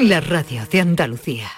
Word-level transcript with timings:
la 0.00 0.20
radio 0.20 0.62
de 0.70 0.80
Andalucía. 0.80 1.48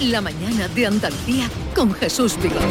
La 0.00 0.20
mañana 0.20 0.66
de 0.68 0.86
Andalucía 0.86 1.48
con 1.74 1.92
Jesús 1.94 2.36
Vigorra. 2.42 2.64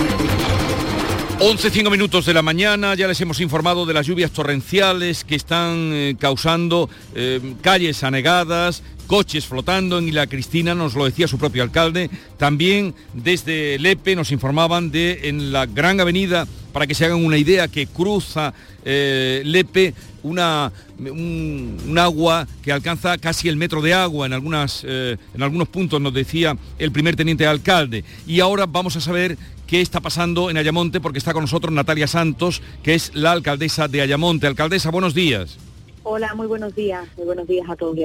11, 1.40 1.72
5 1.72 1.90
minutos 1.90 2.26
de 2.26 2.34
la 2.34 2.42
mañana, 2.42 2.94
ya 2.96 3.08
les 3.08 3.20
hemos 3.22 3.40
informado 3.40 3.86
de 3.86 3.94
las 3.94 4.06
lluvias 4.06 4.32
torrenciales 4.32 5.24
que 5.24 5.36
están 5.36 5.92
eh, 5.94 6.16
causando 6.20 6.90
eh, 7.16 7.56
calles 7.62 8.04
anegadas, 8.04 8.84
coches 9.04 9.46
flotando 9.46 9.98
en 9.98 10.08
Isla 10.08 10.28
Cristina, 10.28 10.76
nos 10.76 10.96
lo 10.96 11.06
decía 11.06 11.28
su 11.28 11.38
propio 11.38 11.64
alcalde. 11.64 12.10
También 12.38 12.94
desde 13.14 13.78
Lepe 13.80 14.16
nos 14.16 14.32
informaban 14.32 14.92
de 14.92 15.30
en 15.30 15.52
la 15.52 15.66
gran 15.66 16.00
avenida, 16.00 16.48
para 16.72 16.88
que 16.88 16.96
se 16.96 17.06
hagan 17.06 17.24
una 17.24 17.38
idea, 17.38 17.68
que 17.68 17.88
cruza 17.88 18.54
eh, 18.84 19.44
Lepe 19.46 19.94
una, 20.24 20.72
un, 20.98 21.96
agua 21.98 22.48
que 22.62 22.72
alcanza 22.72 23.18
casi 23.18 23.50
el 23.50 23.58
metro 23.58 23.82
de 23.82 23.94
agua 23.94 24.26
en, 24.26 24.34
algunas, 24.34 24.84
eh, 24.88 25.18
en 25.34 25.44
algunos 25.44 25.68
puntos, 25.68 26.02
nos 26.02 26.14
decía 26.14 26.58
el 26.80 26.92
primer 26.92 27.16
teniente 27.16 27.46
alcalde. 27.46 28.04
Y 28.26 28.40
ahora 28.40 28.66
vamos 28.66 28.96
a 28.96 29.02
saber 29.02 29.38
qué 29.68 29.82
está 29.82 30.02
pasando 30.02 30.50
en 30.50 30.58
Ayamonte 30.58 31.00
porque 31.00 31.20
está 31.20 31.34
con 31.34 31.44
nosotros 31.44 31.74
Natalia 31.74 32.08
Santos, 32.08 32.62
que 32.82 32.96
es 32.96 33.12
la 33.14 33.32
alcaldesa 33.32 33.88
de 33.88 34.02
Ayamonte. 34.02 34.48
Alcaldesa, 34.48 34.90
buenos 34.90 35.14
días. 35.14 35.58
Hola, 36.06 36.36
muy 36.36 36.48
buenos 36.48 36.76
días. 36.76 37.08
Muy 37.16 37.26
buenos 37.26 37.48
días 37.48 37.66
a 37.70 37.76
todos. 37.78 37.98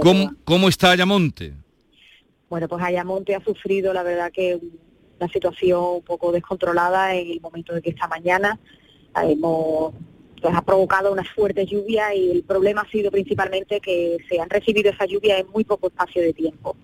¿Cómo, 0.44 0.68
está 0.68 0.92
Ayamonte? 0.92 1.52
Bueno, 2.48 2.68
pues 2.68 2.82
Ayamonte 2.82 3.34
ha 3.34 3.40
sufrido, 3.42 3.92
la 3.92 4.05
verdad, 4.05 4.30
que 4.32 4.58
una 5.20 5.28
situación 5.32 5.80
un 5.96 6.02
poco 6.02 6.30
descontrolada 6.30 7.14
en 7.16 7.28
el 7.28 7.40
momento 7.40 7.74
de 7.74 7.82
que 7.82 7.90
esta 7.90 8.06
mañana 8.06 8.58
hemos, 9.20 9.92
pues 10.40 10.55
ha 10.55 10.62
provocado 10.62 11.12
unas 11.12 11.28
fuertes 11.30 11.68
lluvias 11.68 12.14
y 12.14 12.30
el 12.30 12.42
problema 12.44 12.82
ha 12.82 12.90
sido 12.90 13.10
principalmente 13.10 13.80
que 13.80 14.18
se 14.28 14.40
han 14.40 14.48
recibido 14.48 14.90
esa 14.90 15.05
lluvia 15.05 15.38
en 15.38 15.48
muy 15.48 15.64
poco 15.64 15.88
espacio 15.88 16.22
de 16.22 16.33
tiempo. 16.33 16.77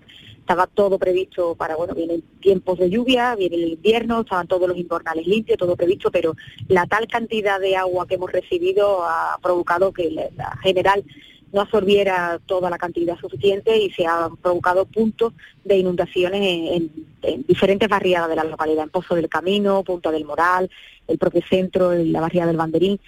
Estaba 0.45 0.67
todo 0.67 0.99
previsto 0.99 1.55
para, 1.55 1.75
bueno, 1.75 1.95
vienen 1.95 2.21
tiempos 2.39 2.77
de 2.77 2.87
lluvia, 2.91 3.33
viene 3.35 3.55
el 3.55 3.67
invierno, 3.69 4.21
estaban 4.21 4.45
todos 4.47 4.67
los 4.69 4.77
invernales 4.77 5.25
limpios, 5.25 5.57
todo 5.57 5.75
previsto, 5.75 6.11
pero 6.11 6.35
la 6.67 6.85
tal 6.85 7.07
cantidad 7.07 7.59
de 7.59 7.75
agua 7.75 8.05
que 8.07 8.13
hemos 8.13 8.31
recibido 8.31 9.03
ha 9.03 9.39
provocado 9.41 9.91
que 9.91 10.11
la, 10.11 10.55
general 10.61 11.03
no 11.51 11.61
absorbiera 11.61 12.39
toda 12.45 12.69
la 12.69 12.77
cantidad 12.77 13.17
suficiente 13.17 13.75
y 13.77 13.89
se 13.89 14.05
han 14.05 14.35
provocado 14.37 14.85
puntos 14.85 15.33
de 15.63 15.77
inundaciones 15.77 16.41
en, 16.41 16.67
en- 16.73 16.91
en 17.23 17.43
diferentes 17.47 17.89
barriadas 17.89 18.29
de 18.29 18.35
la 18.35 18.43
localidad, 18.43 18.83
en 18.83 18.89
Pozo 18.91 19.15
del 19.15 19.29
Camino, 19.29 19.83
Punta 19.83 20.11
del 20.11 20.25
Moral, 20.25 20.69
el 21.07 21.17
propio 21.17 21.41
centro, 21.49 21.91
en 21.91 22.11
la 22.13 22.21
barriada 22.21 22.47
del 22.49 22.57
Banderín, 22.57 22.99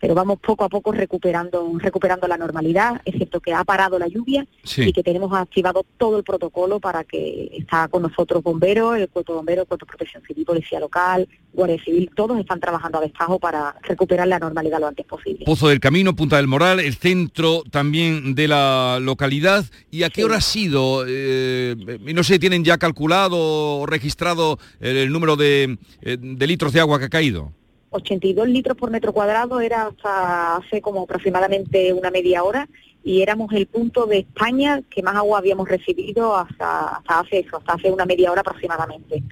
pero 0.00 0.14
vamos 0.14 0.38
poco 0.40 0.64
a 0.64 0.68
poco 0.68 0.92
recuperando, 0.92 1.72
recuperando 1.78 2.26
la 2.28 2.36
normalidad, 2.36 3.00
es 3.04 3.16
cierto 3.16 3.40
que 3.40 3.52
ha 3.52 3.64
parado 3.64 3.98
la 3.98 4.08
lluvia 4.08 4.46
Sí. 4.62 4.82
y 4.82 4.92
que 4.92 5.02
tenemos 5.02 5.32
activado 5.32 5.84
todo 5.96 6.18
el 6.18 6.24
protocolo 6.24 6.80
para 6.80 7.04
que 7.04 7.50
está 7.52 7.88
con 7.88 8.02
nosotros 8.02 8.42
bomberos, 8.42 8.96
el 8.96 9.08
cuerpo 9.08 9.32
de 9.32 9.36
bomberos, 9.36 9.62
el 9.62 9.68
cuerpo 9.68 9.86
de 9.86 9.90
protección 9.90 10.22
civil, 10.24 10.44
policía 10.44 10.80
local, 10.80 11.28
guardia 11.52 11.82
civil, 11.82 12.10
todos 12.14 12.38
están 12.38 12.60
trabajando 12.60 12.98
a 12.98 13.00
destajo 13.00 13.38
para 13.38 13.74
recuperar 13.82 14.28
la 14.28 14.38
normalidad 14.38 14.80
lo 14.80 14.86
antes 14.86 15.06
posible. 15.06 15.44
Pozo 15.44 15.68
del 15.68 15.80
Camino, 15.80 16.14
Punta 16.14 16.36
del 16.36 16.46
Moral, 16.46 16.80
el 16.80 16.94
centro 16.94 17.62
también 17.70 18.34
de 18.34 18.48
la 18.48 18.98
localidad. 19.00 19.64
¿Y 19.90 20.02
a 20.02 20.10
qué 20.10 20.24
hora 20.24 20.36
ha 20.36 20.40
sido? 20.40 21.04
Eh, 21.06 21.74
no 22.14 22.22
sé, 22.22 22.38
¿tienen 22.38 22.64
ya 22.64 22.78
calculado 22.78 23.36
o 23.80 23.86
registrado 23.86 24.58
el, 24.80 25.10
número 25.10 25.36
de, 25.36 25.78
eh, 26.02 26.16
de 26.20 26.46
litros 26.46 26.72
de 26.72 26.80
agua 26.80 26.98
que 26.98 27.06
ha 27.06 27.10
caído? 27.10 27.52
82 27.90 28.48
litros 28.48 28.76
por 28.76 28.90
metro 28.90 29.12
cuadrado 29.12 29.60
era 29.60 29.86
hasta 29.86 30.56
hace 30.56 30.80
como 30.80 31.02
aproximadamente 31.02 31.92
una 31.92 32.10
media 32.10 32.44
hora 32.44 32.68
y 33.04 33.22
éramos 33.22 33.52
el 33.52 33.66
punto 33.66 34.06
de 34.06 34.18
España 34.18 34.82
que 34.90 35.02
más 35.02 35.16
agua 35.16 35.38
habíamos 35.38 35.68
recibido 35.68 36.36
hasta, 36.36 36.96
hasta 36.96 37.20
hace 37.20 37.38
eso, 37.40 37.56
hasta 37.56 37.74
hace 37.74 37.90
una 37.90 38.04
media 38.04 38.30
hora 38.30 38.42
aproximadamente. 38.42 39.22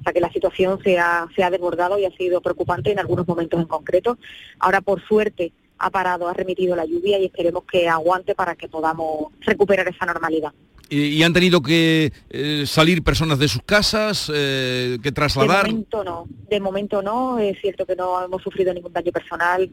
O 0.00 0.02
sea 0.02 0.12
que 0.12 0.20
la 0.20 0.32
situación 0.32 0.78
se 0.82 0.98
ha, 0.98 1.26
se 1.34 1.42
ha 1.42 1.50
desbordado 1.50 1.98
y 1.98 2.04
ha 2.04 2.10
sido 2.12 2.40
preocupante 2.40 2.92
en 2.92 2.98
algunos 2.98 3.26
momentos 3.26 3.60
en 3.60 3.66
concreto. 3.66 4.18
Ahora, 4.60 4.80
por 4.80 5.02
suerte, 5.06 5.52
ha 5.78 5.90
parado, 5.90 6.28
ha 6.28 6.32
remitido 6.32 6.76
la 6.76 6.86
lluvia 6.86 7.18
y 7.18 7.26
esperemos 7.26 7.64
que 7.64 7.88
aguante 7.88 8.34
para 8.34 8.54
que 8.54 8.68
podamos 8.68 9.32
recuperar 9.40 9.88
esa 9.88 10.06
normalidad. 10.06 10.52
¿Y, 10.88 10.98
y 11.08 11.22
han 11.24 11.32
tenido 11.32 11.60
que 11.62 12.12
eh, 12.30 12.64
salir 12.66 13.02
personas 13.02 13.38
de 13.38 13.48
sus 13.48 13.62
casas, 13.62 14.30
eh, 14.32 14.98
que 15.02 15.08
De 15.10 15.12
trasladar? 15.12 15.66
momento 15.66 16.04
no, 16.04 16.26
de 16.48 16.60
momento 16.60 17.02
no, 17.02 17.38
es 17.38 17.58
cierto 17.60 17.84
que 17.86 17.96
no 17.96 18.24
hemos 18.24 18.40
sufrido 18.42 18.72
ningún 18.72 18.92
daño 18.92 19.10
personal, 19.10 19.68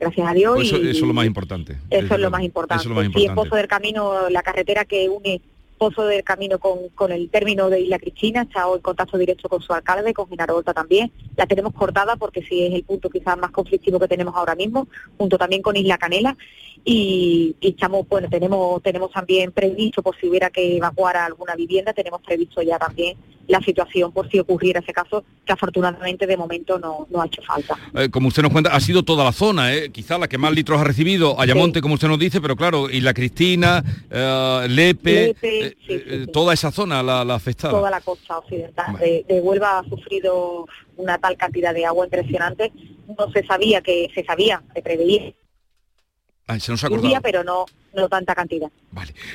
gracias 0.00 0.28
a 0.28 0.32
Dios. 0.34 0.54
Pues 0.56 0.66
eso, 0.68 0.78
y- 0.78 0.88
eso 0.88 0.90
es 0.90 1.00
lo 1.02 1.14
más 1.14 1.26
importante. 1.26 1.76
Eso 1.90 2.14
es 2.14 2.20
lo 2.20 2.30
más 2.30 2.42
importante. 2.42 2.82
Eso 2.82 2.88
es 2.88 2.88
lo 2.90 2.94
más 2.96 3.04
Sí, 3.04 3.06
importante. 3.22 3.48
Pozo 3.50 3.56
del 3.56 3.68
Camino, 3.68 4.28
la 4.30 4.42
carretera 4.42 4.84
que 4.84 5.08
une 5.08 5.40
Pozo 5.78 6.06
del 6.06 6.24
Camino 6.24 6.58
con, 6.58 6.88
con 6.94 7.12
el 7.12 7.28
término 7.30 7.68
de 7.70 7.80
Isla 7.80 7.98
Cristina, 7.98 8.42
está 8.42 8.64
en 8.74 8.80
contacto 8.80 9.18
directo 9.18 9.48
con 9.48 9.60
su 9.60 9.72
alcalde, 9.72 10.14
con 10.14 10.28
Genaro 10.28 10.56
Horta 10.56 10.74
también. 10.74 11.12
La 11.36 11.46
tenemos 11.46 11.74
cortada 11.74 12.16
porque 12.16 12.42
sí 12.42 12.64
es 12.64 12.74
el 12.74 12.84
punto 12.84 13.10
quizás 13.10 13.36
más 13.38 13.50
conflictivo 13.50 13.98
que 13.98 14.08
tenemos 14.08 14.34
ahora 14.34 14.54
mismo, 14.54 14.88
junto 15.18 15.38
también 15.38 15.62
con 15.62 15.76
Isla 15.76 15.98
Canela. 15.98 16.36
Y, 16.84 17.56
estamos, 17.60 18.08
bueno, 18.08 18.28
tenemos, 18.28 18.82
tenemos 18.82 19.10
también 19.10 19.52
previsto, 19.52 20.02
por 20.02 20.16
si 20.18 20.28
hubiera 20.28 20.50
que 20.50 20.76
evacuar 20.76 21.16
alguna 21.16 21.54
vivienda, 21.56 21.92
tenemos 21.92 22.20
previsto 22.22 22.62
ya 22.62 22.78
también 22.78 23.16
la 23.48 23.60
situación 23.60 24.12
por 24.12 24.30
si 24.30 24.38
ocurriera 24.38 24.80
ese 24.80 24.92
caso, 24.92 25.24
que 25.44 25.52
afortunadamente 25.52 26.26
de 26.26 26.36
momento 26.36 26.78
no, 26.78 27.06
no 27.10 27.22
ha 27.22 27.26
hecho 27.26 27.42
falta. 27.42 27.76
Eh, 27.94 28.08
como 28.10 28.28
usted 28.28 28.42
nos 28.42 28.52
cuenta, 28.52 28.74
ha 28.74 28.80
sido 28.80 29.02
toda 29.02 29.24
la 29.24 29.32
zona, 29.32 29.74
¿eh? 29.74 29.90
quizá 29.90 30.18
la 30.18 30.28
que 30.28 30.38
más 30.38 30.52
litros 30.52 30.80
ha 30.80 30.84
recibido, 30.84 31.40
Ayamonte, 31.40 31.80
como 31.80 31.94
usted 31.94 32.08
nos 32.08 32.18
dice, 32.18 32.40
pero 32.40 32.56
claro, 32.56 32.90
Isla 32.90 33.14
Cristina, 33.14 33.82
eh, 34.10 34.66
Lepe, 34.68 35.28
Lepe, 35.28 35.76
eh, 35.88 36.26
toda 36.32 36.54
esa 36.54 36.70
zona 36.70 37.02
la, 37.02 37.24
la 37.24 37.34
afectada. 37.34 37.72
toda 37.72 37.90
la 37.90 38.00
costa 38.00 38.38
occidental 38.38 38.98
de, 38.98 39.24
de 39.28 39.40
Huelva 39.40 39.78
ha 39.78 39.84
sufrido 39.84 40.66
una 40.96 41.18
tal 41.18 41.36
cantidad 41.36 41.74
de 41.74 41.86
agua 41.86 42.04
impresionante. 42.06 42.72
No 43.18 43.30
se 43.32 43.44
sabía 43.46 43.80
que 43.80 44.10
se 44.14 44.24
sabía, 44.24 44.62
se 44.74 44.82
preveía 44.82 45.32
Ay, 46.48 46.60
se 46.60 46.70
nos 46.70 46.84
ha 46.84 46.88
pero 47.20 47.42
no 47.42 47.66
no 47.96 48.08
tanta 48.08 48.34
cantidad. 48.34 48.68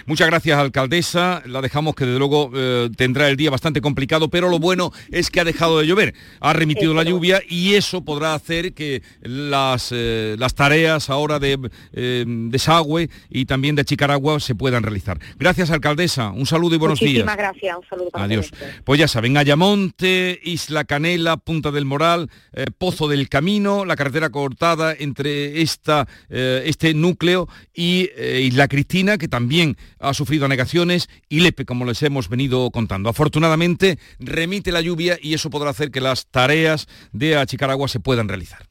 Muchas 0.05 0.27
gracias, 0.27 0.57
alcaldesa. 0.57 1.43
La 1.45 1.61
dejamos 1.61 1.95
que 1.95 2.05
desde 2.05 2.19
luego 2.19 2.51
eh, 2.55 2.89
tendrá 2.95 3.29
el 3.29 3.37
día 3.37 3.49
bastante 3.49 3.81
complicado, 3.81 4.29
pero 4.29 4.49
lo 4.49 4.59
bueno 4.59 4.91
es 5.11 5.29
que 5.29 5.39
ha 5.39 5.43
dejado 5.43 5.79
de 5.79 5.87
llover. 5.87 6.13
Ha 6.39 6.53
remitido 6.53 6.93
la 6.93 7.03
lluvia 7.03 7.41
y 7.47 7.75
eso 7.75 8.03
podrá 8.03 8.33
hacer 8.33 8.73
que 8.73 9.03
las, 9.21 9.89
eh, 9.91 10.35
las 10.39 10.55
tareas 10.55 11.09
ahora 11.09 11.39
de 11.39 11.59
eh, 11.93 12.25
desagüe 12.27 13.09
y 13.29 13.45
también 13.45 13.75
de 13.75 13.85
Chicaragua 13.85 14.39
se 14.39 14.55
puedan 14.55 14.83
realizar. 14.83 15.19
Gracias, 15.37 15.69
alcaldesa. 15.71 16.31
Un 16.31 16.45
saludo 16.45 16.75
y 16.75 16.77
buenos 16.77 17.01
Muchísimas 17.01 17.35
días. 17.35 17.37
gracias, 17.37 17.77
un 17.77 17.85
saludo 17.87 18.09
para 18.09 18.25
Adiós. 18.25 18.51
Pues 18.83 18.99
ya 18.99 19.07
saben, 19.07 19.37
Ayamonte, 19.37 20.39
Isla 20.43 20.85
Canela, 20.85 21.37
Punta 21.37 21.71
del 21.71 21.85
Moral, 21.85 22.29
eh, 22.53 22.65
Pozo 22.77 23.07
del 23.07 23.29
Camino, 23.29 23.85
la 23.85 23.95
carretera 23.95 24.29
cortada 24.29 24.95
entre 24.97 25.61
esta, 25.61 26.07
este 26.29 26.93
núcleo 26.93 27.47
y 27.73 28.09
Isla 28.51 28.67
Cristina, 28.67 29.17
que 29.17 29.29
también 29.29 29.77
ha 29.99 30.13
sufrido 30.13 30.45
anegaciones, 30.45 31.09
y 31.29 31.39
Lepe, 31.39 31.65
como 31.65 31.85
les 31.85 32.03
hemos 32.03 32.27
venido 32.27 32.69
contando. 32.69 33.09
Afortunadamente, 33.09 33.97
remite 34.19 34.73
la 34.73 34.81
lluvia 34.81 35.17
y 35.21 35.33
eso 35.33 35.49
podrá 35.49 35.69
hacer 35.69 35.89
que 35.89 36.01
las 36.01 36.27
tareas 36.27 36.87
de 37.13 37.37
Achicaragua 37.37 37.87
se 37.87 38.01
puedan 38.01 38.27
realizar. 38.27 38.70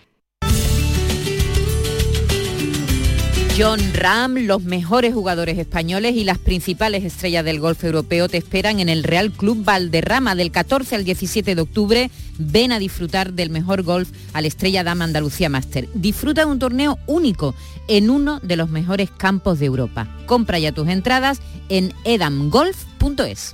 John 3.61 3.93
Ram, 3.93 4.47
los 4.47 4.63
mejores 4.63 5.13
jugadores 5.13 5.59
españoles 5.59 6.15
y 6.15 6.23
las 6.23 6.39
principales 6.39 7.03
estrellas 7.03 7.45
del 7.45 7.59
golf 7.59 7.83
europeo 7.83 8.27
te 8.27 8.37
esperan 8.37 8.79
en 8.79 8.89
el 8.89 9.03
Real 9.03 9.31
Club 9.31 9.63
Valderrama 9.63 10.33
del 10.33 10.49
14 10.49 10.95
al 10.95 11.03
17 11.03 11.53
de 11.53 11.61
octubre. 11.61 12.09
Ven 12.39 12.71
a 12.71 12.79
disfrutar 12.79 13.33
del 13.33 13.51
mejor 13.51 13.83
golf 13.83 14.09
al 14.33 14.47
Estrella 14.47 14.83
Dama 14.83 15.03
Andalucía 15.03 15.47
Master. 15.47 15.87
Disfruta 15.93 16.41
de 16.41 16.51
un 16.51 16.57
torneo 16.57 16.97
único 17.05 17.53
en 17.87 18.09
uno 18.09 18.39
de 18.39 18.55
los 18.55 18.71
mejores 18.71 19.11
campos 19.11 19.59
de 19.59 19.67
Europa. 19.67 20.07
Compra 20.25 20.57
ya 20.57 20.71
tus 20.71 20.87
entradas 20.87 21.39
en 21.69 21.93
edamgolf.es. 22.03 23.53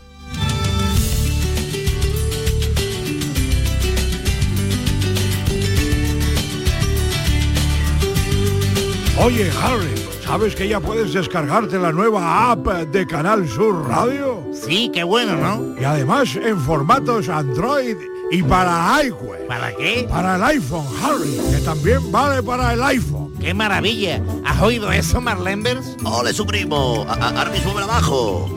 Oye, 9.20 9.50
Harry, 9.62 9.96
¿sabes 10.24 10.56
que 10.56 10.68
ya 10.68 10.80
puedes 10.80 11.12
descargarte 11.12 11.80
la 11.80 11.92
nueva 11.92 12.52
app 12.52 12.68
de 12.68 13.08
Canal 13.08 13.50
Sur 13.50 13.88
Radio? 13.88 14.44
Sí, 14.54 14.92
qué 14.94 15.04
bueno, 15.04 15.36
¿no? 15.36 15.80
Y 15.82 15.84
además 15.84 16.36
en 16.36 16.60
formatos 16.60 17.28
Android 17.28 17.98
y 18.32 18.44
para 18.44 19.04
iWeb. 19.04 19.48
¿Para 19.48 19.74
qué? 19.76 20.08
Para 20.10 20.36
el 20.36 20.44
iPhone, 20.44 20.86
Harry, 21.04 21.38
que 21.52 21.62
también 21.66 22.12
vale 22.12 22.44
para 22.44 22.74
el 22.74 22.84
iPhone. 22.84 23.34
¡Qué 23.40 23.54
maravilla! 23.54 24.22
¿Has 24.46 24.62
oído 24.62 24.92
eso, 24.92 25.20
Marlenbers? 25.20 25.98
¡Ole, 26.04 26.32
su 26.34 26.46
primo! 26.46 27.06
¡Ahora 27.08 27.50
mismo 27.50 27.74
me 27.74 27.82
abajo! 27.82 28.57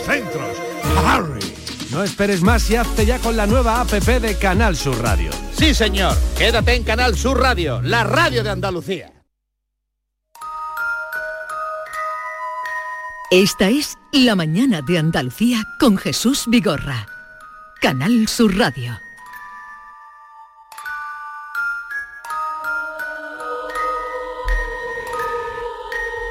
centros. 0.05 0.57
Harry. 1.05 1.39
No 1.91 2.03
esperes 2.03 2.41
más 2.41 2.69
y 2.69 2.77
hazte 2.77 3.05
ya 3.05 3.19
con 3.19 3.35
la 3.35 3.45
nueva 3.45 3.81
APP 3.81 4.21
de 4.21 4.37
Canal 4.37 4.75
Sur 4.77 5.01
Radio. 5.01 5.31
Sí, 5.51 5.73
señor. 5.73 6.15
Quédate 6.37 6.75
en 6.75 6.83
Canal 6.83 7.17
Sur 7.17 7.39
Radio, 7.39 7.81
la 7.81 8.03
radio 8.03 8.43
de 8.43 8.49
Andalucía. 8.49 9.11
Esta 13.29 13.69
es 13.69 13.97
La 14.11 14.35
mañana 14.35 14.81
de 14.81 14.97
Andalucía 14.97 15.63
con 15.79 15.97
Jesús 15.97 16.45
Vigorra. 16.47 17.07
Canal 17.81 18.27
Sur 18.27 18.57
Radio. 18.57 18.97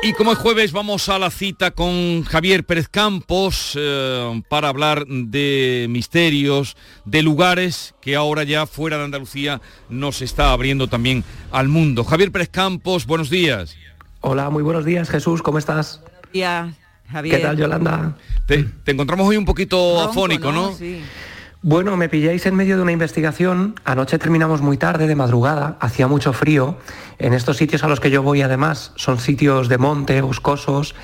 Y 0.03 0.15
como 0.15 0.33
es 0.33 0.39
jueves 0.39 0.73
vamos 0.73 1.11
a 1.11 1.19
la 1.19 1.29
cita 1.29 1.73
con 1.73 2.25
Javier 2.25 2.65
Pérez 2.65 2.89
Campos 2.89 3.77
eh, 3.79 4.43
para 4.49 4.69
hablar 4.69 5.05
de 5.07 5.89
misterios, 5.91 6.79
de 7.05 7.23
lugares 7.23 7.95
que 8.01 8.17
ahora 8.17 8.45
ya 8.45 8.65
fuera 8.65 8.97
de 8.97 9.05
Andalucía 9.05 9.61
nos 9.91 10.23
está 10.23 10.53
abriendo 10.53 10.89
también 10.89 11.23
al 11.53 11.69
mundo. 11.69 12.03
Javier 12.05 12.33
Pérez 12.33 12.49
Campos, 12.49 13.05
buenos 13.05 13.29
días. 13.29 13.77
Hola, 14.23 14.49
muy 14.49 14.63
buenos 14.63 14.87
días 14.87 15.11
Jesús, 15.11 15.43
¿cómo 15.43 15.59
estás? 15.59 16.01
Días, 16.33 16.75
Javier. 17.11 17.37
¿Qué 17.37 17.43
tal 17.43 17.59
Yolanda? 17.59 18.17
Te, 18.47 18.65
te 18.65 18.93
encontramos 18.93 19.29
hoy 19.29 19.37
un 19.37 19.45
poquito 19.45 19.97
Ronco, 19.97 20.11
afónico, 20.11 20.51
¿no? 20.51 20.73
Sí. 20.73 21.03
Bueno, 21.63 21.95
me 21.99 22.09
pilláis 22.09 22.47
en 22.47 22.55
medio 22.55 22.77
de 22.77 22.83
una 22.83 22.93
investigación. 22.93 23.75
Anoche 23.85 24.19
terminamos 24.19 24.63
muy 24.63 24.79
tarde, 24.79 25.07
de 25.07 25.15
madrugada, 25.15 25.77
hacía 25.81 26.07
mucho 26.09 26.33
frío. 26.33 26.79
En 27.19 27.35
estos 27.35 27.59
sitios 27.59 27.85
a 27.85 27.89
los 27.89 28.01
que 28.01 28.11
yo 28.11 28.23
voy, 28.23 28.41
además, 28.41 28.93
son 28.97 29.19
sitios 29.19 29.69
de 29.69 29.77
monte, 29.77 30.23
boscosos, 30.23 30.95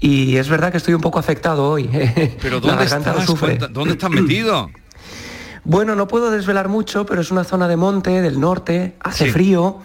y 0.00 0.36
es 0.36 0.48
verdad 0.48 0.72
que 0.72 0.78
estoy 0.78 0.94
un 0.94 1.00
poco 1.00 1.20
afectado 1.20 1.68
hoy. 1.70 1.88
Pero 2.42 2.58
¿dónde 2.58 2.84
estás? 2.84 3.24
sufre. 3.24 3.50
Cuenta- 3.58 3.68
¿Dónde 3.68 3.92
estás 3.92 4.10
metido? 4.10 4.68
Bueno, 5.62 5.94
no 5.94 6.08
puedo 6.08 6.30
desvelar 6.30 6.68
mucho, 6.68 7.04
pero 7.04 7.20
es 7.20 7.30
una 7.30 7.44
zona 7.44 7.68
de 7.68 7.76
monte 7.76 8.22
del 8.22 8.40
norte, 8.40 8.96
hace 8.98 9.26
Sí. 9.26 9.30
frío 9.30 9.80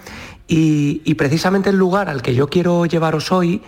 y, 0.47 1.01
y 1.03 1.15
precisamente 1.15 1.69
el 1.69 1.75
lugar 1.75 2.07
al 2.07 2.21
que 2.21 2.33
yo 2.33 2.47
quiero 2.47 2.85
llevaros 2.85 3.33
hoy 3.33 3.61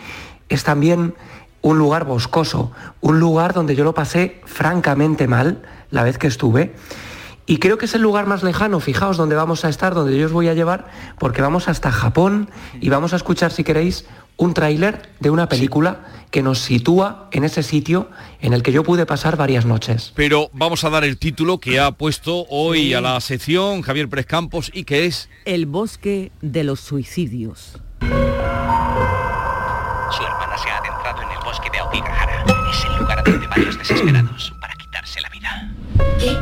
es 0.48 0.64
también 0.64 1.16
un 1.62 1.78
lugar 1.78 2.06
boscoso, 2.06 2.72
un 3.02 3.20
lugar 3.20 3.54
donde 3.54 3.76
yo 3.76 3.84
lo 3.84 3.94
pasé 3.94 4.40
francamente 4.46 5.28
mal 5.28 5.62
la 5.92 6.04
vez 6.04 6.18
que 6.18 6.28
estuve. 6.28 6.74
Y 7.50 7.58
creo 7.60 7.78
que 7.78 7.86
es 7.86 7.96
el 7.96 8.02
lugar 8.02 8.28
más 8.28 8.44
lejano, 8.44 8.82
fijaos, 8.82 9.16
donde 9.16 9.36
vamos 9.36 9.64
a 9.64 9.70
estar, 9.70 9.94
donde 9.94 10.18
yo 10.18 10.26
os 10.26 10.34
voy 10.34 10.50
a 10.50 10.54
llevar, 10.54 10.92
porque 11.18 11.42
vamos 11.42 11.70
hasta 11.70 11.92
Japón 11.94 12.50
y 12.82 12.90
vamos 12.90 13.14
a 13.14 13.16
escuchar, 13.16 13.54
si 13.54 13.64
queréis, 13.64 14.06
un 14.36 14.54
tráiler 14.54 15.10
de 15.22 15.30
una 15.30 15.48
película 15.48 16.02
que 16.30 16.44
nos 16.44 16.60
sitúa 16.60 17.30
en 17.32 17.46
ese 17.46 17.64
sitio 17.64 18.10
en 18.42 18.52
el 18.52 18.64
que 18.64 18.74
yo 18.74 18.84
pude 18.84 19.06
pasar 19.06 19.38
varias 19.38 19.66
noches. 19.66 20.12
Pero 20.14 20.50
vamos 20.52 20.84
a 20.84 20.90
dar 20.90 21.06
el 21.06 21.18
título 21.18 21.60
que 21.60 21.80
ha 21.80 21.92
puesto 21.92 22.46
hoy 22.50 22.94
a 22.94 23.00
la 23.00 23.20
sección 23.22 23.82
Javier 23.82 24.10
Pérez 24.10 24.26
Campos 24.26 24.70
y 24.74 24.84
que 24.84 25.06
es 25.06 25.30
El 25.46 25.68
bosque 25.68 26.34
de 26.42 26.66
los 26.66 26.82
suicidios. 26.82 27.82
Su 28.02 28.08
hermana 30.24 30.58
se 30.58 30.70
ha 30.70 30.78
adentrado 30.80 31.22
en 31.22 31.30
el 31.30 31.44
bosque 31.46 31.70
de 31.72 31.80
Aokigahara. 31.80 32.44
Es 32.72 32.86
el 32.86 32.98
lugar 32.98 33.24
donde 33.24 33.48
van 33.48 33.66
los 33.66 33.78
desesperados 33.78 34.57
¿Qué? 36.20 36.38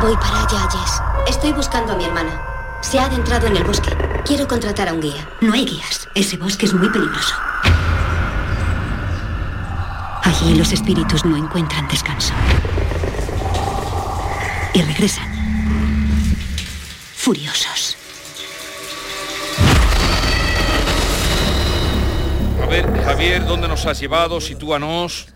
Voy 0.00 0.16
para 0.16 0.42
allá, 0.42 0.68
Jess. 0.70 1.02
Estoy 1.28 1.52
buscando 1.52 1.92
a 1.92 1.96
mi 1.96 2.04
hermana. 2.04 2.40
Se 2.82 2.98
ha 2.98 3.06
adentrado 3.06 3.46
en 3.46 3.56
el 3.56 3.64
bosque. 3.64 3.90
Quiero 4.24 4.46
contratar 4.46 4.88
a 4.88 4.92
un 4.92 5.00
guía. 5.00 5.28
No 5.40 5.52
hay 5.52 5.64
guías. 5.64 6.08
Ese 6.14 6.36
bosque 6.36 6.66
es 6.66 6.74
muy 6.74 6.88
peligroso. 6.90 7.34
Allí 10.22 10.54
los 10.54 10.72
espíritus 10.72 11.24
no 11.24 11.36
encuentran 11.36 11.88
descanso. 11.88 12.34
Y 14.74 14.82
regresan. 14.82 15.32
Furiosos. 17.16 17.96
A 22.62 22.66
ver, 22.66 23.04
Javier, 23.04 23.46
¿dónde 23.46 23.68
nos 23.68 23.86
has 23.86 24.00
llevado? 24.00 24.40
Sitúanos. 24.40 25.33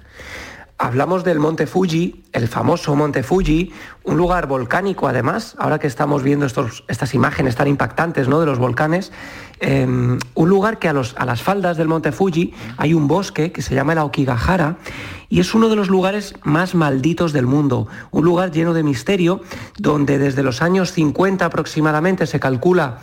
Hablamos 0.80 1.24
del 1.24 1.40
Monte 1.40 1.66
Fuji, 1.66 2.22
el 2.32 2.46
famoso 2.46 2.94
Monte 2.94 3.24
Fuji, 3.24 3.72
un 4.04 4.16
lugar 4.16 4.46
volcánico 4.46 5.08
además, 5.08 5.56
ahora 5.58 5.80
que 5.80 5.88
estamos 5.88 6.22
viendo 6.22 6.46
estos, 6.46 6.84
estas 6.86 7.14
imágenes 7.14 7.56
tan 7.56 7.66
impactantes 7.66 8.28
¿no? 8.28 8.38
de 8.38 8.46
los 8.46 8.60
volcanes, 8.60 9.10
eh, 9.58 9.84
un 9.88 10.48
lugar 10.48 10.78
que 10.78 10.88
a, 10.88 10.92
los- 10.92 11.16
a 11.18 11.24
las 11.24 11.42
faldas 11.42 11.76
del 11.78 11.88
Monte 11.88 12.12
Fuji 12.12 12.54
hay 12.76 12.94
un 12.94 13.08
bosque 13.08 13.50
que 13.50 13.60
se 13.60 13.74
llama 13.74 13.94
el 13.94 13.98
Aokigahara 13.98 14.76
y 15.28 15.40
es 15.40 15.52
uno 15.52 15.68
de 15.68 15.74
los 15.74 15.88
lugares 15.88 16.34
más 16.44 16.76
malditos 16.76 17.32
del 17.32 17.46
mundo, 17.46 17.88
un 18.12 18.24
lugar 18.24 18.52
lleno 18.52 18.72
de 18.72 18.84
misterio 18.84 19.40
donde 19.78 20.18
desde 20.18 20.44
los 20.44 20.62
años 20.62 20.92
50 20.92 21.44
aproximadamente 21.44 22.24
se 22.28 22.38
calcula 22.38 22.98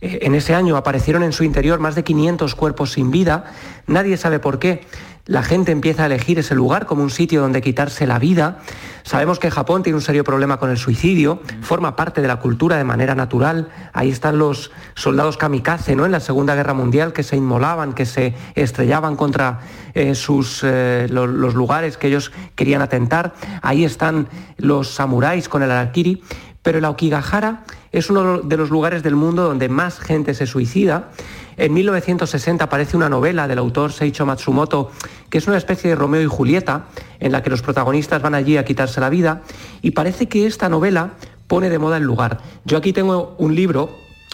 eh, 0.00 0.20
en 0.22 0.34
ese 0.34 0.54
año 0.54 0.76
aparecieron 0.76 1.22
en 1.22 1.32
su 1.32 1.44
interior 1.44 1.78
más 1.78 1.94
de 1.94 2.02
500 2.02 2.54
cuerpos 2.54 2.92
sin 2.92 3.10
vida. 3.10 3.52
Nadie 3.86 4.16
sabe 4.16 4.38
por 4.38 4.58
qué. 4.58 4.86
La 5.30 5.44
gente 5.44 5.70
empieza 5.70 6.02
a 6.02 6.06
elegir 6.06 6.40
ese 6.40 6.56
lugar 6.56 6.86
como 6.86 7.04
un 7.04 7.10
sitio 7.10 7.40
donde 7.40 7.62
quitarse 7.62 8.04
la 8.04 8.18
vida. 8.18 8.58
Sabemos 9.04 9.38
que 9.38 9.48
Japón 9.48 9.84
tiene 9.84 9.94
un 9.96 10.02
serio 10.02 10.24
problema 10.24 10.56
con 10.56 10.70
el 10.70 10.76
suicidio, 10.76 11.40
forma 11.62 11.94
parte 11.94 12.20
de 12.20 12.26
la 12.26 12.40
cultura 12.40 12.76
de 12.76 12.82
manera 12.82 13.14
natural. 13.14 13.68
Ahí 13.92 14.10
están 14.10 14.38
los 14.38 14.72
soldados 14.96 15.36
kamikaze, 15.36 15.94
¿no? 15.94 16.04
En 16.04 16.10
la 16.10 16.18
Segunda 16.18 16.56
Guerra 16.56 16.74
Mundial 16.74 17.12
que 17.12 17.22
se 17.22 17.36
inmolaban, 17.36 17.92
que 17.92 18.06
se 18.06 18.34
estrellaban 18.56 19.14
contra 19.14 19.60
eh, 19.94 20.16
sus, 20.16 20.62
eh, 20.64 21.06
lo- 21.08 21.28
los 21.28 21.54
lugares 21.54 21.96
que 21.96 22.08
ellos 22.08 22.32
querían 22.56 22.82
atentar. 22.82 23.32
Ahí 23.62 23.84
están 23.84 24.26
los 24.56 24.88
samuráis 24.88 25.48
con 25.48 25.62
el 25.62 25.70
harakiri. 25.70 26.24
Pero 26.62 26.78
el 26.78 26.84
Aokigahara 26.84 27.64
es 27.92 28.10
uno 28.10 28.38
de 28.38 28.56
los 28.56 28.70
lugares 28.70 29.02
del 29.02 29.16
mundo 29.16 29.44
donde 29.44 29.68
más 29.68 29.98
gente 29.98 30.34
se 30.34 30.46
suicida. 30.46 31.10
En 31.56 31.72
1960 31.72 32.64
aparece 32.64 32.96
una 32.96 33.08
novela 33.08 33.48
del 33.48 33.58
autor 33.58 33.92
Seicho 33.92 34.26
Matsumoto, 34.26 34.90
que 35.30 35.38
es 35.38 35.46
una 35.46 35.56
especie 35.56 35.90
de 35.90 35.96
Romeo 35.96 36.22
y 36.22 36.26
Julieta, 36.26 36.86
en 37.18 37.32
la 37.32 37.42
que 37.42 37.50
los 37.50 37.62
protagonistas 37.62 38.22
van 38.22 38.34
allí 38.34 38.56
a 38.56 38.64
quitarse 38.64 39.00
la 39.00 39.10
vida, 39.10 39.42
y 39.82 39.92
parece 39.92 40.28
que 40.28 40.46
esta 40.46 40.68
novela 40.68 41.14
pone 41.46 41.70
de 41.70 41.78
moda 41.78 41.96
el 41.96 42.04
lugar. 42.04 42.38
Yo 42.64 42.78
aquí 42.78 42.92
tengo 42.92 43.34
un 43.38 43.54
libro, 43.54 43.90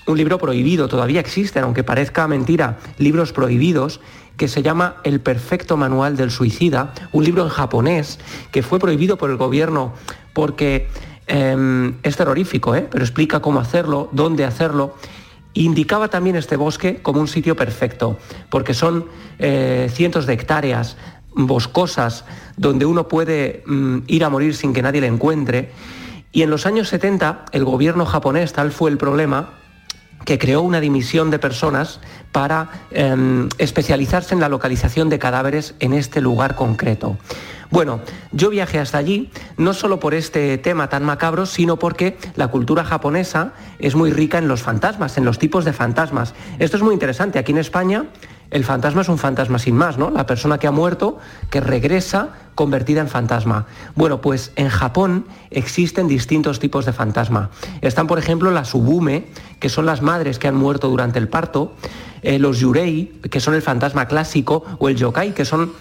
un 0.06 0.18
libro 0.18 0.38
prohibido, 0.38 0.88
todavía 0.88 1.20
existen, 1.20 1.64
aunque 1.64 1.82
parezca 1.82 2.28
mentira, 2.28 2.78
libros 2.98 3.32
prohibidos, 3.32 4.00
que 4.36 4.48
se 4.48 4.62
llama 4.62 4.96
El 5.02 5.20
perfecto 5.20 5.76
manual 5.76 6.16
del 6.16 6.30
suicida, 6.30 6.92
un 7.12 7.24
libro 7.24 7.42
en 7.42 7.48
japonés 7.48 8.18
que 8.52 8.62
fue 8.62 8.78
prohibido 8.78 9.16
por 9.16 9.30
el 9.30 9.36
gobierno 9.36 9.94
porque 10.34 10.88
eh, 11.26 11.92
es 12.02 12.16
terrorífico, 12.16 12.74
¿eh? 12.74 12.86
pero 12.90 13.04
explica 13.04 13.40
cómo 13.40 13.60
hacerlo, 13.60 14.08
dónde 14.12 14.44
hacerlo. 14.44 14.94
Indicaba 15.54 16.08
también 16.08 16.36
este 16.36 16.56
bosque 16.56 16.96
como 17.02 17.20
un 17.20 17.28
sitio 17.28 17.56
perfecto, 17.56 18.18
porque 18.50 18.74
son 18.74 19.06
eh, 19.38 19.90
cientos 19.92 20.26
de 20.26 20.34
hectáreas 20.34 20.96
boscosas 21.34 22.24
donde 22.56 22.86
uno 22.86 23.08
puede 23.08 23.62
mm, 23.66 23.98
ir 24.06 24.24
a 24.24 24.30
morir 24.30 24.54
sin 24.54 24.72
que 24.72 24.82
nadie 24.82 25.00
le 25.00 25.06
encuentre. 25.06 25.70
Y 26.32 26.42
en 26.42 26.50
los 26.50 26.66
años 26.66 26.88
70 26.88 27.46
el 27.52 27.64
gobierno 27.64 28.04
japonés, 28.04 28.52
tal 28.52 28.70
fue 28.70 28.90
el 28.90 28.98
problema, 28.98 29.54
que 30.26 30.38
creó 30.38 30.60
una 30.60 30.80
dimisión 30.80 31.30
de 31.30 31.38
personas 31.38 32.00
para 32.32 32.68
em, 32.90 33.48
especializarse 33.56 34.34
en 34.34 34.40
la 34.40 34.50
localización 34.50 35.08
de 35.08 35.18
cadáveres 35.18 35.74
en 35.80 35.94
este 35.94 36.20
lugar 36.20 36.56
concreto. 36.56 37.16
Bueno, 37.70 38.00
yo 38.32 38.50
viajé 38.50 38.78
hasta 38.78 38.98
allí 38.98 39.30
no 39.56 39.72
solo 39.72 39.98
por 39.98 40.14
este 40.14 40.58
tema 40.58 40.88
tan 40.88 41.04
macabro, 41.04 41.46
sino 41.46 41.78
porque 41.78 42.16
la 42.34 42.48
cultura 42.48 42.84
japonesa 42.84 43.52
es 43.78 43.94
muy 43.94 44.10
rica 44.10 44.38
en 44.38 44.48
los 44.48 44.62
fantasmas, 44.62 45.16
en 45.16 45.24
los 45.24 45.38
tipos 45.38 45.64
de 45.64 45.72
fantasmas. 45.72 46.34
Esto 46.58 46.76
es 46.76 46.82
muy 46.82 46.92
interesante. 46.92 47.38
Aquí 47.38 47.52
en 47.52 47.58
España 47.58 48.04
el 48.50 48.64
fantasma 48.64 49.02
es 49.02 49.08
un 49.08 49.18
fantasma 49.18 49.58
sin 49.58 49.76
más, 49.76 49.98
¿no? 49.98 50.10
La 50.10 50.26
persona 50.26 50.58
que 50.58 50.66
ha 50.66 50.72
muerto, 50.72 51.18
que 51.50 51.60
regresa 51.60 52.30
convertida 52.54 53.00
en 53.00 53.08
fantasma. 53.08 53.66
Bueno, 53.94 54.20
pues 54.20 54.52
en 54.56 54.68
Japón 54.68 55.26
existen 55.50 56.08
distintos 56.08 56.58
tipos 56.58 56.86
de 56.86 56.92
fantasma. 56.92 57.50
Están, 57.82 58.06
por 58.06 58.18
ejemplo, 58.18 58.50
las 58.50 58.74
ubume, 58.74 59.26
que 59.60 59.68
son 59.68 59.86
las 59.86 60.02
madres 60.02 60.38
que 60.38 60.48
han 60.48 60.56
muerto 60.56 60.88
durante 60.88 61.18
el 61.18 61.28
parto, 61.28 61.74
eh, 62.22 62.38
los 62.38 62.58
yurei, 62.58 63.20
que 63.30 63.40
son 63.40 63.54
el 63.54 63.62
fantasma 63.62 64.06
clásico, 64.06 64.64
o 64.78 64.88
el 64.88 64.96
yokai, 64.96 65.34
que 65.34 65.44
son 65.44 65.72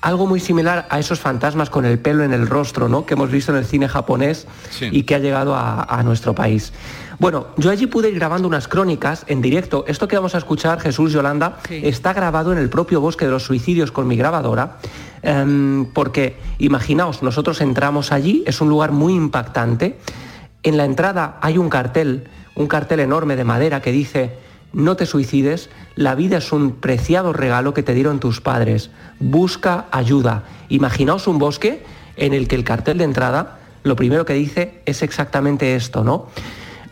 algo 0.00 0.26
muy 0.26 0.40
similar 0.40 0.86
a 0.90 0.98
esos 0.98 1.20
fantasmas 1.20 1.70
con 1.70 1.84
el 1.84 1.98
pelo 1.98 2.24
en 2.24 2.32
el 2.32 2.46
rostro, 2.46 2.88
¿no? 2.88 3.04
Que 3.04 3.14
hemos 3.14 3.30
visto 3.30 3.52
en 3.52 3.58
el 3.58 3.64
cine 3.64 3.88
japonés 3.88 4.46
y 4.80 5.02
que 5.02 5.14
ha 5.14 5.18
llegado 5.18 5.54
a 5.56 6.02
nuestro 6.04 6.34
país. 6.34 6.72
Bueno, 7.20 7.48
yo 7.58 7.70
allí 7.70 7.86
pude 7.86 8.08
ir 8.08 8.14
grabando 8.14 8.48
unas 8.48 8.66
crónicas 8.66 9.26
en 9.28 9.42
directo. 9.42 9.84
Esto 9.86 10.08
que 10.08 10.16
vamos 10.16 10.34
a 10.34 10.38
escuchar, 10.38 10.80
Jesús 10.80 11.12
Yolanda, 11.12 11.58
está 11.68 12.14
grabado 12.14 12.50
en 12.50 12.56
el 12.56 12.70
propio 12.70 13.02
Bosque 13.02 13.26
de 13.26 13.30
los 13.30 13.42
Suicidios 13.42 13.92
con 13.92 14.08
mi 14.08 14.16
grabadora. 14.16 14.78
Em, 15.22 15.84
porque 15.92 16.38
imaginaos, 16.58 17.22
nosotros 17.22 17.60
entramos 17.60 18.10
allí, 18.10 18.42
es 18.46 18.62
un 18.62 18.70
lugar 18.70 18.92
muy 18.92 19.14
impactante. 19.14 19.98
En 20.62 20.78
la 20.78 20.86
entrada 20.86 21.36
hay 21.42 21.58
un 21.58 21.68
cartel, 21.68 22.24
un 22.54 22.66
cartel 22.68 23.00
enorme 23.00 23.36
de 23.36 23.44
madera 23.44 23.82
que 23.82 23.92
dice, 23.92 24.38
no 24.72 24.96
te 24.96 25.06
suicides, 25.06 25.70
la 25.96 26.14
vida 26.14 26.38
es 26.38 26.52
un 26.52 26.72
preciado 26.72 27.32
regalo 27.32 27.74
que 27.74 27.82
te 27.82 27.94
dieron 27.94 28.20
tus 28.20 28.40
padres, 28.40 28.90
busca 29.18 29.86
ayuda. 29.90 30.44
Imaginaos 30.68 31.26
un 31.26 31.38
bosque 31.38 31.84
en 32.16 32.34
el 32.34 32.48
que 32.48 32.56
el 32.56 32.64
cartel 32.64 32.98
de 32.98 33.04
entrada 33.04 33.58
lo 33.82 33.96
primero 33.96 34.24
que 34.24 34.34
dice 34.34 34.82
es 34.84 35.02
exactamente 35.02 35.74
esto, 35.74 36.04
¿no? 36.04 36.26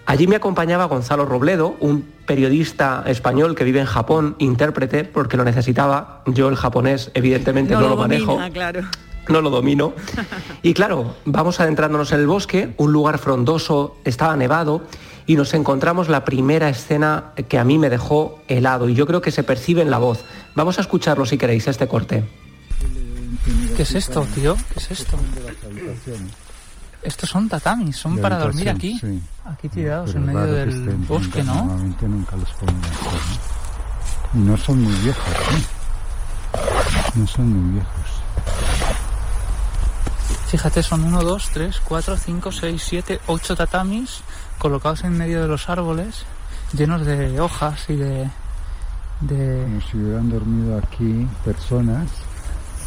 Allí 0.06 0.26
me 0.26 0.36
acompañaba 0.36 0.86
Gonzalo 0.86 1.26
Robledo, 1.26 1.76
un 1.80 2.02
periodista 2.24 3.04
español 3.06 3.54
que 3.54 3.64
vive 3.64 3.80
en 3.80 3.86
Japón, 3.86 4.36
intérprete, 4.38 5.04
porque 5.04 5.36
lo 5.36 5.44
necesitaba. 5.44 6.22
Yo 6.24 6.48
el 6.48 6.56
japonés 6.56 7.10
evidentemente 7.12 7.74
no, 7.74 7.90
lo, 7.90 7.96
manejo. 7.96 8.38
No 9.28 9.40
lo 9.40 9.50
domino. 9.50 9.92
Y 10.62 10.74
claro, 10.74 11.16
vamos 11.24 11.60
adentrándonos 11.60 12.12
en 12.12 12.20
el 12.20 12.26
bosque, 12.26 12.74
un 12.76 12.92
lugar 12.92 13.18
frondoso, 13.18 13.96
estaba 14.04 14.36
nevado 14.36 14.82
y 15.26 15.36
nos 15.36 15.52
encontramos 15.52 16.08
la 16.08 16.24
primera 16.24 16.68
escena 16.68 17.32
que 17.48 17.58
a 17.58 17.64
mí 17.64 17.78
me 17.78 17.90
dejó 17.90 18.40
helado 18.48 18.88
y 18.88 18.94
yo 18.94 19.06
creo 19.06 19.20
que 19.20 19.30
se 19.30 19.42
percibe 19.42 19.82
en 19.82 19.90
la 19.90 19.98
voz. 19.98 20.24
Vamos 20.54 20.78
a 20.78 20.80
escucharlo 20.80 21.26
si 21.26 21.36
queréis, 21.36 21.68
este 21.68 21.86
corte. 21.86 22.24
¿Qué 23.76 23.82
es 23.82 23.94
esto, 23.94 24.26
tío? 24.34 24.56
¿Qué 24.72 24.80
es 24.80 24.90
esto? 24.90 25.18
Estos 27.02 27.30
son 27.30 27.48
tatamis, 27.48 27.96
son 27.96 28.18
para 28.18 28.38
dormir 28.38 28.70
aquí. 28.70 29.00
Aquí 29.44 29.68
tirados 29.68 30.14
en 30.14 30.26
medio 30.26 30.46
del 30.46 30.96
bosque, 31.06 31.42
¿no? 31.42 31.54
Normalmente 31.54 32.08
nunca 32.08 32.36
los 32.36 32.50
ponen 32.52 32.80
¿no? 32.80 32.88
Y 34.34 34.38
no 34.38 34.56
son 34.56 34.82
muy 34.82 34.94
viejos, 34.94 35.28
¿eh? 35.28 35.62
No 37.14 37.26
son 37.26 37.52
muy 37.52 37.72
viejos. 37.74 38.18
Fíjate, 40.48 40.82
son 40.82 41.04
1, 41.04 41.22
2, 41.24 41.50
3, 41.52 41.80
4, 41.84 42.16
5, 42.16 42.52
6, 42.52 42.82
7, 42.82 43.20
8 43.26 43.54
tatamis 43.54 44.22
colocados 44.56 45.04
en 45.04 45.12
medio 45.12 45.42
de 45.42 45.46
los 45.46 45.68
árboles, 45.68 46.24
llenos 46.72 47.04
de 47.04 47.38
hojas 47.38 47.84
y 47.90 47.96
de... 47.96 48.30
de... 49.20 49.62
Como 49.64 49.80
si 49.82 49.98
hubieran 49.98 50.30
dormido 50.30 50.78
aquí 50.78 51.28
personas, 51.44 52.08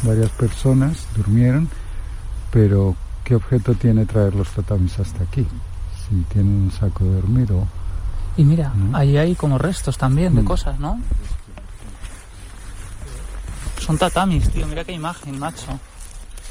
varias 0.02 0.30
personas 0.30 1.06
durmieron, 1.14 1.68
pero 2.50 2.96
¿qué 3.22 3.36
objeto 3.36 3.74
tiene 3.74 4.06
traer 4.06 4.34
los 4.34 4.48
tatamis 4.50 4.98
hasta 4.98 5.22
aquí? 5.22 5.46
Si 6.08 6.16
tienen 6.32 6.64
un 6.64 6.72
saco 6.72 7.04
de 7.04 7.14
dormir 7.14 7.52
o... 7.52 7.64
Y 8.36 8.42
mira, 8.42 8.72
ahí 8.92 9.16
hay 9.16 9.36
como 9.36 9.56
restos 9.56 9.96
también 9.96 10.34
de 10.34 10.42
mm. 10.42 10.46
cosas, 10.46 10.80
¿no? 10.80 10.98
Son 13.78 13.96
tatamis, 13.96 14.50
tío, 14.50 14.66
mira 14.66 14.82
qué 14.82 14.92
imagen, 14.92 15.38
macho. 15.38 15.78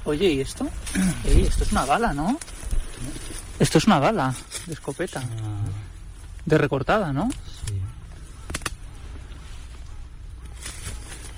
Oye, 0.05 0.33
¿y 0.33 0.41
esto? 0.41 0.67
esto 1.25 1.63
es 1.63 1.71
una 1.71 1.85
bala, 1.85 2.13
¿no? 2.13 2.39
Esto 3.59 3.77
es 3.77 3.85
una 3.85 3.99
bala 3.99 4.33
de 4.65 4.73
escopeta. 4.73 5.21
De 6.45 6.57
recortada, 6.57 7.13
¿no? 7.13 7.29
Sí. 7.67 7.79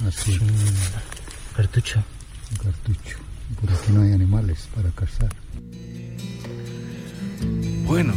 Así. 0.08 0.39
cartucho. 1.55 2.03
Un 2.51 2.58
cartucho. 2.58 3.17
Por 3.60 3.72
aquí 3.72 3.91
no 3.91 4.01
hay 4.03 4.13
animales 4.13 4.67
para 4.74 4.89
cazar. 4.91 5.29
Bueno, 7.94 8.14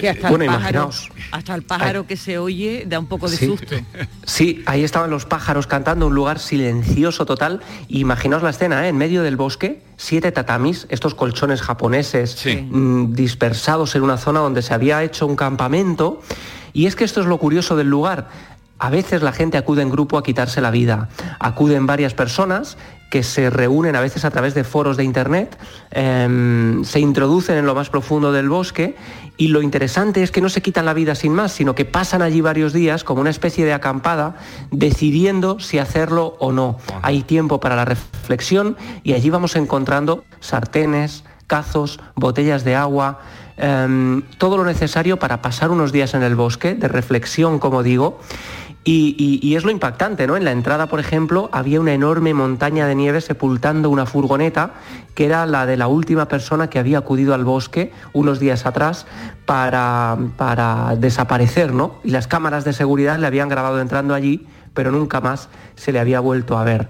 que 0.00 0.08
hasta, 0.08 0.30
el 0.30 0.46
pájaro, 0.46 0.90
hasta 1.32 1.54
el 1.54 1.62
pájaro 1.62 2.06
que 2.06 2.16
se 2.16 2.38
oye 2.38 2.84
da 2.86 2.98
un 2.98 3.04
poco 3.04 3.28
de 3.28 3.36
susto. 3.36 3.76
Sí, 4.24 4.62
ahí 4.64 4.84
estaban 4.84 5.10
los 5.10 5.26
pájaros 5.26 5.66
cantando, 5.66 6.06
un 6.06 6.14
lugar 6.14 6.38
silencioso 6.38 7.26
total. 7.26 7.60
Imaginaos 7.88 8.42
la 8.42 8.48
escena, 8.48 8.86
¿eh? 8.86 8.88
en 8.88 8.96
medio 8.96 9.22
del 9.22 9.36
bosque, 9.36 9.82
siete 9.98 10.32
tatamis, 10.32 10.86
estos 10.88 11.14
colchones 11.14 11.60
japoneses 11.60 12.42
mm, 12.46 13.12
dispersados 13.12 13.94
en 13.96 14.02
una 14.02 14.16
zona 14.16 14.40
donde 14.40 14.62
se 14.62 14.72
había 14.72 15.02
hecho 15.02 15.26
un 15.26 15.36
campamento. 15.36 16.22
Y 16.72 16.86
es 16.86 16.96
que 16.96 17.04
esto 17.04 17.20
es 17.20 17.26
lo 17.26 17.36
curioso 17.36 17.76
del 17.76 17.88
lugar. 17.88 18.30
A 18.78 18.88
veces 18.88 19.20
la 19.20 19.32
gente 19.32 19.58
acude 19.58 19.82
en 19.82 19.90
grupo 19.90 20.16
a 20.16 20.22
quitarse 20.22 20.62
la 20.62 20.70
vida. 20.70 21.10
Acuden 21.38 21.86
varias 21.86 22.14
personas 22.14 22.78
que 23.10 23.22
se 23.22 23.50
reúnen 23.50 23.96
a 23.96 24.00
veces 24.00 24.24
a 24.24 24.30
través 24.30 24.54
de 24.54 24.64
foros 24.64 24.96
de 24.96 25.04
internet, 25.04 25.58
em, 25.90 26.84
se 26.84 27.00
introducen 27.00 27.56
en 27.56 27.66
lo 27.66 27.74
más 27.74 27.90
profundo 27.90 28.32
del 28.32 28.48
bosque 28.48 28.96
y 29.36 29.48
lo 29.48 29.62
interesante 29.62 30.22
es 30.22 30.30
que 30.30 30.40
no 30.40 30.48
se 30.48 30.62
quitan 30.62 30.84
la 30.84 30.94
vida 30.94 31.14
sin 31.14 31.32
más, 31.32 31.52
sino 31.52 31.74
que 31.74 31.84
pasan 31.84 32.22
allí 32.22 32.40
varios 32.40 32.72
días 32.72 33.04
como 33.04 33.20
una 33.20 33.30
especie 33.30 33.64
de 33.64 33.72
acampada, 33.72 34.36
decidiendo 34.70 35.60
si 35.60 35.78
hacerlo 35.78 36.36
o 36.38 36.52
no. 36.52 36.78
Hay 37.02 37.22
tiempo 37.22 37.60
para 37.60 37.76
la 37.76 37.84
reflexión 37.84 38.76
y 39.02 39.14
allí 39.14 39.30
vamos 39.30 39.56
encontrando 39.56 40.24
sartenes, 40.40 41.24
cazos, 41.46 42.00
botellas 42.14 42.62
de 42.64 42.76
agua, 42.76 43.20
em, 43.56 44.22
todo 44.38 44.56
lo 44.56 44.64
necesario 44.64 45.18
para 45.18 45.40
pasar 45.40 45.70
unos 45.70 45.92
días 45.92 46.14
en 46.14 46.22
el 46.22 46.36
bosque, 46.36 46.74
de 46.74 46.88
reflexión, 46.88 47.58
como 47.58 47.82
digo, 47.82 48.20
y, 48.84 49.54
es 49.54 49.64
lo 49.64 49.70
impactante, 49.70 50.26
¿no? 50.26 50.36
En 50.36 50.44
la 50.44 50.52
entrada, 50.52 50.86
por 50.86 50.98
ejemplo, 50.98 51.50
había 51.52 51.80
una 51.80 51.92
enorme 51.92 52.32
montaña 52.32 52.86
de 52.86 52.94
nieve 52.94 53.20
sepultando 53.20 53.90
una 53.90 54.06
furgoneta 54.06 54.72
que 55.14 55.26
era 55.26 55.44
la 55.44 55.66
de 55.66 55.76
la 55.76 55.88
última 55.88 56.26
persona 56.26 56.70
que 56.70 56.78
había 56.78 56.98
acudido 56.98 57.34
al 57.34 57.44
bosque 57.44 57.92
unos 58.14 58.40
días 58.40 58.64
atrás 58.64 59.06
para, 59.44 60.16
para 60.36 60.96
desaparecer, 60.96 61.74
¿no? 61.74 61.96
Y 62.02 62.10
las 62.10 62.28
cámaras 62.28 62.64
de 62.64 62.72
seguridad 62.72 63.18
le 63.18 63.26
habían 63.26 63.48
grabado 63.48 63.80
entrando 63.80 64.14
allí, 64.14 64.46
pero 64.72 64.90
nunca 64.90 65.20
más 65.20 65.48
se 65.74 65.92
le 65.92 66.00
había 66.00 66.20
vuelto 66.20 66.56
a 66.56 66.64
ver. 66.64 66.88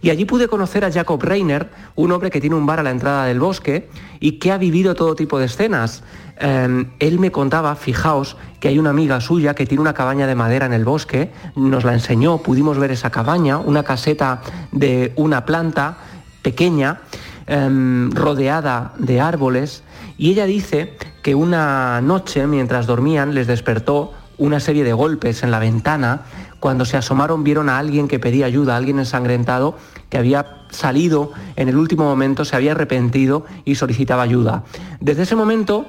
Y 0.00 0.10
allí 0.10 0.24
pude 0.24 0.48
conocer 0.48 0.84
a 0.84 0.92
Jacob 0.92 1.22
Reiner, 1.22 1.70
un 1.94 2.12
hombre 2.12 2.30
que 2.30 2.40
tiene 2.40 2.56
un 2.56 2.66
bar 2.66 2.80
a 2.80 2.82
la 2.82 2.90
entrada 2.90 3.24
del 3.24 3.40
bosque 3.40 3.88
y 4.20 4.32
que 4.32 4.52
ha 4.52 4.58
vivido 4.58 4.94
todo 4.94 5.14
tipo 5.14 5.38
de 5.38 5.46
escenas. 5.46 6.02
Em, 6.40 6.90
él 7.00 7.18
me 7.18 7.32
contaba, 7.32 7.74
fijaos, 7.74 8.36
que 8.60 8.68
hay 8.68 8.78
una 8.78 8.90
amiga 8.90 9.20
suya 9.20 9.54
que 9.54 9.66
tiene 9.66 9.80
una 9.80 9.94
cabaña 9.94 10.26
de 10.26 10.34
madera 10.34 10.66
en 10.66 10.72
el 10.72 10.84
bosque, 10.84 11.32
nos 11.56 11.84
la 11.84 11.94
enseñó, 11.94 12.38
pudimos 12.38 12.78
ver 12.78 12.92
esa 12.92 13.10
cabaña, 13.10 13.58
una 13.58 13.82
caseta 13.82 14.42
de 14.70 15.12
una 15.16 15.44
planta 15.44 15.98
pequeña, 16.42 17.00
em, 17.46 18.10
rodeada 18.12 18.94
de 18.98 19.20
árboles, 19.20 19.82
y 20.16 20.30
ella 20.30 20.46
dice 20.46 20.96
que 21.22 21.34
una 21.34 22.00
noche, 22.00 22.46
mientras 22.46 22.86
dormían, 22.86 23.34
les 23.34 23.46
despertó 23.46 24.12
una 24.38 24.60
serie 24.60 24.84
de 24.84 24.92
golpes 24.92 25.42
en 25.42 25.50
la 25.50 25.58
ventana. 25.58 26.22
Cuando 26.60 26.84
se 26.84 26.96
asomaron 26.96 27.44
vieron 27.44 27.68
a 27.68 27.78
alguien 27.78 28.08
que 28.08 28.18
pedía 28.18 28.46
ayuda, 28.46 28.74
a 28.74 28.76
alguien 28.76 28.98
ensangrentado 28.98 29.76
que 30.10 30.18
había 30.18 30.58
salido 30.70 31.32
en 31.56 31.68
el 31.68 31.76
último 31.76 32.04
momento, 32.04 32.44
se 32.44 32.56
había 32.56 32.72
arrepentido 32.72 33.44
y 33.64 33.76
solicitaba 33.76 34.22
ayuda. 34.22 34.64
Desde 35.00 35.22
ese 35.22 35.36
momento 35.36 35.86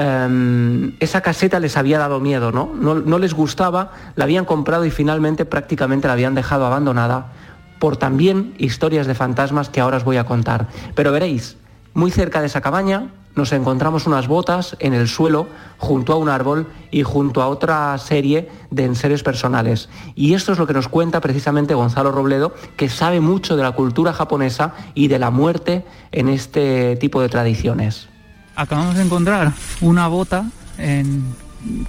Em, 0.00 0.96
esa 0.98 1.20
caseta 1.20 1.60
les 1.60 1.76
había 1.76 1.98
dado 1.98 2.20
miedo, 2.20 2.52
¿no? 2.52 2.72
¿no? 2.74 3.18
les 3.18 3.34
gustaba, 3.34 3.92
la 4.16 4.24
habían 4.24 4.46
comprado 4.46 4.86
y 4.86 4.90
finalmente 4.90 5.44
prácticamente 5.44 6.06
la 6.06 6.14
habían 6.14 6.34
dejado 6.34 6.64
abandonada 6.64 7.32
por 7.78 7.98
también 7.98 8.54
historias 8.56 9.06
de 9.06 9.14
fantasmas 9.14 9.68
que 9.68 9.78
ahora 9.78 9.98
os 9.98 10.04
voy 10.04 10.16
a 10.16 10.24
contar. 10.24 10.68
Pero 10.94 11.12
veréis, 11.12 11.58
Muy 11.94 12.10
cerca 12.10 12.40
de 12.40 12.46
esa 12.46 12.60
cabaña 12.60 13.10
nos 13.36 13.52
encontramos 13.52 14.06
unas 14.06 14.26
botas 14.26 14.76
en 14.80 14.92
el 14.92 15.08
suelo 15.08 15.48
junto 15.78 16.12
a 16.12 16.16
un 16.16 16.28
árbol 16.28 16.66
y 16.90 17.02
junto 17.02 17.42
a 17.42 17.48
otra 17.48 17.96
serie 17.98 18.48
de 18.70 18.84
enseres 18.84 19.22
personales. 19.22 19.88
Y 20.14 20.34
esto 20.34 20.52
es 20.52 20.58
lo 20.58 20.66
que 20.66 20.72
nos 20.72 20.88
cuenta 20.88 21.20
precisamente 21.20 21.74
Gonzalo 21.74 22.10
Robledo, 22.10 22.54
que 22.76 22.88
sabe 22.88 23.20
mucho 23.20 23.56
de 23.56 23.62
la 23.62 23.72
cultura 23.72 24.12
japonesa 24.12 24.74
y 24.94 25.08
de 25.08 25.18
la 25.18 25.30
muerte 25.30 25.84
en 26.12 26.28
este 26.28 26.96
tipo 26.96 27.22
de 27.22 27.28
tradiciones. 27.28 28.08
Acabamos 28.56 28.96
de 28.96 29.02
encontrar 29.02 29.52
una 29.80 30.08
bota 30.08 30.46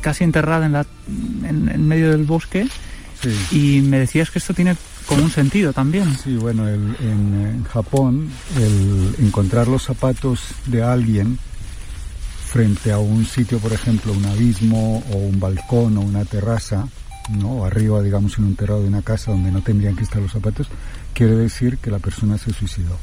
casi 0.02 0.24
enterrada 0.24 0.86
en, 1.46 1.88
medio 1.88 2.12
del 2.12 2.24
bosque 2.24 2.68
y 3.52 3.82
me 3.82 4.00
decías 4.00 4.30
que 4.32 4.40
esto 4.40 4.54
tiene 4.54 4.76
como 5.08 5.24
un 5.24 5.32
sentido 5.32 5.74
también. 5.74 6.18
Sí, 6.18 6.36
bueno, 6.36 6.68
en, 6.68 7.64
Japón 7.66 8.30
el 8.58 9.16
encontrar 9.20 9.68
los 9.68 9.84
zapatos 9.84 10.42
de 10.66 10.84
alguien 10.84 11.40
frente 12.46 12.92
a 12.92 12.98
un 12.98 13.26
sitio, 13.26 13.60
por 13.60 13.72
ejemplo, 13.72 14.12
un 14.12 14.26
abismo 14.26 15.04
o 15.12 15.18
un 15.18 15.40
balcón 15.40 15.98
o 15.98 16.02
una 16.02 16.26
terraza, 16.26 16.88
¿no? 17.30 17.64
arriba, 17.64 18.02
digamos, 18.02 18.38
en 18.38 18.46
un 18.46 18.56
terrado 18.56 18.82
de 18.82 18.90
una 18.90 19.02
casa 19.02 19.32
donde 19.32 19.52
no 19.52 19.62
tendrían 19.62 19.96
que 19.96 20.04
estar 20.04 20.22
los 20.22 20.32
zapatos, 20.32 20.68
quiere 21.14 21.36
decir 21.36 21.78
que 21.78 21.92
la 21.92 22.00
persona 22.00 22.38
se 22.38 22.52
suicidó. 22.52 22.98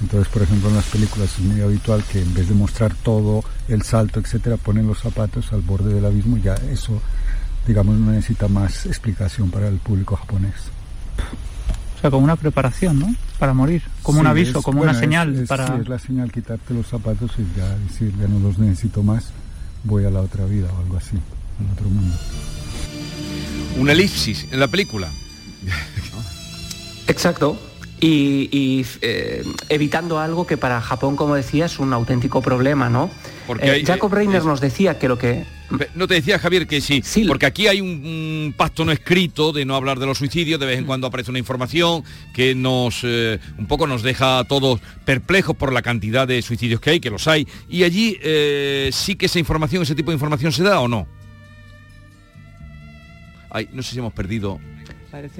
Entonces, 0.00 0.28
por 0.32 0.42
ejemplo, 0.42 0.68
en 0.68 0.76
las 0.76 0.84
películas 0.84 1.30
es 1.38 1.40
muy 1.40 1.60
habitual 1.60 2.04
que 2.04 2.20
en 2.20 2.34
vez 2.34 2.48
de 2.48 2.54
mostrar 2.54 2.94
todo 2.94 3.42
el 3.68 3.82
salto, 3.82 4.20
etcétera, 4.20 4.56
ponen 4.58 4.86
los 4.86 5.00
zapatos 5.00 5.52
al 5.52 5.62
borde 5.62 5.94
del 5.94 6.04
abismo 6.04 6.36
y 6.36 6.42
ya 6.42 6.54
eso, 6.70 7.00
digamos, 7.66 7.96
no 7.96 8.12
necesita 8.12 8.46
más 8.46 8.86
explicación 8.86 9.50
para 9.50 9.68
el 9.68 9.78
público 9.78 10.16
japonés. 10.16 10.75
O 11.96 12.00
sea, 12.00 12.10
como 12.10 12.24
una 12.24 12.36
preparación, 12.36 12.98
¿no? 12.98 13.14
Para 13.38 13.54
morir, 13.54 13.82
como 14.02 14.20
un 14.20 14.26
aviso, 14.26 14.62
como 14.62 14.82
una 14.82 14.94
señal 14.94 15.34
es, 15.34 15.48
para... 15.48 15.66
Sí, 15.66 15.72
es 15.80 15.88
la 15.88 15.98
señal, 15.98 16.30
quitarte 16.30 16.74
los 16.74 16.86
zapatos 16.86 17.32
y 17.38 17.58
ya 17.58 17.68
decir, 17.88 18.12
ya 18.18 18.28
no 18.28 18.38
los 18.38 18.58
necesito 18.58 19.02
más, 19.02 19.30
voy 19.84 20.04
a 20.04 20.10
la 20.10 20.20
otra 20.20 20.44
vida 20.44 20.68
o 20.74 20.78
algo 20.78 20.96
así, 20.96 21.16
en 21.16 21.70
otro 21.72 21.88
mundo. 21.88 22.16
Un 23.78 23.90
elipsis 23.90 24.46
en 24.50 24.60
la 24.60 24.68
película. 24.68 25.08
Exacto, 27.08 27.58
y, 28.00 28.84
eh, 29.00 29.44
evitando 29.68 30.18
algo 30.18 30.46
que 30.46 30.56
para 30.56 30.80
Japón, 30.80 31.16
como 31.16 31.34
decía, 31.34 31.66
es 31.66 31.78
un 31.78 31.92
auténtico 31.92 32.42
problema, 32.42 32.90
¿no? 32.90 33.10
Porque 33.46 33.78
eh, 33.78 33.84
Jacob 33.86 34.12
Reiner 34.12 34.44
nos 34.44 34.60
decía 34.60 34.98
que 34.98 35.08
lo 35.08 35.18
que 35.18 35.46
no 35.94 36.06
te 36.06 36.14
decía 36.14 36.38
Javier 36.38 36.66
que 36.66 36.80
sí, 36.80 37.02
porque 37.26 37.46
aquí 37.46 37.66
hay 37.66 37.80
un, 37.80 38.54
pacto 38.56 38.84
no 38.84 38.92
escrito 38.92 39.52
de 39.52 39.64
no 39.64 39.74
hablar 39.74 39.98
de 39.98 40.06
los 40.06 40.18
suicidios, 40.18 40.60
de 40.60 40.66
vez 40.66 40.78
en 40.78 40.84
mm. 40.84 40.86
cuando 40.86 41.06
aparece 41.06 41.30
una 41.30 41.38
información 41.38 42.04
que 42.32 42.54
nos 42.54 43.00
eh, 43.02 43.38
un 43.58 43.66
poco 43.66 43.86
nos 43.86 44.02
deja 44.02 44.38
a 44.38 44.44
todos 44.44 44.80
perplejos 45.04 45.56
por 45.56 45.72
la 45.72 45.82
cantidad 45.82 46.26
de 46.26 46.42
suicidios 46.42 46.80
que 46.80 46.90
hay, 46.90 47.00
que 47.00 47.10
los 47.10 47.26
hay, 47.28 47.46
y 47.68 47.82
allí 47.82 48.18
eh, 48.22 48.90
sí 48.92 49.16
que 49.16 49.26
esa 49.26 49.38
información, 49.38 49.82
ese 49.82 49.94
tipo 49.94 50.10
de 50.10 50.16
información 50.16 50.52
se 50.52 50.62
da 50.62 50.80
o 50.80 50.88
no. 50.88 51.06
Ay, 53.50 53.68
no 53.72 53.82
sé 53.82 53.92
si 53.92 53.98
hemos 53.98 54.12
perdido 54.12 54.60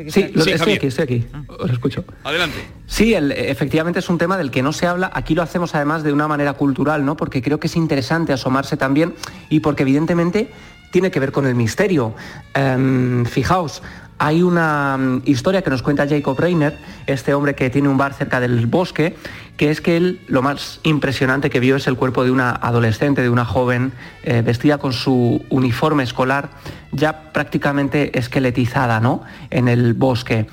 sí, 0.08 0.32
estoy 0.34 0.72
aquí, 0.74 0.86
estoy 0.86 1.02
aquí. 1.02 1.26
Ah. 1.32 1.42
Os 1.58 1.70
escucho. 1.70 2.04
Adelante. 2.24 2.56
Sí, 2.86 3.14
efectivamente 3.14 4.00
es 4.00 4.08
un 4.08 4.18
tema 4.18 4.36
del 4.36 4.50
que 4.50 4.62
no 4.62 4.72
se 4.72 4.86
habla. 4.86 5.10
Aquí 5.14 5.34
lo 5.34 5.42
hacemos 5.42 5.74
además 5.74 6.02
de 6.02 6.12
una 6.12 6.28
manera 6.28 6.52
cultural, 6.54 7.04
¿no? 7.04 7.16
Porque 7.16 7.42
creo 7.42 7.60
que 7.60 7.66
es 7.66 7.76
interesante 7.76 8.32
asomarse 8.32 8.76
también 8.76 9.14
y 9.48 9.60
porque 9.60 9.82
evidentemente 9.82 10.50
tiene 10.90 11.10
que 11.10 11.20
ver 11.20 11.32
con 11.32 11.46
el 11.46 11.54
misterio. 11.54 12.14
Em, 12.54 13.24
fijaos, 13.24 13.82
hay 14.18 14.42
una 14.42 14.96
mm, 14.96 15.22
historia 15.24 15.62
que 15.62 15.70
nos 15.70 15.82
cuenta 15.82 16.08
Jacob 16.08 16.38
Reiner, 16.38 16.78
este 17.06 17.34
hombre 17.34 17.54
que 17.54 17.70
tiene 17.70 17.88
un 17.88 17.98
bar 17.98 18.14
cerca 18.14 18.40
del 18.40 18.66
bosque, 18.66 19.16
que 19.56 19.70
es 19.70 19.80
que 19.80 19.96
él 19.96 20.20
lo 20.28 20.42
más 20.42 20.80
impresionante 20.82 21.50
que 21.50 21.60
vio 21.60 21.76
es 21.76 21.86
el 21.86 21.96
cuerpo 21.96 22.24
de 22.24 22.30
una 22.30 22.50
adolescente, 22.50 23.22
de 23.22 23.30
una 23.30 23.44
joven, 23.44 23.92
eh, 24.22 24.42
vestida 24.42 24.78
con 24.78 24.92
su 24.92 25.44
uniforme 25.50 26.02
escolar, 26.02 26.50
ya 26.92 27.32
prácticamente 27.32 28.18
esqueletizada 28.18 29.00
¿no? 29.00 29.22
en 29.50 29.68
el 29.68 29.94
bosque. 29.94 30.46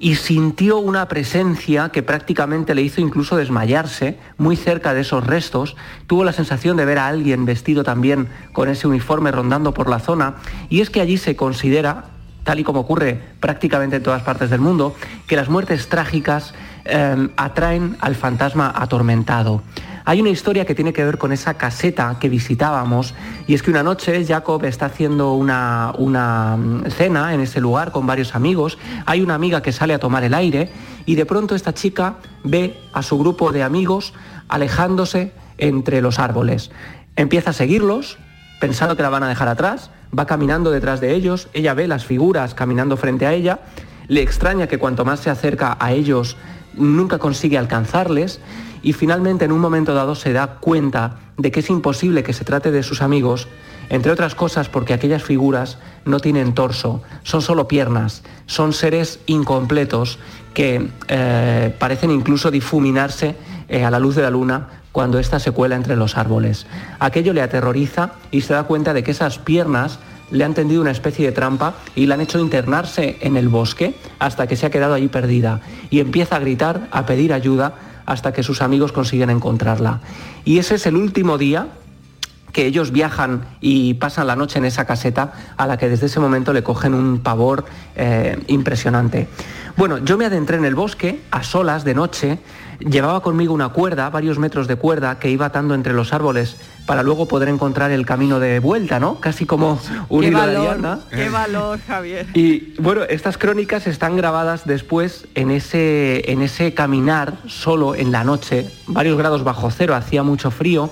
Y 0.00 0.14
sintió 0.14 0.78
una 0.78 1.08
presencia 1.08 1.88
que 1.88 2.04
prácticamente 2.04 2.74
le 2.74 2.82
hizo 2.82 3.00
incluso 3.00 3.36
desmayarse 3.36 4.16
muy 4.36 4.54
cerca 4.54 4.94
de 4.94 5.00
esos 5.00 5.26
restos. 5.26 5.76
Tuvo 6.06 6.22
la 6.22 6.32
sensación 6.32 6.76
de 6.76 6.84
ver 6.84 6.98
a 6.98 7.08
alguien 7.08 7.44
vestido 7.44 7.82
también 7.82 8.28
con 8.52 8.68
ese 8.68 8.86
uniforme 8.86 9.32
rondando 9.32 9.74
por 9.74 9.90
la 9.90 9.98
zona. 9.98 10.36
Y 10.68 10.82
es 10.82 10.90
que 10.90 11.00
allí 11.00 11.18
se 11.18 11.34
considera 11.34 12.04
tal 12.48 12.60
y 12.60 12.64
como 12.64 12.80
ocurre 12.80 13.20
prácticamente 13.40 13.96
en 13.96 14.02
todas 14.02 14.22
partes 14.22 14.48
del 14.48 14.60
mundo, 14.60 14.94
que 15.26 15.36
las 15.36 15.50
muertes 15.50 15.90
trágicas 15.90 16.54
em, 16.86 17.28
atraen 17.36 17.98
al 18.00 18.14
fantasma 18.14 18.72
atormentado. 18.74 19.62
Hay 20.06 20.22
una 20.22 20.30
historia 20.30 20.64
que 20.64 20.74
tiene 20.74 20.94
que 20.94 21.04
ver 21.04 21.18
con 21.18 21.30
esa 21.32 21.58
caseta 21.58 22.16
que 22.18 22.30
visitábamos 22.30 23.14
y 23.46 23.52
es 23.52 23.62
que 23.62 23.70
una 23.70 23.82
noche 23.82 24.24
Jacob 24.24 24.64
está 24.64 24.86
haciendo 24.86 25.34
una, 25.34 25.92
una 25.98 26.56
mm, 26.56 26.84
cena 26.88 27.34
en 27.34 27.40
ese 27.40 27.60
lugar 27.60 27.92
con 27.92 28.06
varios 28.06 28.34
amigos, 28.34 28.78
hay 29.04 29.20
una 29.20 29.34
amiga 29.34 29.60
que 29.60 29.70
sale 29.70 29.92
a 29.92 29.98
tomar 29.98 30.24
el 30.24 30.32
aire 30.32 30.72
y 31.04 31.16
de 31.16 31.26
pronto 31.26 31.54
esta 31.54 31.74
chica 31.74 32.14
ve 32.44 32.80
a 32.94 33.02
su 33.02 33.18
grupo 33.18 33.52
de 33.52 33.62
amigos 33.62 34.14
alejándose 34.48 35.32
entre 35.58 36.00
los 36.00 36.18
árboles. 36.18 36.70
Empieza 37.14 37.50
a 37.50 37.52
seguirlos, 37.52 38.16
pensando 38.60 38.96
que 38.96 39.02
la 39.02 39.08
van 39.08 39.22
a 39.22 39.28
dejar 39.28 39.48
atrás, 39.48 39.90
va 40.16 40.26
caminando 40.26 40.70
detrás 40.70 41.00
de 41.00 41.14
ellos, 41.14 41.48
ella 41.52 41.74
ve 41.74 41.88
las 41.88 42.04
figuras 42.04 42.54
caminando 42.54 42.96
frente 42.96 43.26
a 43.26 43.32
ella, 43.32 43.60
le 44.08 44.22
extraña 44.22 44.66
que 44.66 44.78
cuanto 44.78 45.04
más 45.04 45.20
se 45.20 45.30
acerca 45.30 45.76
a 45.78 45.92
ellos 45.92 46.36
nunca 46.74 47.18
consigue 47.18 47.58
alcanzarles 47.58 48.40
y 48.82 48.92
finalmente 48.92 49.44
en 49.44 49.52
un 49.52 49.60
momento 49.60 49.94
dado 49.94 50.14
se 50.14 50.32
da 50.32 50.58
cuenta 50.60 51.18
de 51.36 51.50
que 51.50 51.60
es 51.60 51.70
imposible 51.70 52.22
que 52.22 52.32
se 52.32 52.44
trate 52.44 52.70
de 52.70 52.82
sus 52.82 53.02
amigos, 53.02 53.48
entre 53.90 54.12
otras 54.12 54.34
cosas 54.34 54.68
porque 54.68 54.94
aquellas 54.94 55.22
figuras 55.22 55.78
no 56.04 56.20
tienen 56.20 56.54
torso, 56.54 57.02
son 57.22 57.42
solo 57.42 57.68
piernas, 57.68 58.22
son 58.46 58.72
seres 58.72 59.20
incompletos 59.26 60.18
que 60.54 60.88
eh, 61.08 61.74
parecen 61.78 62.10
incluso 62.10 62.50
difuminarse 62.50 63.36
eh, 63.68 63.84
a 63.84 63.90
la 63.90 63.98
luz 63.98 64.16
de 64.16 64.22
la 64.22 64.30
luna 64.30 64.68
cuando 64.92 65.18
ésta 65.18 65.38
se 65.38 65.50
cuela 65.50 65.76
entre 65.76 65.96
los 65.96 66.16
árboles. 66.16 66.66
Aquello 66.98 67.32
le 67.32 67.42
aterroriza 67.42 68.12
y 68.30 68.40
se 68.40 68.54
da 68.54 68.64
cuenta 68.64 68.94
de 68.94 69.02
que 69.02 69.10
esas 69.10 69.38
piernas 69.38 69.98
le 70.30 70.44
han 70.44 70.54
tendido 70.54 70.80
una 70.80 70.90
especie 70.90 71.26
de 71.26 71.32
trampa 71.32 71.74
y 71.94 72.06
la 72.06 72.14
han 72.14 72.20
hecho 72.20 72.38
internarse 72.38 73.16
en 73.20 73.36
el 73.36 73.48
bosque 73.48 73.94
hasta 74.18 74.46
que 74.46 74.56
se 74.56 74.66
ha 74.66 74.70
quedado 74.70 74.94
allí 74.94 75.08
perdida 75.08 75.60
y 75.90 76.00
empieza 76.00 76.36
a 76.36 76.40
gritar, 76.40 76.88
a 76.90 77.06
pedir 77.06 77.32
ayuda 77.32 77.74
hasta 78.06 78.32
que 78.32 78.42
sus 78.42 78.62
amigos 78.62 78.92
consiguen 78.92 79.30
encontrarla. 79.30 80.00
Y 80.44 80.58
ese 80.58 80.76
es 80.76 80.86
el 80.86 80.96
último 80.96 81.38
día 81.38 81.68
que 82.52 82.66
ellos 82.66 82.90
viajan 82.90 83.44
y 83.60 83.94
pasan 83.94 84.26
la 84.26 84.36
noche 84.36 84.58
en 84.58 84.64
esa 84.64 84.86
caseta 84.86 85.32
a 85.56 85.66
la 85.66 85.76
que 85.76 85.88
desde 85.88 86.06
ese 86.06 86.18
momento 86.18 86.52
le 86.52 86.62
cogen 86.62 86.94
un 86.94 87.18
pavor 87.18 87.66
eh, 87.94 88.42
impresionante. 88.48 89.28
Bueno, 89.76 89.98
yo 89.98 90.16
me 90.16 90.24
adentré 90.24 90.56
en 90.56 90.64
el 90.64 90.74
bosque 90.74 91.20
a 91.30 91.42
solas 91.42 91.84
de 91.84 91.94
noche 91.94 92.38
Llevaba 92.80 93.20
conmigo 93.22 93.52
una 93.52 93.70
cuerda, 93.70 94.08
varios 94.08 94.38
metros 94.38 94.68
de 94.68 94.76
cuerda, 94.76 95.18
que 95.18 95.30
iba 95.30 95.46
atando 95.46 95.74
entre 95.74 95.92
los 95.92 96.12
árboles 96.12 96.56
para 96.86 97.02
luego 97.02 97.26
poder 97.26 97.48
encontrar 97.48 97.90
el 97.90 98.06
camino 98.06 98.38
de 98.38 98.60
vuelta, 98.60 99.00
¿no? 99.00 99.20
Casi 99.20 99.46
como 99.46 99.80
un 100.08 100.24
hilo 100.24 100.46
de 100.46 100.56
Qué 101.10 101.28
valor, 101.28 101.80
Javier. 101.86 102.26
Y 102.34 102.74
bueno, 102.80 103.02
estas 103.02 103.36
crónicas 103.36 103.86
están 103.86 104.16
grabadas 104.16 104.64
después 104.64 105.26
en 105.34 105.50
ese, 105.50 106.30
en 106.30 106.40
ese 106.40 106.72
caminar 106.72 107.38
solo 107.46 107.96
en 107.96 108.12
la 108.12 108.22
noche, 108.22 108.70
varios 108.86 109.18
grados 109.18 109.42
bajo 109.42 109.70
cero, 109.70 109.94
hacía 109.94 110.22
mucho 110.22 110.50
frío, 110.50 110.90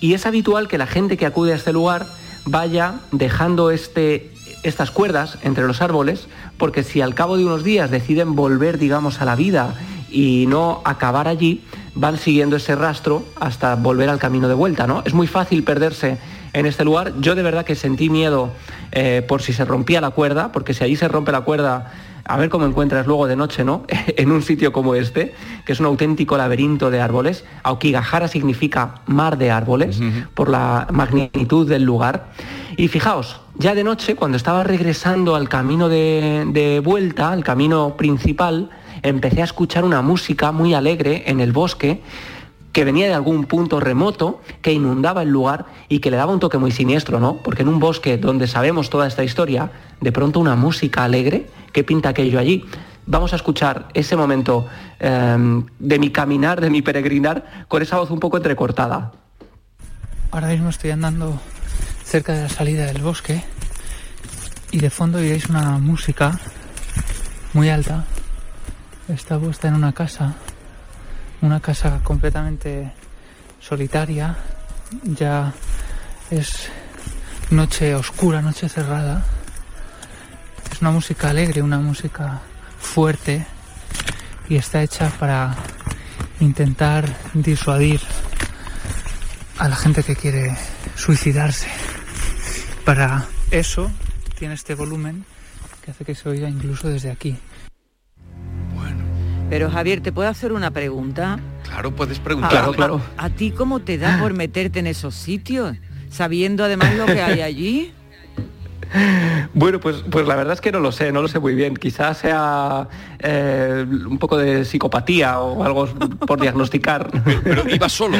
y 0.00 0.14
es 0.14 0.26
habitual 0.26 0.66
que 0.66 0.78
la 0.78 0.86
gente 0.86 1.16
que 1.16 1.26
acude 1.26 1.52
a 1.52 1.56
este 1.56 1.72
lugar 1.72 2.06
vaya 2.46 2.94
dejando 3.12 3.70
este, 3.70 4.32
estas 4.62 4.90
cuerdas 4.90 5.38
entre 5.42 5.66
los 5.66 5.82
árboles, 5.82 6.26
porque 6.58 6.82
si 6.82 7.00
al 7.00 7.14
cabo 7.14 7.36
de 7.36 7.44
unos 7.44 7.64
días 7.64 7.90
deciden 7.90 8.34
volver, 8.34 8.78
digamos, 8.78 9.20
a 9.20 9.24
la 9.24 9.36
vida 9.36 9.74
y 10.12 10.46
no 10.46 10.82
acabar 10.84 11.28
allí, 11.28 11.62
van 11.94 12.18
siguiendo 12.18 12.56
ese 12.56 12.74
rastro 12.76 13.24
hasta 13.40 13.74
volver 13.76 14.08
al 14.08 14.18
camino 14.18 14.48
de 14.48 14.54
vuelta, 14.54 14.86
¿no? 14.86 15.02
Es 15.04 15.14
muy 15.14 15.26
fácil 15.26 15.64
perderse 15.64 16.18
en 16.52 16.66
este 16.66 16.84
lugar. 16.84 17.14
Yo 17.20 17.34
de 17.34 17.42
verdad 17.42 17.64
que 17.64 17.74
sentí 17.74 18.10
miedo 18.10 18.50
eh, 18.92 19.24
por 19.26 19.42
si 19.42 19.52
se 19.52 19.64
rompía 19.64 20.00
la 20.00 20.10
cuerda, 20.10 20.52
porque 20.52 20.74
si 20.74 20.84
allí 20.84 20.96
se 20.96 21.08
rompe 21.08 21.32
la 21.32 21.42
cuerda, 21.42 21.92
a 22.24 22.36
ver 22.36 22.50
cómo 22.50 22.66
encuentras 22.66 23.06
luego 23.06 23.26
de 23.26 23.36
noche, 23.36 23.64
¿no? 23.64 23.84
en 23.88 24.30
un 24.30 24.42
sitio 24.42 24.72
como 24.72 24.94
este, 24.94 25.34
que 25.64 25.72
es 25.72 25.80
un 25.80 25.86
auténtico 25.86 26.36
laberinto 26.36 26.90
de 26.90 27.00
árboles. 27.00 27.44
Aokigahara 27.62 28.28
significa 28.28 28.96
mar 29.06 29.38
de 29.38 29.50
árboles, 29.50 30.00
por 30.34 30.48
la 30.48 30.86
magnitud 30.90 31.68
del 31.68 31.82
lugar. 31.82 32.32
Y 32.76 32.88
fijaos, 32.88 33.40
ya 33.56 33.74
de 33.74 33.84
noche, 33.84 34.14
cuando 34.14 34.36
estaba 34.36 34.64
regresando 34.64 35.34
al 35.34 35.48
camino 35.48 35.88
de, 35.88 36.44
de 36.48 36.80
vuelta, 36.80 37.32
al 37.32 37.44
camino 37.44 37.96
principal, 37.96 38.70
empecé 39.02 39.40
a 39.42 39.44
escuchar 39.44 39.84
una 39.84 40.02
música 40.02 40.52
muy 40.52 40.74
alegre 40.74 41.24
en 41.26 41.40
el 41.40 41.52
bosque 41.52 42.00
que 42.72 42.84
venía 42.84 43.06
de 43.06 43.14
algún 43.14 43.44
punto 43.44 43.80
remoto, 43.80 44.40
que 44.62 44.72
inundaba 44.72 45.22
el 45.22 45.28
lugar 45.28 45.66
y 45.88 45.98
que 45.98 46.10
le 46.10 46.16
daba 46.16 46.32
un 46.32 46.40
toque 46.40 46.56
muy 46.56 46.70
siniestro, 46.70 47.20
¿no? 47.20 47.36
Porque 47.36 47.62
en 47.62 47.68
un 47.68 47.78
bosque 47.78 48.16
donde 48.16 48.46
sabemos 48.46 48.88
toda 48.88 49.06
esta 49.06 49.24
historia, 49.24 49.70
de 50.00 50.10
pronto 50.10 50.40
una 50.40 50.56
música 50.56 51.04
alegre, 51.04 51.48
¿qué 51.72 51.84
pinta 51.84 52.08
aquello 52.08 52.38
allí? 52.38 52.64
vamos 53.06 53.32
a 53.32 53.36
escuchar 53.36 53.88
ese 53.94 54.16
momento 54.16 54.66
em, 55.00 55.66
de 55.78 55.98
mi 55.98 56.10
caminar, 56.10 56.60
de 56.60 56.70
mi 56.70 56.82
peregrinar, 56.82 57.66
con 57.68 57.82
esa 57.82 57.98
voz 57.98 58.10
un 58.10 58.20
poco 58.20 58.36
entrecortada. 58.36 59.12
Ahora 60.30 60.48
mismo 60.48 60.70
estoy 60.70 60.90
andando 60.90 61.40
cerca 62.04 62.32
de 62.32 62.42
la 62.42 62.48
salida 62.48 62.86
del 62.86 63.02
bosque 63.02 63.42
y 64.70 64.78
de 64.78 64.90
fondo 64.90 65.18
oiréis 65.18 65.48
una 65.48 65.78
música 65.78 66.38
muy 67.52 67.68
alta. 67.68 68.04
Está 69.08 69.38
puesta 69.38 69.68
en 69.68 69.74
una 69.74 69.92
casa, 69.92 70.34
una 71.40 71.58
casa 71.60 72.00
completamente 72.04 72.92
solitaria, 73.60 74.36
ya 75.02 75.52
es 76.30 76.68
noche 77.50 77.94
oscura, 77.96 78.40
noche 78.40 78.68
cerrada. 78.68 79.24
Es 80.70 80.80
una 80.80 80.92
música 80.92 81.30
alegre, 81.30 81.62
una 81.62 81.78
música 81.78 82.40
fuerte 82.78 83.44
y 84.48 84.56
está 84.56 84.82
hecha 84.82 85.10
para 85.18 85.56
intentar 86.38 87.04
disuadir 87.34 88.00
a 89.58 89.68
la 89.68 89.76
gente 89.76 90.04
que 90.04 90.14
quiere 90.14 90.56
suicidarse. 90.94 91.68
Para 92.84 93.26
eso 93.50 93.90
tiene 94.38 94.54
este 94.54 94.74
volumen 94.74 95.24
que 95.84 95.90
hace 95.90 96.04
que 96.04 96.14
se 96.14 96.28
oiga 96.28 96.48
incluso 96.48 96.88
desde 96.88 97.10
aquí. 97.10 97.36
Pero 99.52 99.70
Javier, 99.70 100.00
¿te 100.00 100.12
puedo 100.12 100.30
hacer 100.30 100.50
una 100.50 100.70
pregunta? 100.70 101.38
Claro, 101.64 101.94
puedes 101.94 102.18
preguntar. 102.18 102.50
Claro, 102.50 102.72
claro. 102.72 103.00
¿A 103.18 103.28
ti 103.28 103.50
cómo 103.50 103.80
te 103.80 103.98
da 103.98 104.18
por 104.18 104.32
meterte 104.32 104.78
en 104.78 104.86
esos 104.86 105.14
sitios? 105.14 105.76
Sabiendo 106.08 106.64
además 106.64 106.94
lo 106.96 107.04
que 107.04 107.20
hay 107.20 107.42
allí. 107.42 107.92
Bueno, 109.54 109.80
pues, 109.80 110.04
pues 110.10 110.26
la 110.26 110.36
verdad 110.36 110.52
es 110.52 110.60
que 110.60 110.70
no 110.70 110.78
lo 110.78 110.92
sé, 110.92 111.12
no 111.12 111.22
lo 111.22 111.28
sé 111.28 111.38
muy 111.38 111.54
bien. 111.54 111.74
Quizás 111.74 112.18
sea 112.18 112.88
eh, 113.20 113.86
un 113.88 114.18
poco 114.18 114.36
de 114.36 114.66
psicopatía 114.66 115.40
o 115.40 115.64
algo 115.64 115.86
por 115.86 116.38
diagnosticar. 116.38 117.10
Pero 117.42 117.66
iba 117.70 117.88
solo. 117.88 118.18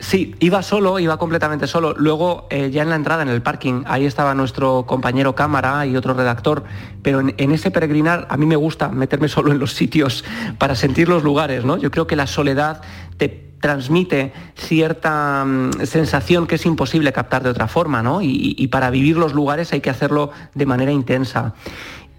Sí, 0.00 0.34
iba 0.40 0.62
solo, 0.62 0.98
iba 0.98 1.18
completamente 1.18 1.66
solo. 1.66 1.94
Luego, 1.94 2.46
eh, 2.48 2.70
ya 2.70 2.82
en 2.82 2.88
la 2.88 2.96
entrada, 2.96 3.22
en 3.22 3.28
el 3.28 3.42
parking, 3.42 3.84
ahí 3.86 4.06
estaba 4.06 4.34
nuestro 4.34 4.86
compañero 4.86 5.34
cámara 5.34 5.84
y 5.84 5.94
otro 5.94 6.14
redactor. 6.14 6.64
Pero 7.02 7.20
en, 7.20 7.52
ese 7.52 7.70
peregrinar 7.70 8.26
a 8.30 8.38
mí 8.38 8.46
me 8.46 8.56
gusta 8.56 8.88
meterme 8.88 9.28
solo 9.28 9.52
en 9.52 9.58
los 9.58 9.74
sitios 9.74 10.24
para 10.58 10.74
sentir 10.74 11.10
los 11.10 11.22
lugares, 11.22 11.66
¿no? 11.66 11.76
Yo 11.76 11.90
creo 11.90 12.06
que 12.06 12.16
la 12.16 12.26
soledad 12.26 12.80
te 13.18 13.28
transmite 13.60 14.32
cierta 14.56 15.44
mm, 15.44 15.84
sensación 15.84 16.46
que 16.46 16.54
es 16.54 16.64
imposible 16.64 17.12
captar 17.12 17.42
de 17.42 17.50
otra 17.50 17.68
forma, 17.68 18.02
¿no? 18.02 18.22
y 18.22 18.66
para 18.68 18.88
vivir 18.88 19.18
los 19.18 19.34
lugares 19.34 19.74
hay 19.74 19.82
que 19.82 19.90
hacerlo 19.90 20.30
de 20.54 20.64
manera 20.64 20.92
intensa. 20.92 21.52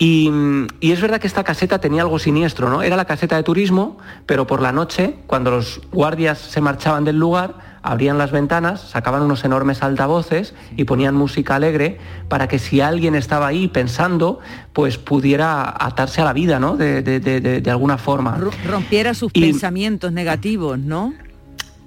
Y, 0.03 0.31
es 0.81 0.99
verdad 0.99 1.21
que 1.21 1.27
esta 1.27 1.43
caseta 1.43 1.77
tenía 1.77 2.01
algo 2.01 2.17
siniestro, 2.17 2.71
¿no? 2.71 2.81
Era 2.81 2.95
la 2.95 3.05
caseta 3.05 3.35
de 3.35 3.43
turismo, 3.43 3.99
pero 4.25 4.47
por 4.47 4.59
la 4.59 4.71
noche, 4.71 5.17
cuando 5.27 5.51
los 5.51 5.79
guardias 5.91 6.39
se 6.39 6.59
marchaban 6.59 7.03
del 7.03 7.19
lugar, 7.19 7.77
abrían 7.83 8.17
las 8.17 8.31
ventanas, 8.31 8.81
sacaban 8.81 9.21
unos 9.21 9.43
enormes 9.45 9.83
altavoces 9.83 10.55
y 10.75 10.85
ponían 10.85 11.13
música 11.13 11.53
alegre 11.53 11.99
para 12.29 12.47
que 12.47 12.57
si 12.57 12.81
alguien 12.81 13.13
estaba 13.13 13.45
ahí 13.45 13.67
pensando, 13.67 14.39
pues 14.73 14.97
pudiera 14.97 15.71
atarse 15.79 16.19
a 16.19 16.25
la 16.25 16.33
vida, 16.33 16.59
¿no? 16.59 16.77
De, 16.77 17.63
alguna 17.69 17.99
forma. 17.99 18.39
Rompiera 18.65 19.13
sus 19.13 19.31
pensamientos 19.31 20.11
negativos, 20.11 20.79
¿no? 20.79 21.13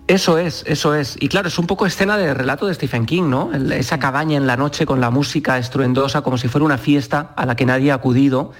Eso 0.07 0.37
es, 0.37 0.65
eso 0.67 0.95
es. 0.95 1.17
Y 1.19 1.29
claro, 1.29 1.49
es 1.49 1.59
un 1.59 1.67
poco 1.67 1.87
escena 1.87 2.19
de 2.19 2.35
relato 2.35 2.67
de 2.67 2.75
Stephen 2.75 3.07
King, 3.07 3.31
¿no? 3.31 3.51
Esa 3.55 3.99
cabaña 3.99 4.37
en 4.37 4.47
la 4.47 4.57
noche 4.57 4.85
con 4.85 5.01
la 5.01 5.11
música 5.11 5.57
estruendosa 5.57 6.21
como 6.21 6.37
si 6.37 6.49
fuera 6.49 6.67
una 6.67 6.77
fiesta 6.77 7.33
a 7.37 7.47
la 7.47 7.57
que 7.57 7.65
nadie 7.65 7.91
ha 7.91 7.95
acudido. 7.95 8.53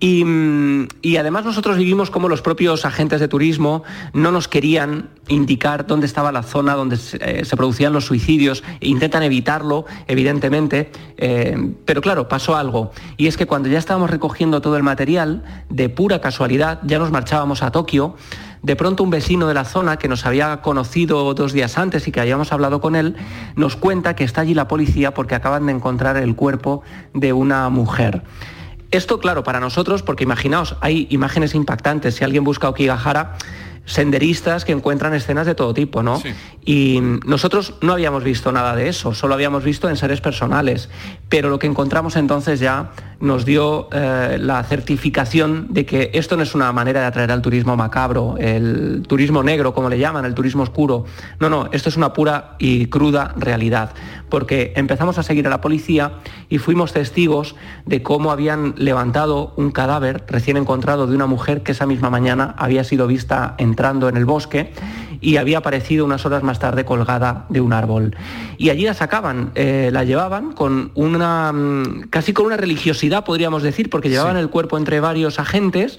Y, 0.00 1.16
además 1.16 1.46
nosotros 1.46 1.78
vivimos 1.78 2.10
como 2.10 2.28
los 2.28 2.42
propios 2.42 2.84
agentes 2.84 3.20
de 3.20 3.28
turismo 3.28 3.84
no 4.12 4.32
nos 4.32 4.48
querían 4.48 5.08
indicar 5.28 5.86
dónde 5.86 6.04
estaba 6.04 6.30
la 6.30 6.42
zona 6.42 6.74
donde 6.74 6.98
se, 6.98 7.16
eh, 7.22 7.42
producían 7.56 7.94
los 7.94 8.04
suicidios, 8.04 8.62
intentan 8.80 9.22
evitarlo, 9.22 9.86
evidentemente, 10.06 10.90
eh, 11.16 11.56
pero 11.86 12.02
claro, 12.02 12.28
pasó 12.28 12.54
algo. 12.56 12.90
Y 13.16 13.28
es 13.28 13.38
que 13.38 13.46
cuando 13.46 13.70
ya 13.70 13.78
estábamos 13.78 14.10
recogiendo 14.10 14.60
todo 14.60 14.76
el 14.76 14.82
material, 14.82 15.64
de 15.70 15.88
pura 15.88 16.20
casualidad, 16.20 16.80
ya 16.84 16.98
nos 16.98 17.10
marchábamos 17.10 17.62
a 17.62 17.70
Tokio, 17.70 18.16
de 18.64 18.76
pronto 18.76 19.02
un 19.02 19.10
vecino 19.10 19.46
de 19.46 19.52
la 19.52 19.66
zona 19.66 19.98
que 19.98 20.08
nos 20.08 20.24
había 20.24 20.62
conocido 20.62 21.34
dos 21.34 21.52
días 21.52 21.76
antes 21.76 22.08
y 22.08 22.12
que 22.12 22.20
habíamos 22.20 22.50
hablado 22.50 22.80
con 22.80 22.96
él, 22.96 23.14
nos 23.56 23.76
cuenta 23.76 24.16
que 24.16 24.24
está 24.24 24.40
allí 24.40 24.54
la 24.54 24.68
policía 24.68 25.12
porque 25.12 25.34
acaban 25.34 25.66
de 25.66 25.72
encontrar 25.72 26.16
el 26.16 26.34
cuerpo 26.34 26.82
de 27.12 27.34
una 27.34 27.68
mujer. 27.68 28.22
Esto, 28.90 29.18
claro, 29.18 29.42
para 29.42 29.60
nosotros, 29.60 30.02
porque 30.02 30.24
imaginaos, 30.24 30.76
hay 30.80 31.06
imágenes 31.10 31.54
impactantes. 31.54 32.14
Si 32.14 32.24
alguien 32.24 32.42
busca 32.42 32.70
Okigahara, 32.70 33.36
senderistas 33.86 34.64
que 34.64 34.72
encuentran 34.72 35.14
escenas 35.14 35.46
de 35.46 35.54
todo 35.54 35.74
tipo, 35.74 36.02
¿no? 36.02 36.22
Y 36.64 37.00
nosotros 37.26 37.74
no 37.82 37.92
habíamos 37.92 38.24
visto 38.24 38.50
nada 38.50 38.74
de 38.74 38.88
eso, 38.88 39.14
solo 39.14 39.34
habíamos 39.34 39.62
visto 39.62 39.88
en 39.88 39.96
seres 39.96 40.20
personales, 40.20 40.88
pero 41.28 41.50
lo 41.50 41.58
que 41.58 41.66
encontramos 41.66 42.16
entonces 42.16 42.60
ya 42.60 42.92
nos 43.20 43.44
dio 43.44 43.88
eh, 43.92 44.38
la 44.40 44.62
certificación 44.64 45.68
de 45.70 45.86
que 45.86 46.10
esto 46.14 46.36
no 46.36 46.42
es 46.42 46.54
una 46.54 46.72
manera 46.72 47.00
de 47.00 47.06
atraer 47.06 47.30
al 47.30 47.42
turismo 47.42 47.76
macabro, 47.76 48.36
el 48.38 49.02
turismo 49.06 49.42
negro, 49.42 49.74
como 49.74 49.88
le 49.88 49.98
llaman, 49.98 50.24
el 50.24 50.34
turismo 50.34 50.62
oscuro. 50.62 51.04
No, 51.40 51.48
no, 51.48 51.68
esto 51.72 51.88
es 51.88 51.96
una 51.96 52.12
pura 52.12 52.56
y 52.58 52.86
cruda 52.86 53.34
realidad, 53.36 53.92
porque 54.28 54.72
empezamos 54.76 55.18
a 55.18 55.22
seguir 55.22 55.46
a 55.46 55.50
la 55.50 55.60
policía 55.60 56.14
y 56.48 56.58
fuimos 56.58 56.92
testigos 56.92 57.56
de 57.86 58.02
cómo 58.02 58.30
habían 58.30 58.74
levantado 58.76 59.52
un 59.56 59.70
cadáver 59.70 60.24
recién 60.28 60.56
encontrado 60.56 61.06
de 61.06 61.14
una 61.14 61.26
mujer 61.26 61.62
que 61.62 61.72
esa 61.72 61.86
misma 61.86 62.10
mañana 62.10 62.54
había 62.58 62.84
sido 62.84 63.06
vista 63.06 63.54
entrando 63.74 64.08
en 64.08 64.16
el 64.16 64.24
bosque 64.24 64.72
y 65.20 65.36
había 65.36 65.58
aparecido 65.58 66.04
unas 66.04 66.24
horas 66.24 66.44
más 66.44 66.60
tarde 66.60 66.84
colgada 66.84 67.46
de 67.48 67.60
un 67.60 67.72
árbol. 67.72 68.16
Y 68.56 68.70
allí 68.70 68.84
la 68.84 68.94
sacaban, 68.94 69.50
eh, 69.56 69.90
la 69.92 70.04
llevaban 70.04 70.52
con 70.52 70.92
una, 70.94 71.52
mm, 71.52 72.08
casi 72.10 72.32
con 72.32 72.46
una 72.46 72.56
religiosidad, 72.56 73.24
podríamos 73.24 73.64
decir, 73.64 73.90
porque 73.90 74.08
llevaban 74.08 74.36
el 74.36 74.48
cuerpo 74.48 74.78
entre 74.78 75.00
varios 75.00 75.40
agentes 75.40 75.98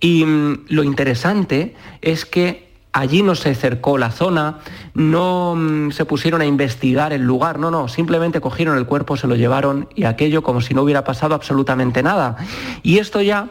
y 0.00 0.24
mm, 0.24 0.64
lo 0.68 0.82
interesante 0.82 1.74
es 2.00 2.24
que 2.24 2.70
allí 2.92 3.22
no 3.22 3.34
se 3.34 3.54
cercó 3.54 3.98
la 3.98 4.10
zona, 4.12 4.60
no 4.94 5.54
mm, 5.56 5.90
se 5.90 6.06
pusieron 6.06 6.40
a 6.40 6.46
investigar 6.46 7.12
el 7.12 7.22
lugar, 7.22 7.58
no, 7.58 7.70
no, 7.70 7.86
simplemente 7.86 8.40
cogieron 8.40 8.78
el 8.78 8.86
cuerpo, 8.86 9.18
se 9.18 9.26
lo 9.26 9.36
llevaron 9.36 9.88
y 9.94 10.04
aquello 10.04 10.42
como 10.42 10.62
si 10.62 10.72
no 10.72 10.82
hubiera 10.82 11.04
pasado 11.04 11.34
absolutamente 11.34 12.02
nada. 12.02 12.36
Y 12.82 12.96
esto 12.96 13.20
ya 13.20 13.50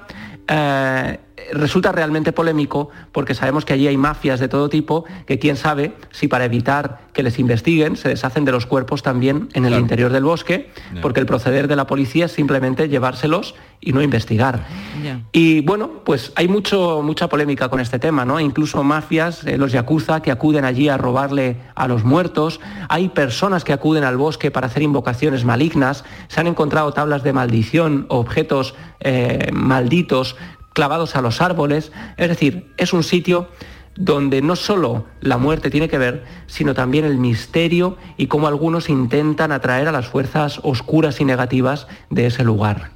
eh, 0.52 1.20
resulta 1.54 1.92
realmente 1.92 2.32
polémico 2.32 2.90
porque 3.12 3.34
sabemos 3.34 3.66
que 3.66 3.74
allí 3.74 3.88
hay 3.88 3.98
mafias 3.98 4.40
de 4.40 4.48
todo 4.48 4.70
tipo 4.70 5.06
que 5.26 5.40
quién 5.40 5.56
sabe 5.56 5.94
si 6.12 6.28
para 6.28 6.46
evitar 6.46 7.10
que 7.14 7.24
les 7.24 7.40
investiguen 7.40 7.98
se 7.98 8.10
deshacen 8.10 8.46
de 8.46 8.52
los 8.52 8.66
cuerpos 8.66 9.04
también 9.04 9.50
en 9.54 9.66
el 9.66 9.74
interior 9.74 10.12
del 10.12 10.24
bosque, 10.24 10.72
porque 11.02 11.20
el 11.20 11.26
proceder 11.26 11.68
de 11.68 11.76
la 11.76 11.88
policía 11.88 12.26
es 12.26 12.32
simplemente 12.32 12.88
llevárselos 12.88 13.56
y 13.82 13.94
no 13.94 14.02
investigar. 14.02 14.66
Y 15.32 15.62
bueno, 15.62 15.90
pues 16.04 16.32
hay 16.36 16.48
mucho, 16.48 17.02
mucha 17.04 17.30
polémica 17.30 17.70
con 17.70 17.80
este 17.80 18.00
tema, 18.00 18.26
¿no? 18.26 18.40
Incluso 18.40 18.84
mafias, 18.84 19.46
eh, 19.46 19.58
los 19.58 19.72
yakuza, 19.72 20.22
que 20.22 20.32
acuden 20.32 20.66
allí 20.66 20.90
a 20.90 20.98
robarle 20.98 21.58
a 21.76 21.88
los 21.88 22.04
muertos. 22.04 22.60
Hay 22.90 23.10
personas 23.10 23.64
que 23.64 23.74
acuden 23.74 24.04
al 24.04 24.18
bosque 24.18 24.52
para 24.52 24.68
hacer 24.68 24.84
invocaciones 24.84 25.46
malignas. 25.46 26.04
Se 26.28 26.40
han 26.40 26.48
encontrado 26.48 26.92
tablas 26.92 27.24
de 27.24 27.34
maldición, 27.34 28.06
objetos 28.10 28.76
eh, 29.00 29.50
malditos 29.54 30.36
clavados 30.80 31.18
a 31.18 31.22
los 31.22 31.42
árboles. 31.42 31.92
Es 32.16 32.30
decir, 32.30 32.72
es 32.78 32.94
un 32.94 33.04
sitio 33.04 33.50
donde 33.98 34.42
no 34.42 34.56
solo 34.56 35.08
la 35.20 35.38
muerte 35.38 35.70
tiene 35.70 35.90
que 35.90 35.98
ver, 35.98 36.24
sino 36.48 36.74
también 36.74 37.04
el 37.04 37.18
misterio 37.18 37.98
y 38.16 38.28
cómo 38.28 38.48
algunos 38.48 38.88
intentan 38.88 39.52
atraer 39.52 39.90
a 39.90 39.92
las 39.92 40.08
fuerzas 40.08 40.62
oscuras 40.64 41.20
y 41.20 41.26
negativas 41.26 41.88
de 42.10 42.28
ese 42.28 42.46
lugar. 42.46 42.92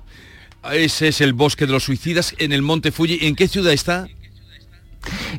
Ese 0.71 1.09
es 1.09 1.19
el 1.19 1.33
bosque 1.33 1.65
de 1.65 1.73
los 1.73 1.83
suicidas 1.83 2.33
en 2.37 2.53
el 2.53 2.61
Monte 2.61 2.93
Fuji. 2.93 3.27
¿En 3.27 3.35
qué 3.35 3.49
ciudad 3.49 3.73
está? 3.73 4.07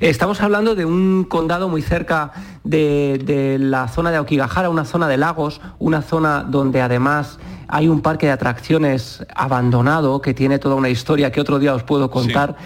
Estamos 0.01 0.43
hablando 0.43 0.75
de 0.75 0.85
un 0.85 1.25
condado 1.25 1.71
muy 1.71 1.81
cerca 1.81 2.33
de, 2.63 3.57
la 3.59 3.89
zona 3.89 4.11
de 4.11 4.19
Aokigahara, 4.19 4.69
una 4.69 4.85
zona 4.85 5.09
de 5.09 5.17
lagos, 5.17 5.63
una 5.79 6.03
zona 6.03 6.43
donde 6.43 6.83
además 6.83 7.39
hay 7.69 7.89
un 7.89 8.01
parque 8.01 8.27
de 8.27 8.33
atracciones 8.33 9.25
abandonado 9.35 10.21
que 10.21 10.35
tiene 10.35 10.59
toda 10.59 10.75
una 10.75 10.89
historia 10.89 11.33
que 11.33 11.41
otro 11.41 11.59
día 11.59 11.75
os 11.75 11.83
puedo 11.83 12.11
contar. 12.11 12.57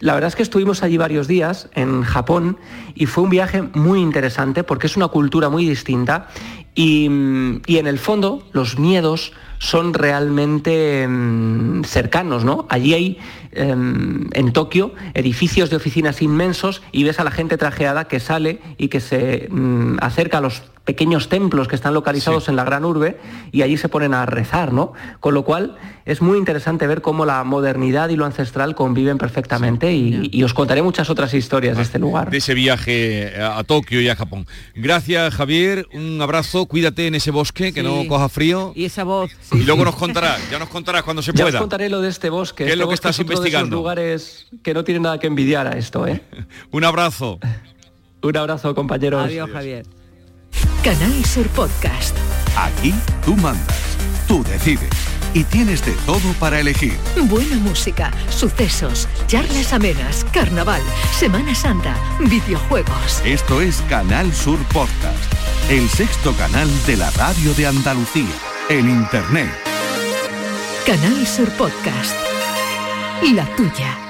La 0.00 0.14
verdad 0.14 0.28
es 0.28 0.36
que 0.36 0.42
estuvimos 0.42 0.82
allí 0.82 0.96
varios 0.96 1.28
días 1.28 1.68
en 1.74 2.02
Japón 2.02 2.56
y 2.94 3.06
fue 3.06 3.24
un 3.24 3.30
viaje 3.30 3.62
muy 3.74 4.00
interesante 4.00 4.64
porque 4.64 4.86
es 4.86 4.96
una 4.96 5.08
cultura 5.08 5.50
muy 5.50 5.68
distinta 5.68 6.28
y, 6.74 7.04
y 7.66 7.76
en 7.76 7.86
el 7.86 7.98
fondo 7.98 8.42
los 8.52 8.78
miedos 8.78 9.32
son 9.60 9.92
realmente 9.92 11.06
mm, 11.06 11.84
cercanos, 11.84 12.44
¿no? 12.44 12.66
Allí 12.70 12.94
hay 12.94 13.18
em, 13.52 14.26
en 14.32 14.52
Tokio 14.52 14.94
edificios 15.12 15.68
de 15.68 15.76
oficinas 15.76 16.22
inmensos 16.22 16.82
y 16.92 17.04
ves 17.04 17.20
a 17.20 17.24
la 17.24 17.30
gente 17.30 17.58
trajeada 17.58 18.08
que 18.08 18.20
sale 18.20 18.60
y 18.78 18.88
que 18.88 19.00
se 19.00 19.48
mm, 19.50 19.98
acerca 20.00 20.38
a 20.38 20.40
los 20.40 20.62
pequeños 20.90 21.28
templos 21.28 21.68
que 21.68 21.76
están 21.76 21.94
localizados 21.94 22.48
en 22.48 22.56
la 22.56 22.64
gran 22.64 22.84
urbe 22.84 23.16
y 23.52 23.62
allí 23.62 23.76
se 23.76 23.88
ponen 23.88 24.12
a 24.12 24.26
rezar, 24.26 24.72
¿no? 24.72 24.92
Con 25.20 25.34
lo 25.34 25.44
cual 25.44 25.76
es 26.04 26.20
muy 26.20 26.36
interesante 26.36 26.86
ver 26.88 27.00
cómo 27.00 27.24
la 27.24 27.44
modernidad 27.44 28.08
y 28.08 28.16
lo 28.16 28.24
ancestral 28.26 28.74
conviven 28.74 29.16
perfectamente 29.18 29.92
y, 29.94 30.28
y 30.32 30.42
os 30.42 30.52
contaré 30.52 30.82
muchas 30.82 31.08
otras 31.08 31.32
historias 31.34 31.76
de 31.76 31.84
este 31.84 32.00
lugar. 32.00 32.28
de 32.30 32.38
ese 32.38 32.54
viaje 32.54 33.32
a 33.40 33.62
Tokio 33.62 34.00
y 34.00 34.08
a 34.08 34.16
Japón. 34.16 34.46
Gracias, 34.74 35.32
Javier. 35.34 35.86
Un 35.94 36.20
abrazo. 36.20 36.66
Cuídate 36.66 37.06
en 37.06 37.14
ese 37.14 37.30
bosque, 37.30 37.72
que 37.72 37.82
Sí. 37.82 37.86
no 37.86 38.06
coja 38.08 38.28
frío. 38.28 38.72
Y 38.74 38.86
esa 38.86 39.04
voz. 39.04 39.30
Y 39.52 39.62
luego 39.62 39.84
nos 39.84 39.94
contarás, 39.94 40.40
ya 40.50 40.58
nos 40.58 40.68
contarás 40.70 41.04
cuando 41.04 41.22
se 41.22 41.32
Ya 41.32 41.44
os 41.44 41.50
pueda. 41.50 41.60
contaré 41.60 41.88
lo 41.88 42.00
de 42.00 42.08
este 42.08 42.30
bosque. 42.30 42.64
¿Qué 42.64 42.70
es 42.70 42.70
Este 42.70 42.82
lo 42.82 42.88
que 42.88 42.94
estás 42.94 43.16
de 43.16 43.22
esos 43.22 43.32
investigando? 43.32 43.76
lugares 43.76 44.48
que 44.64 44.74
no 44.74 44.82
tienen 44.82 45.04
nada 45.04 45.18
que 45.20 45.28
envidiar 45.28 45.68
a 45.68 45.78
esto, 45.78 46.06
¿eh? 46.06 46.20
Un 46.72 46.82
abrazo. 46.84 47.38
Un 48.22 48.36
abrazo, 48.36 48.74
compañeros. 48.74 49.24
Adiós, 49.24 49.48
Javier. 49.50 49.86
Canal 50.82 51.24
Sur 51.24 51.46
Podcast. 51.48 52.16
Aquí 52.56 52.94
tú 53.24 53.36
mandas, 53.36 53.96
tú 54.26 54.42
decides 54.44 54.90
y 55.34 55.44
tienes 55.44 55.84
de 55.84 55.92
todo 56.06 56.32
para 56.38 56.60
elegir. 56.60 56.96
Buena 57.24 57.56
música, 57.56 58.10
sucesos, 58.28 59.08
charlas 59.26 59.72
amenas, 59.72 60.26
carnaval, 60.32 60.82
Semana 61.16 61.54
Santa, 61.54 61.94
videojuegos. 62.20 63.22
Esto 63.24 63.60
es 63.60 63.82
Canal 63.88 64.32
Sur 64.34 64.58
Podcast, 64.72 65.70
el 65.70 65.88
sexto 65.88 66.32
canal 66.34 66.68
de 66.86 66.96
la 66.96 67.10
radio 67.10 67.54
de 67.54 67.66
Andalucía, 67.66 68.34
en 68.68 68.88
Internet. 68.88 69.50
Canal 70.86 71.26
Sur 71.26 71.48
Podcast. 71.50 72.16
La 73.22 73.44
tuya. 73.54 74.09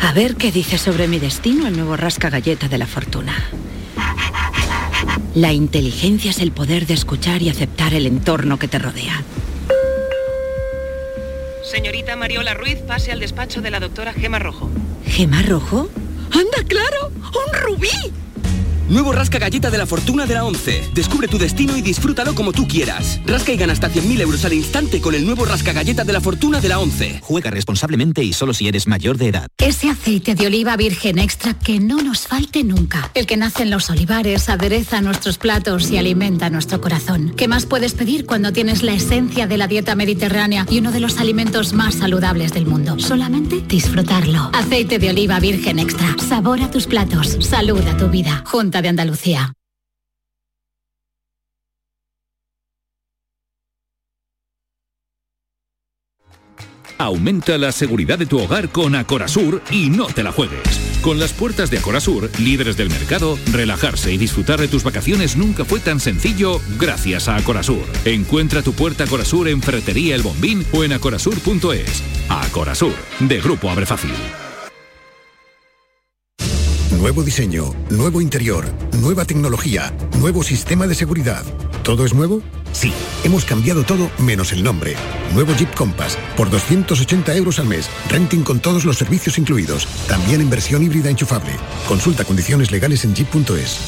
A 0.00 0.14
ver 0.14 0.36
qué 0.36 0.52
dice 0.52 0.76
sobre 0.76 1.08
mi 1.08 1.18
destino 1.18 1.66
el 1.66 1.76
nuevo 1.76 1.96
rasca 1.96 2.28
galleta 2.28 2.68
de 2.68 2.76
la 2.76 2.86
fortuna. 2.86 3.32
La 5.34 5.54
inteligencia 5.54 6.30
es 6.30 6.40
el 6.40 6.52
poder 6.52 6.86
de 6.86 6.92
escuchar 6.92 7.40
y 7.40 7.48
aceptar 7.48 7.94
el 7.94 8.06
entorno 8.06 8.58
que 8.58 8.68
te 8.68 8.78
rodea. 8.78 9.22
Señorita 11.62 12.16
Mariola 12.16 12.54
Ruiz, 12.54 12.78
pase 12.86 13.12
al 13.12 13.20
despacho 13.20 13.62
de 13.62 13.70
la 13.70 13.80
doctora 13.80 14.12
Gema 14.12 14.38
Rojo. 14.38 14.70
¿Gema 15.06 15.42
rojo? 15.42 15.88
¡Anda, 16.32 16.66
claro! 16.66 17.10
¡Un 17.14 17.60
rubí! 17.60 18.12
Nuevo 18.88 19.12
Rasca 19.12 19.38
Galleta 19.38 19.70
de 19.70 19.78
la 19.78 19.86
Fortuna 19.86 20.26
de 20.26 20.34
la 20.34 20.44
11. 20.44 20.90
Descubre 20.92 21.28
tu 21.28 21.38
destino 21.38 21.76
y 21.76 21.82
disfrútalo 21.82 22.34
como 22.34 22.52
tú 22.52 22.66
quieras. 22.66 23.20
Rasca 23.24 23.52
y 23.52 23.56
gana 23.56 23.72
hasta 23.72 23.88
100.000 23.88 24.20
euros 24.20 24.44
al 24.44 24.52
instante 24.52 25.00
con 25.00 25.14
el 25.14 25.24
nuevo 25.24 25.44
Rasca 25.44 25.72
Galleta 25.72 26.04
de 26.04 26.12
la 26.12 26.20
Fortuna 26.20 26.60
de 26.60 26.68
la 26.68 26.78
11. 26.78 27.20
Juega 27.22 27.50
responsablemente 27.50 28.22
y 28.22 28.32
solo 28.32 28.52
si 28.52 28.68
eres 28.68 28.86
mayor 28.86 29.16
de 29.16 29.28
edad. 29.28 29.48
Ese 29.58 29.88
aceite 29.88 30.34
de 30.34 30.46
oliva 30.46 30.76
virgen 30.76 31.18
extra 31.18 31.54
que 31.54 31.80
no 31.80 32.02
nos 32.02 32.26
falte 32.26 32.64
nunca. 32.64 33.10
El 33.14 33.26
que 33.26 33.36
nace 33.36 33.62
en 33.62 33.70
los 33.70 33.88
olivares, 33.88 34.48
adereza 34.48 35.00
nuestros 35.00 35.38
platos 35.38 35.90
y 35.90 35.96
alimenta 35.96 36.50
nuestro 36.50 36.80
corazón. 36.80 37.32
¿Qué 37.36 37.48
más 37.48 37.66
puedes 37.66 37.94
pedir 37.94 38.26
cuando 38.26 38.52
tienes 38.52 38.82
la 38.82 38.92
esencia 38.92 39.46
de 39.46 39.56
la 39.56 39.68
dieta 39.68 39.94
mediterránea 39.94 40.66
y 40.68 40.80
uno 40.80 40.92
de 40.92 41.00
los 41.00 41.18
alimentos 41.18 41.72
más 41.72 41.94
saludables 41.94 42.52
del 42.52 42.66
mundo? 42.66 42.98
Solamente 42.98 43.62
disfrutarlo. 43.66 44.50
Aceite 44.52 44.98
de 44.98 45.10
oliva 45.10 45.40
virgen 45.40 45.78
extra. 45.78 46.16
Sabor 46.28 46.60
a 46.60 46.70
tus 46.70 46.86
platos. 46.86 47.38
Salud 47.40 47.80
a 47.86 47.96
tu 47.96 48.08
vida. 48.08 48.42
De 48.80 48.88
Andalucía. 48.88 49.52
Aumenta 56.98 57.58
la 57.58 57.72
seguridad 57.72 58.16
de 58.16 58.26
tu 58.26 58.38
hogar 58.38 58.68
con 58.68 58.94
Acorasur 58.94 59.60
y 59.72 59.90
no 59.90 60.06
te 60.06 60.22
la 60.22 60.30
juegues. 60.30 60.60
Con 61.02 61.18
las 61.18 61.32
puertas 61.32 61.68
de 61.68 61.78
Acorasur, 61.78 62.30
líderes 62.38 62.76
del 62.76 62.90
mercado, 62.90 63.36
relajarse 63.50 64.12
y 64.12 64.18
disfrutar 64.18 64.60
de 64.60 64.68
tus 64.68 64.84
vacaciones 64.84 65.36
nunca 65.36 65.64
fue 65.64 65.80
tan 65.80 65.98
sencillo 65.98 66.60
gracias 66.78 67.26
a 67.26 67.34
Acorasur. 67.34 67.84
Encuentra 68.04 68.62
tu 68.62 68.72
puerta 68.72 69.02
Acorasur 69.02 69.48
en 69.48 69.60
Ferretería 69.60 70.14
El 70.14 70.22
Bombín 70.22 70.64
o 70.72 70.84
en 70.84 70.92
acorasur.es. 70.92 72.04
Acorasur, 72.28 72.94
de 73.18 73.40
Grupo 73.40 73.68
Abre 73.68 73.84
Fácil. 73.84 74.14
Nuevo 76.98 77.22
diseño, 77.22 77.74
nuevo 77.90 78.20
interior, 78.20 78.64
nueva 79.00 79.24
tecnología, 79.24 79.92
nuevo 80.18 80.42
sistema 80.42 80.86
de 80.86 80.94
seguridad. 80.94 81.42
¿Todo 81.82 82.04
es 82.04 82.14
nuevo? 82.14 82.42
Sí, 82.72 82.92
hemos 83.24 83.44
cambiado 83.44 83.82
todo 83.82 84.10
menos 84.18 84.52
el 84.52 84.62
nombre. 84.62 84.94
Nuevo 85.34 85.54
Jeep 85.56 85.74
Compass 85.74 86.16
por 86.36 86.50
280 86.50 87.34
euros 87.34 87.58
al 87.58 87.66
mes. 87.66 87.88
Renting 88.08 88.42
con 88.44 88.60
todos 88.60 88.84
los 88.84 88.98
servicios 88.98 89.38
incluidos. 89.38 89.86
También 90.06 90.40
en 90.42 90.50
versión 90.50 90.82
híbrida 90.82 91.10
enchufable. 91.10 91.52
Consulta 91.88 92.24
condiciones 92.24 92.70
legales 92.70 93.04
en 93.04 93.14
jeep.es. 93.14 93.80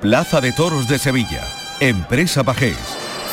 Plaza 0.00 0.40
de 0.40 0.52
Toros 0.52 0.88
de 0.88 0.98
Sevilla. 0.98 1.46
Empresa 1.80 2.42
Pajés. 2.42 2.76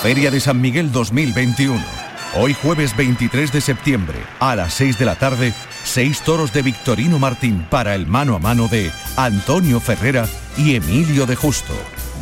Feria 0.02 0.32
de 0.32 0.40
San 0.40 0.62
Miguel 0.62 0.92
2021. 0.92 2.11
Hoy 2.34 2.54
jueves 2.54 2.96
23 2.96 3.52
de 3.52 3.60
septiembre, 3.60 4.18
a 4.40 4.56
las 4.56 4.74
6 4.76 4.98
de 4.98 5.04
la 5.04 5.16
tarde, 5.16 5.54
seis 5.84 6.22
toros 6.22 6.54
de 6.54 6.62
Victorino 6.62 7.20
Martín 7.20 7.68
para 7.70 7.94
el 7.94 8.08
mano 8.08 8.38
a 8.38 8.40
mano 8.40 8.70
de 8.70 8.90
Antonio 9.18 9.82
Ferrera 9.82 10.30
y 10.56 10.76
Emilio 10.76 11.26
de 11.26 11.36
Justo. 11.36 11.74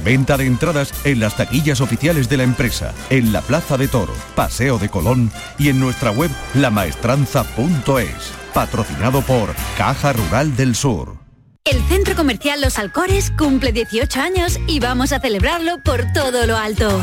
Venta 0.03 0.35
de 0.35 0.47
entradas 0.47 0.93
en 1.03 1.19
las 1.19 1.37
taquillas 1.37 1.79
oficiales 1.79 2.27
de 2.27 2.37
la 2.37 2.43
empresa, 2.43 2.91
en 3.11 3.31
la 3.31 3.41
Plaza 3.41 3.77
de 3.77 3.87
Toros, 3.87 4.17
Paseo 4.35 4.79
de 4.79 4.89
Colón 4.89 5.31
y 5.59 5.69
en 5.69 5.79
nuestra 5.79 6.09
web 6.09 6.31
lamaestranza.es. 6.55 8.31
Patrocinado 8.51 9.21
por 9.21 9.53
Caja 9.77 10.13
Rural 10.13 10.55
del 10.55 10.75
Sur. 10.75 11.17
El 11.65 11.83
Centro 11.87 12.15
Comercial 12.15 12.61
Los 12.61 12.79
Alcores 12.79 13.31
cumple 13.37 13.73
18 13.73 14.19
años 14.19 14.59
y 14.65 14.79
vamos 14.79 15.11
a 15.11 15.19
celebrarlo 15.19 15.83
por 15.83 16.11
todo 16.13 16.47
lo 16.47 16.57
alto. 16.57 16.99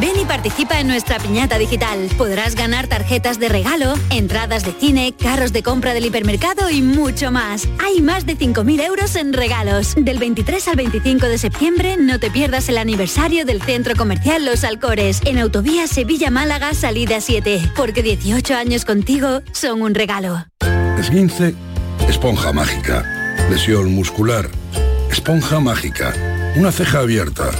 Ven 0.00 0.18
y 0.18 0.24
participa 0.24 0.80
en 0.80 0.86
nuestra 0.86 1.18
piñata 1.18 1.58
digital. 1.58 2.08
Podrás 2.16 2.54
ganar 2.54 2.86
tarjetas 2.86 3.38
de 3.38 3.50
regalo, 3.50 3.92
entradas 4.10 4.64
de 4.64 4.72
cine, 4.72 5.14
carros 5.14 5.52
de 5.52 5.62
compra 5.62 5.92
del 5.92 6.06
hipermercado 6.06 6.70
y 6.70 6.80
mucho 6.80 7.30
más. 7.30 7.68
Hay 7.78 8.00
más 8.00 8.24
de 8.24 8.36
5.000 8.38 8.82
euros 8.84 9.16
en 9.16 9.34
regalos. 9.34 9.94
Del 9.96 10.18
23 10.18 10.68
al 10.68 10.76
25 10.76 11.26
de 11.26 11.36
septiembre 11.36 11.96
no 11.98 12.18
te 12.18 12.30
pierdas 12.30 12.70
el 12.70 12.78
aniversario 12.78 13.44
del 13.44 13.60
Centro 13.60 13.94
Comercial 13.94 14.46
Los 14.46 14.64
Alcores 14.64 15.20
en 15.26 15.38
Autovía 15.38 15.86
Sevilla-Málaga 15.86 16.72
Salida 16.72 17.20
7. 17.20 17.72
Porque 17.76 18.02
18 18.02 18.54
años 18.54 18.86
contigo 18.86 19.42
son 19.52 19.82
un 19.82 19.94
regalo. 19.94 20.46
Esguince, 20.98 21.54
esponja 22.08 22.52
mágica. 22.52 23.04
Lesión 23.50 23.94
muscular, 23.94 24.48
esponja 25.10 25.60
mágica. 25.60 26.14
Una 26.56 26.72
ceja 26.72 27.00
abierta, 27.00 27.50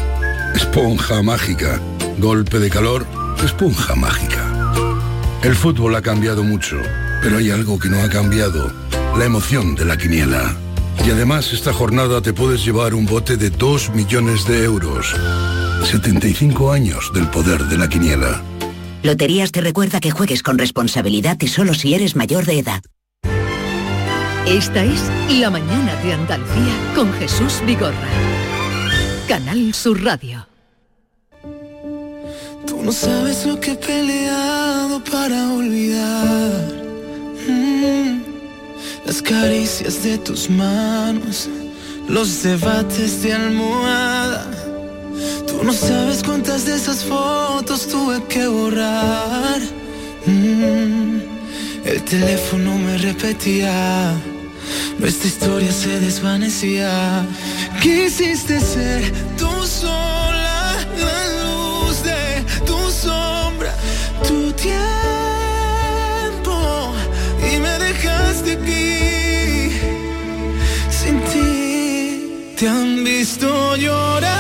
esponja 0.55 1.23
mágica. 1.23 1.79
Golpe 2.19 2.59
de 2.59 2.71
calor, 2.71 3.07
esponja 3.45 3.95
mágica. 3.95 4.73
El 5.43 5.57
fútbol 5.57 5.95
ha 5.97 6.03
cambiado 6.03 6.45
mucho, 6.45 6.77
pero 7.23 7.39
hay 7.39 7.51
algo 7.51 7.79
que 7.79 7.89
no 7.89 8.01
ha 8.03 8.09
cambiado, 8.09 8.73
la 9.17 9.25
emoción 9.25 9.75
de 9.75 9.85
la 9.85 9.97
quiniela. 9.97 10.57
Y 11.05 11.11
además 11.11 11.53
esta 11.53 11.73
jornada 11.73 12.21
te 12.21 12.33
puedes 12.33 12.65
llevar 12.65 12.95
un 12.95 13.07
bote 13.07 13.37
de 13.37 13.51
2 13.51 13.91
millones 13.91 14.47
de 14.47 14.65
euros. 14.65 15.15
75 15.85 16.71
años 16.71 17.11
del 17.13 17.29
poder 17.29 17.65
de 17.65 17.79
la 17.79 17.89
quiniela. 17.89 18.43
Loterías 19.03 19.51
te 19.51 19.61
recuerda 19.61 19.99
que 19.99 20.13
juegues 20.13 20.43
con 20.43 20.59
responsabilidad 20.59 21.37
y 21.41 21.49
solo 21.49 21.75
si 21.75 21.95
eres 21.95 22.15
mayor 22.15 22.45
de 22.45 22.61
edad. 22.61 22.83
Esta 24.47 24.85
es 24.85 25.11
La 25.41 25.51
Mañana 25.51 25.97
de 26.03 26.13
Andalucía 26.13 26.93
con 26.95 27.13
Jesús 27.15 27.61
Vigorra. 27.67 28.09
Canal 29.27 29.75
Sur 29.75 30.05
Radio. 30.05 30.52
Tú 32.67 32.83
no 32.83 32.93
sabes 32.93 33.45
lo 33.47 33.59
que 33.59 33.73
he 33.73 33.75
peleado 33.75 35.03
para 35.05 35.53
olvidar. 35.53 36.73
Mm. 37.49 38.23
Las 39.05 39.21
caricias 39.21 40.03
de 40.03 40.19
tus 40.19 40.49
manos, 40.49 41.49
los 42.09 42.43
debates 42.43 43.23
de 43.23 43.33
almohada. 43.33 44.51
Tú 45.47 45.65
no 45.65 45.73
sabes 45.73 46.23
cuántas 46.23 46.65
de 46.67 46.77
esas 46.77 47.05
fotos 47.05 47.89
tuve 47.89 48.23
que 48.25 48.47
borrar. 48.47 49.61
Mm. 50.27 51.21
El 51.85 52.03
teléfono 52.05 52.79
me 52.79 52.97
repetía, 52.97 54.15
nuestra 54.99 55.29
historia 55.29 55.73
se 55.73 55.99
desvanecía. 55.99 57.27
Quisiste 57.83 58.61
ser 58.61 59.13
tú 59.37 59.51
sola, 59.67 60.22
tu 64.33 64.53
tiempo, 64.53 64.85
y 67.51 67.53
me 67.65 67.75
dejaste 67.87 68.51
aquí. 68.59 69.71
Sin 70.99 71.17
ti, 71.31 72.55
te 72.57 72.65
han 72.69 73.05
visto 73.05 73.47
llorar 73.77 74.32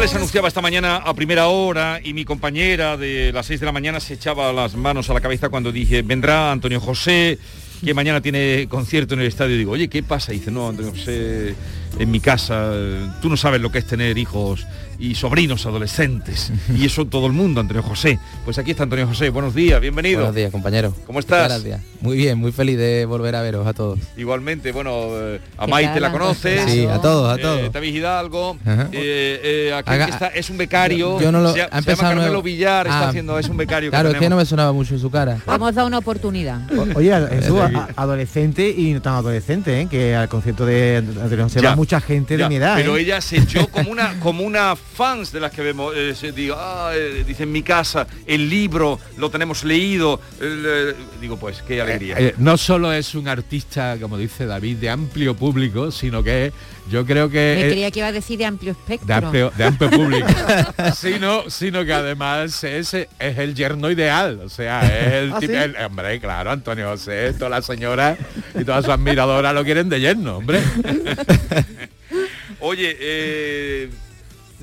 Les 0.00 0.14
anunciaba 0.14 0.46
esta 0.46 0.60
mañana 0.60 0.96
a 0.98 1.12
primera 1.12 1.48
hora 1.48 2.00
y 2.02 2.14
mi 2.14 2.24
compañera 2.24 2.96
de 2.96 3.32
las 3.32 3.46
6 3.46 3.58
de 3.58 3.66
la 3.66 3.72
mañana 3.72 3.98
se 3.98 4.14
echaba 4.14 4.52
las 4.52 4.76
manos 4.76 5.10
a 5.10 5.14
la 5.14 5.20
cabeza 5.20 5.48
cuando 5.48 5.72
dije, 5.72 6.02
vendrá 6.02 6.52
Antonio 6.52 6.80
José, 6.80 7.36
que 7.84 7.94
mañana 7.94 8.20
tiene 8.20 8.68
concierto 8.70 9.14
en 9.14 9.20
el 9.20 9.26
estadio. 9.26 9.56
Digo, 9.56 9.72
oye, 9.72 9.88
¿qué 9.88 10.04
pasa? 10.04 10.32
Y 10.32 10.38
dice, 10.38 10.52
no, 10.52 10.68
Antonio 10.68 10.92
José, 10.92 11.54
en 11.98 12.10
mi 12.12 12.20
casa, 12.20 12.72
tú 13.20 13.28
no 13.28 13.36
sabes 13.36 13.60
lo 13.60 13.72
que 13.72 13.78
es 13.78 13.86
tener 13.86 14.16
hijos 14.18 14.66
y 15.00 15.14
sobrinos 15.14 15.64
adolescentes. 15.64 16.50
Y 16.76 16.84
eso 16.86 17.04
todo 17.06 17.26
el 17.28 17.32
mundo, 17.32 17.60
Antonio 17.60 17.82
José. 17.84 18.18
Pues 18.44 18.58
aquí 18.58 18.72
está 18.72 18.82
Antonio 18.82 19.06
José, 19.06 19.30
buenos 19.30 19.54
días, 19.54 19.80
bienvenido. 19.80 20.18
Buenos 20.20 20.34
días, 20.34 20.50
compañero. 20.50 20.92
¿Cómo 21.06 21.20
estás? 21.20 21.48
Gracias. 21.48 21.80
Muy 22.00 22.16
bien, 22.16 22.38
muy 22.38 22.50
feliz 22.52 22.76
de 22.78 23.04
volver 23.06 23.34
a 23.36 23.42
veros 23.42 23.66
a 23.66 23.72
todos. 23.74 23.98
Igualmente, 24.16 24.72
bueno, 24.72 24.90
eh, 25.12 25.40
a 25.56 25.66
¿Qué 25.66 25.70
Maite 25.70 26.00
la 26.00 26.10
conoces. 26.10 26.62
Sí, 26.70 26.84
a 26.86 26.98
todos, 27.00 27.32
a 27.32 27.40
todos. 27.40 27.60
Eh, 27.60 27.70
David 27.72 27.94
Hidalgo. 27.94 28.56
Eh, 28.66 29.40
eh, 29.42 29.72
aquí 29.74 29.90
Haga- 29.90 30.06
está, 30.08 30.26
es 30.28 30.50
un 30.50 30.58
becario. 30.58 31.18
Yo- 31.18 31.20
yo 31.26 31.32
no 31.32 31.40
lo- 31.40 31.52
se, 31.52 31.62
ha 31.62 31.64
se 31.66 31.70
llama 31.70 31.78
empezado 31.78 32.14
Carmelo. 32.14 32.42
Villar, 32.42 32.86
está 32.86 33.00
Ah, 33.00 33.08
haciendo, 33.10 33.38
es 33.38 33.48
un 33.48 33.56
becario. 33.56 33.90
Claro, 33.90 34.08
que 34.10 34.16
es 34.16 34.20
que 34.20 34.28
no 34.28 34.36
me 34.36 34.44
sonaba 34.46 34.72
mucho 34.72 34.94
en 34.94 35.00
su 35.00 35.10
cara. 35.10 35.38
Vamos 35.46 35.68
a 35.68 35.72
dar 35.72 35.84
una 35.86 35.98
oportunidad. 35.98 36.60
Oye, 36.96 37.12
Jesús, 37.30 37.58
a- 37.60 37.88
adolescente 37.96 38.68
y 38.76 38.92
no 38.94 39.02
tan 39.02 39.14
adolescente, 39.14 39.80
¿eh? 39.82 39.86
que 39.88 40.14
al 40.16 40.28
concierto 40.28 40.66
de 40.66 40.96
Antonio 40.96 41.44
José 41.44 41.60
Ya, 41.60 41.70
va 41.70 41.76
mucha 41.76 42.00
gente 42.00 42.36
ya, 42.36 42.44
de 42.44 42.48
mi 42.48 42.56
edad. 42.56 42.74
Pero 42.76 42.96
¿eh? 42.96 43.02
ella 43.02 43.20
se 43.20 43.38
echó 43.38 43.68
como 43.68 43.90
una 43.90 44.18
como 44.20 44.42
una 44.44 44.74
fans 44.98 45.30
de 45.30 45.38
las 45.38 45.52
que 45.52 45.62
vemos. 45.62 45.94
eh, 45.96 46.12
se- 46.16 46.32
digo, 46.32 46.56
ah, 46.58 46.90
eh, 46.92 47.22
dice 47.24 47.44
en 47.44 47.52
mi 47.52 47.62
casa, 47.62 48.04
el 48.26 48.50
libro 48.50 48.98
lo 49.16 49.30
tenemos 49.30 49.62
leído. 49.62 50.20
el, 50.40 50.64
eh, 50.66 50.94
digo, 51.20 51.36
pues 51.38 51.62
qué 51.62 51.80
alegría. 51.80 52.16
Eh, 52.18 52.34
no 52.38 52.56
solo 52.56 52.92
es 52.92 53.14
un 53.14 53.28
artista, 53.28 53.96
como 54.00 54.18
dice 54.18 54.44
David, 54.46 54.78
de 54.78 54.90
amplio 54.90 55.36
público, 55.36 55.92
sino 55.92 56.20
que 56.24 56.52
yo 56.90 57.06
creo 57.06 57.28
que... 57.30 57.54
Me 57.60 57.66
eh, 57.66 57.70
creía 57.70 57.90
que 57.92 58.00
iba 58.00 58.08
a 58.08 58.12
decir 58.12 58.36
de 58.38 58.46
amplio 58.46 58.72
espectro. 58.72 59.06
de 59.06 59.14
amplio, 59.14 59.52
de 59.56 59.64
amplio 59.64 59.90
público, 59.90 60.26
sino, 60.96 61.48
sino 61.48 61.84
que 61.84 61.92
además 61.92 62.64
es, 62.64 62.92
es 62.94 63.06
el 63.20 63.54
yerno 63.54 63.90
ideal, 63.92 64.40
o 64.44 64.48
sea, 64.48 64.80
es 64.82 65.12
el 65.22 65.32
¿Ah, 65.32 65.38
tipo, 65.38 65.52
sí? 65.52 65.58
el- 65.58 65.76
hombre, 65.76 66.18
claro, 66.18 66.50
Antonio 66.50 66.88
José, 66.88 67.34
todas 67.34 67.50
las 67.52 67.66
señoras 67.66 68.18
y 68.58 68.64
todas 68.64 68.84
sus 68.84 68.92
admiradoras 68.94 69.54
lo 69.54 69.62
quieren 69.64 69.88
de 69.88 70.00
yerno, 70.00 70.38
hombre. 70.38 70.60
Oye, 72.60 72.96
eh, 72.98 73.90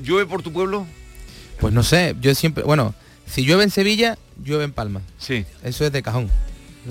¿llueve 0.02 0.26
por 0.26 0.42
tu 0.42 0.52
pueblo? 0.52 0.86
Pues 1.60 1.72
no 1.72 1.82
sé, 1.82 2.14
yo 2.20 2.34
siempre, 2.34 2.64
bueno, 2.64 2.94
si 3.26 3.44
llueve 3.44 3.64
en 3.64 3.70
Sevilla, 3.70 4.18
llueve 4.44 4.64
en 4.64 4.72
Palma. 4.72 5.00
Sí. 5.18 5.44
Eso 5.64 5.84
es 5.84 5.92
de 5.92 6.02
cajón. 6.02 6.30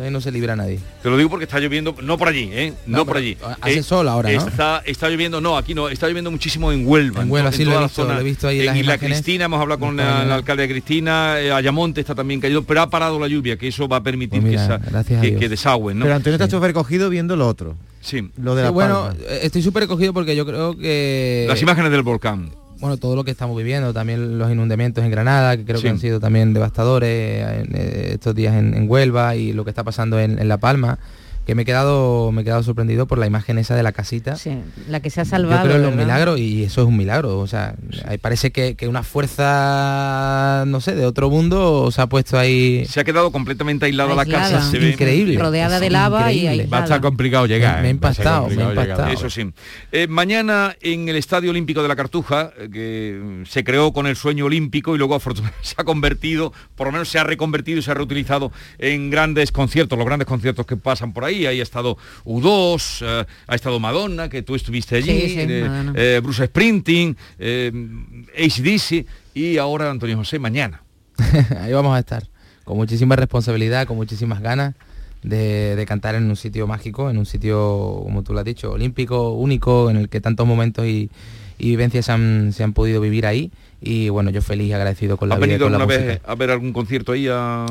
Ahí 0.04 0.12
no 0.12 0.20
se 0.20 0.30
libra 0.30 0.52
a 0.52 0.56
nadie. 0.58 0.78
Te 1.02 1.10
lo 1.10 1.16
digo 1.16 1.30
porque 1.30 1.46
está 1.46 1.58
lloviendo, 1.58 1.96
no 2.02 2.18
por 2.18 2.28
allí, 2.28 2.50
¿eh? 2.52 2.74
No, 2.86 2.98
No, 2.98 3.06
por 3.06 3.16
allí. 3.16 3.38
hace 3.62 3.76
Eh, 3.80 3.84
sol 3.84 4.10
ahora, 4.10 4.30
¿no? 4.30 4.46
Está, 4.46 4.82
está 4.86 5.08
lloviendo, 5.10 5.40
no, 5.40 5.56
aquí 5.56 5.74
no, 5.74 5.88
está 5.88 6.10
lloviendo 6.10 6.30
muchísimo 6.32 6.74
en 6.74 6.86
Huelva. 6.86 7.22
En 7.22 7.32
Huelva, 7.32 7.50
to- 7.52 7.56
sí, 7.56 7.64
lo 7.64 7.70
he 7.72 7.74
toda 7.76 7.82
la 7.82 7.88
visto, 7.88 8.02
zona. 8.02 8.14
lo 8.16 8.20
he 8.20 8.24
visto 8.26 8.48
ahí 8.50 8.60
en 8.60 8.66
las 8.66 8.76
Isla 8.76 8.94
imágenes. 8.96 9.18
Cristina, 9.20 9.46
hemos 9.46 9.62
hablado 9.62 9.80
con 9.80 9.96
la, 9.96 10.26
la 10.26 10.36
alcalde 10.36 10.64
de 10.64 10.74
Cristina, 10.74 11.40
eh, 11.40 11.50
Ayamonte 11.54 12.02
está 12.02 12.14
también 12.14 12.42
caído, 12.42 12.64
pero 12.64 12.82
ha 12.82 12.90
parado 12.90 13.18
la 13.20 13.30
lluvia, 13.30 13.56
que 13.56 13.70
eso 13.70 13.88
va 13.88 13.98
a 13.98 14.04
permitir 14.04 14.42
Pues 14.42 14.52
mira, 14.52 14.80
que, 14.82 14.90
esa- 14.90 15.22
que, 15.22 15.36
que 15.38 15.48
desagüen, 15.48 15.98
¿no? 16.00 16.04
Pero 16.04 16.16
Antonio 16.16 16.36
está 16.36 16.50
súper 16.50 16.68
recogido 16.72 17.10
viendo 17.10 17.38
lo 17.38 17.48
otro. 17.48 17.78
Sí. 18.02 18.32
Lo 18.36 18.54
de 18.54 18.64
Sí, 18.64 18.66
la 18.66 18.70
bueno, 18.72 19.04
Palma. 19.06 19.24
estoy 19.44 19.62
súper 19.62 19.84
recogido 19.84 20.12
porque 20.14 20.36
yo 20.36 20.46
creo 20.46 20.76
que... 20.78 21.46
Las 21.48 21.62
imágenes 21.62 21.92
del 21.92 22.02
volcán. 22.02 22.52
Bueno, 22.86 22.98
todo 22.98 23.16
lo 23.16 23.24
que 23.24 23.32
estamos 23.32 23.58
viviendo, 23.58 23.94
también 23.94 24.38
los 24.38 24.52
inundamientos 24.52 25.04
en 25.04 25.12
Granada, 25.12 25.58
que 25.58 25.66
creo 25.66 25.82
que 25.82 25.90
han 25.90 26.00
sido 26.00 26.20
también 26.20 26.54
devastadores 26.54 27.48
en, 27.48 27.76
eh, 27.76 28.10
estos 28.14 28.36
días 28.36 28.56
en, 28.56 28.86
Huelva 28.90 29.36
y 29.36 29.54
lo 29.54 29.64
que 29.64 29.72
está 29.72 29.84
pasando 29.84 30.20
en 30.20 30.48
La 30.48 30.58
Palma 30.58 31.00
que 31.46 31.54
me 31.54 31.62
he 31.62 31.66
quedado 31.66 32.32
me 32.32 32.42
he 32.42 32.44
quedado 32.44 32.64
sorprendido 32.64 33.06
por 33.08 33.18
la 33.18 33.28
imagen 33.28 33.58
esa 33.58 33.76
de 33.76 33.84
la 33.84 33.92
casita. 33.92 34.36
Sí, 34.36 34.58
la 34.90 35.00
que 35.00 35.10
se 35.10 35.22
ha 35.22 35.26
salvado. 35.26 35.64
Yo 35.64 35.70
creo 35.70 35.82
que 35.82 35.88
es 35.88 35.94
un 35.94 36.00
milagro 36.00 36.38
y 36.38 36.64
eso 36.64 36.82
es 36.82 36.88
un 36.88 36.98
milagro. 36.98 37.38
O 37.40 37.48
sea, 37.48 37.76
parece 38.22 38.52
que, 38.52 38.76
una 38.88 39.04
fuerza, 39.04 40.64
no 40.68 40.82
sé, 40.82 40.96
de 40.96 41.06
otro 41.06 41.30
mundo 41.30 41.92
se 41.92 42.02
ha 42.02 42.08
puesto 42.08 42.38
ahí. 42.38 42.86
Se 42.86 43.00
ha 43.00 43.04
quedado 43.04 43.32
completamente 43.32 43.86
aislada, 43.86 44.16
la 44.16 44.26
casa. 44.26 44.62
Se 44.62 44.80
ve 44.80 44.92
increíble. 44.92 45.38
Rodeada 45.38 45.80
de 45.80 45.90
lava 45.90 46.32
y 46.32 46.66
Va 46.68 46.80
a 46.80 46.84
estar 46.84 47.02
complicado 47.02 47.46
llegar. 47.46 47.82
Me, 47.82 47.90
he 47.90 47.92
impactado, 47.92 48.48
me 48.48 48.64
impactado. 48.64 49.08
Eso 49.08 49.30
sí. 49.30 49.52
Eh, 49.92 50.08
mañana 50.08 50.76
en 50.82 51.08
el 51.10 51.16
Estadio 51.16 51.52
Olímpico 51.52 51.82
de 51.82 51.88
la 51.88 51.96
Cartuja, 51.96 52.52
eh, 52.58 52.70
que 52.72 53.44
se 53.48 53.64
creó 53.64 53.94
con 53.94 54.08
el 54.08 54.16
sueño 54.16 54.46
olímpico 54.46 54.96
y 54.96 54.98
luego 54.98 55.16
afortunadamente 55.16 55.60
se 55.68 55.76
ha 55.78 55.84
convertido, 55.84 56.54
por 56.76 56.88
lo 56.88 56.94
menos 56.94 57.10
se 57.10 57.20
ha 57.20 57.24
reconvertido 57.24 57.80
y 57.80 57.82
se 57.82 57.92
ha 57.92 57.94
reutilizado 57.94 58.52
en 58.80 59.10
grandes 59.10 59.52
conciertos, 59.52 59.98
los 59.98 60.06
grandes 60.06 60.28
conciertos 60.28 60.66
que 60.66 60.78
pasan 60.78 61.14
por 61.14 61.24
ahí 61.24 61.35
ahí, 61.46 61.60
ha 61.60 61.64
estado 61.64 61.98
U2, 62.24 63.06
eh, 63.06 63.26
ha 63.48 63.56
estado 63.56 63.80
Madonna, 63.80 64.30
que 64.30 64.42
tú 64.42 64.56
estuviste 64.56 64.98
allí, 64.98 65.12
eh, 65.12 65.92
eh, 65.96 66.22
Bruce 66.24 66.46
Sprinting, 66.46 67.16
ACDC 67.38 69.06
y 69.34 69.58
ahora 69.58 69.90
Antonio 69.90 70.18
José 70.18 70.40
mañana. 70.40 70.84
ahí 71.62 71.74
vamos 71.74 71.96
a 71.96 72.00
estar, 72.00 72.28
con 72.64 72.78
muchísima 72.78 73.16
responsabilidad, 73.16 73.88
con 73.88 73.98
muchísimas 73.98 74.42
ganas. 74.42 74.76
De, 75.24 75.84
cantar 75.88 76.14
en 76.14 76.30
un 76.30 76.36
sitio 76.36 76.68
mágico, 76.68 77.10
en 77.10 77.18
un 77.18 77.26
sitio, 77.26 78.02
como 78.04 78.22
tú 78.22 78.32
lo 78.34 78.40
has 78.40 78.46
dicho, 78.46 78.74
olímpico, 78.74 79.32
único, 79.32 79.90
en 79.90 79.98
el 79.98 80.08
que 80.08 80.22
tantos 80.22 80.46
momentos 80.46 80.86
y, 80.86 81.10
vivencias 81.58 82.06
se 82.06 82.12
han, 82.12 82.74
podido 82.76 83.02
vivir 83.02 83.26
ahí. 83.26 83.52
Y 83.82 84.10
bueno, 84.10 84.30
yo 84.30 84.44
feliz 84.44 84.68
y 84.68 84.74
agradecido 84.74 85.18
con 85.18 85.30
la 85.30 85.36
vida. 85.38 85.48
venido 85.48 85.66
alguna 85.66 85.88
vez 85.88 86.22
a 86.24 86.36
ver 86.36 86.52
algún 86.52 86.74
concierto 86.74 87.14
ahí 87.14 87.28
a, 87.28 87.66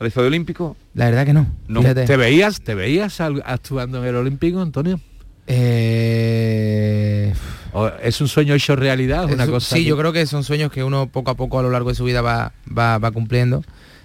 al 0.00 0.06
Estadio 0.06 0.28
Olímpico? 0.28 0.76
La 0.94 1.04
verdad 1.04 1.26
que 1.26 1.34
no. 1.34 1.46
¿Te 1.94 2.16
veías, 2.16 2.62
te 2.62 2.74
veías 2.74 3.20
actuando 3.20 4.02
en 4.02 4.08
el 4.08 4.16
Olímpico, 4.16 4.60
Antonio? 4.60 4.98
Eh, 5.46 7.34
¿Es 8.02 8.20
un 8.20 8.28
sueño 8.28 8.54
hecho 8.54 8.76
realidad? 8.76 9.30
Una 9.30 9.46
cosa 9.46 9.76
sí, 9.76 9.84
yo 9.84 9.98
creo 9.98 10.12
que 10.12 10.24
son 10.26 10.42
sueños 10.42 10.72
que 10.72 10.82
uno 10.82 11.08
poco 11.08 11.30
a 11.30 11.36
poco 11.36 11.58
a 11.58 11.62
lo 11.62 11.70
largo 11.70 11.90
de 11.90 11.94
su 11.94 12.04
vida 12.04 12.22
va, 12.22 12.52
va, 12.66 13.10
cumpliendo. 13.10 13.62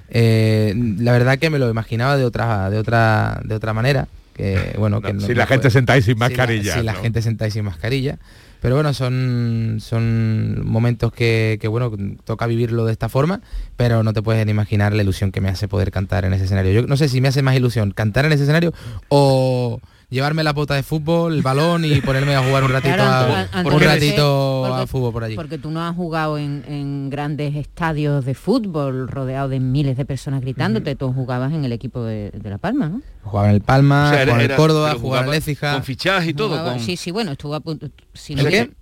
Eh, 0.09 0.73
la 0.99 1.13
verdad 1.13 1.39
que 1.39 1.49
me 1.49 1.59
lo 1.59 1.69
imaginaba 1.69 2.17
de 2.17 2.25
otra, 2.25 2.69
de 2.69 2.77
otra, 2.77 3.41
de 3.45 3.55
otra 3.55 3.73
manera. 3.73 4.07
Que, 4.33 4.75
bueno, 4.77 5.01
que 5.01 5.17
si 5.21 5.33
la 5.33 5.47
gente 5.47 5.69
sentáis 5.69 6.03
sin 6.03 6.17
mascarilla. 6.17 6.73
Si 6.73 6.83
la, 6.83 6.91
si 6.91 6.97
la 6.97 7.01
gente 7.03 7.21
sentáis 7.21 7.53
sin 7.53 7.63
mascarilla. 7.63 8.19
Pero 8.66 8.78
bueno, 8.78 8.95
son, 8.95 9.78
son 9.80 10.66
momentos 10.66 11.13
que, 11.13 11.59
bueno, 11.70 11.91
toca 12.24 12.47
vivirlo 12.47 12.84
de 12.84 12.93
esta 12.93 13.09
forma, 13.09 13.41
pero 13.78 14.01
no 14.01 14.11
te 14.11 14.24
puedes 14.24 14.43
ni 14.43 14.49
imaginar 14.49 14.91
la 14.91 15.03
ilusión 15.03 15.32
que 15.32 15.39
me 15.39 15.49
hace 15.49 15.68
poder 15.68 15.91
cantar 15.91 16.26
en 16.26 16.34
ese 16.34 16.45
escenario. 16.45 16.72
Yo 16.72 16.88
no 16.88 16.97
sé 16.97 17.07
si 17.07 17.22
me 17.22 17.28
hace 17.28 17.43
más 17.43 17.55
ilusión 17.55 17.91
cantar 17.91 18.26
en 18.26 18.32
ese 18.32 18.41
escenario 18.41 18.74
o 19.09 19.80
llevarme 20.09 20.43
la 20.43 20.53
bota 20.53 20.75
de 20.75 20.83
fútbol, 20.83 21.33
el 21.33 21.41
balón 21.41 21.85
y 21.85 22.01
ponerme 22.01 22.35
a 22.35 22.43
jugar 22.43 22.63
un 22.63 22.71
ratito, 22.71 23.01
a, 23.01 23.47
un 23.63 23.79
ratito 23.79 24.85
fútbol 24.87 25.13
por 25.13 25.23
allí. 25.23 25.35
Porque 25.35 25.57
tú 25.57 25.71
no 25.71 25.85
has 25.85 25.95
jugado 25.95 26.37
en, 26.37 27.09
grandes 27.09 27.55
estadios 27.55 28.25
de 28.25 28.33
fútbol 28.33 29.07
rodeado 29.07 29.49
de 29.49 29.59
miles 29.59 29.97
de 29.97 30.05
personas 30.05 30.41
gritándote, 30.41 30.95
tú 30.95 31.11
jugabas 31.13 31.53
en 31.53 31.65
el 31.65 31.71
equipo 31.71 32.03
de, 32.03 32.31
La 32.43 32.57
Palma, 32.57 32.89
¿no? 32.89 33.01
Jugaba 33.23 33.49
en 33.49 33.55
el 33.55 33.61
Palma, 33.61 34.09
jugaba 34.09 34.43
en 34.43 34.51
el 34.51 34.55
Córdoba, 34.55 34.95
jugaba 34.99 35.35
en 35.35 35.43
el 35.45 35.57
Con 35.57 35.83
fichaje 35.83 36.29
y 36.29 36.33
todo. 36.33 36.79
Sí, 36.79 36.97
sí, 36.97 37.11
bueno, 37.11 37.31
estuvo 37.31 37.55
a 37.55 37.59
punto... 37.59 37.87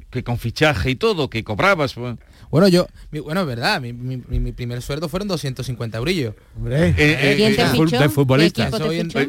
que, 0.09 0.23
con 0.23 0.37
fichaje 0.37 0.91
y 0.91 0.95
todo, 0.95 1.29
que 1.29 1.43
cobrabas... 1.43 1.93
Pues. 1.93 2.17
Bueno, 2.53 2.67
yo, 2.67 2.85
bueno, 3.23 3.41
es 3.41 3.47
verdad, 3.47 3.81
mi, 3.81 4.51
primer 4.51 4.83
sueldo 4.83 5.09
fueron 5.09 5.27
250 5.27 5.97
eurillos. 5.97 6.35
Hombre, 6.55 6.89
eh, 6.89 6.93
eh, 6.99 7.35
eh, 7.39 7.97
de 7.97 8.09
futbolista. 8.09 8.69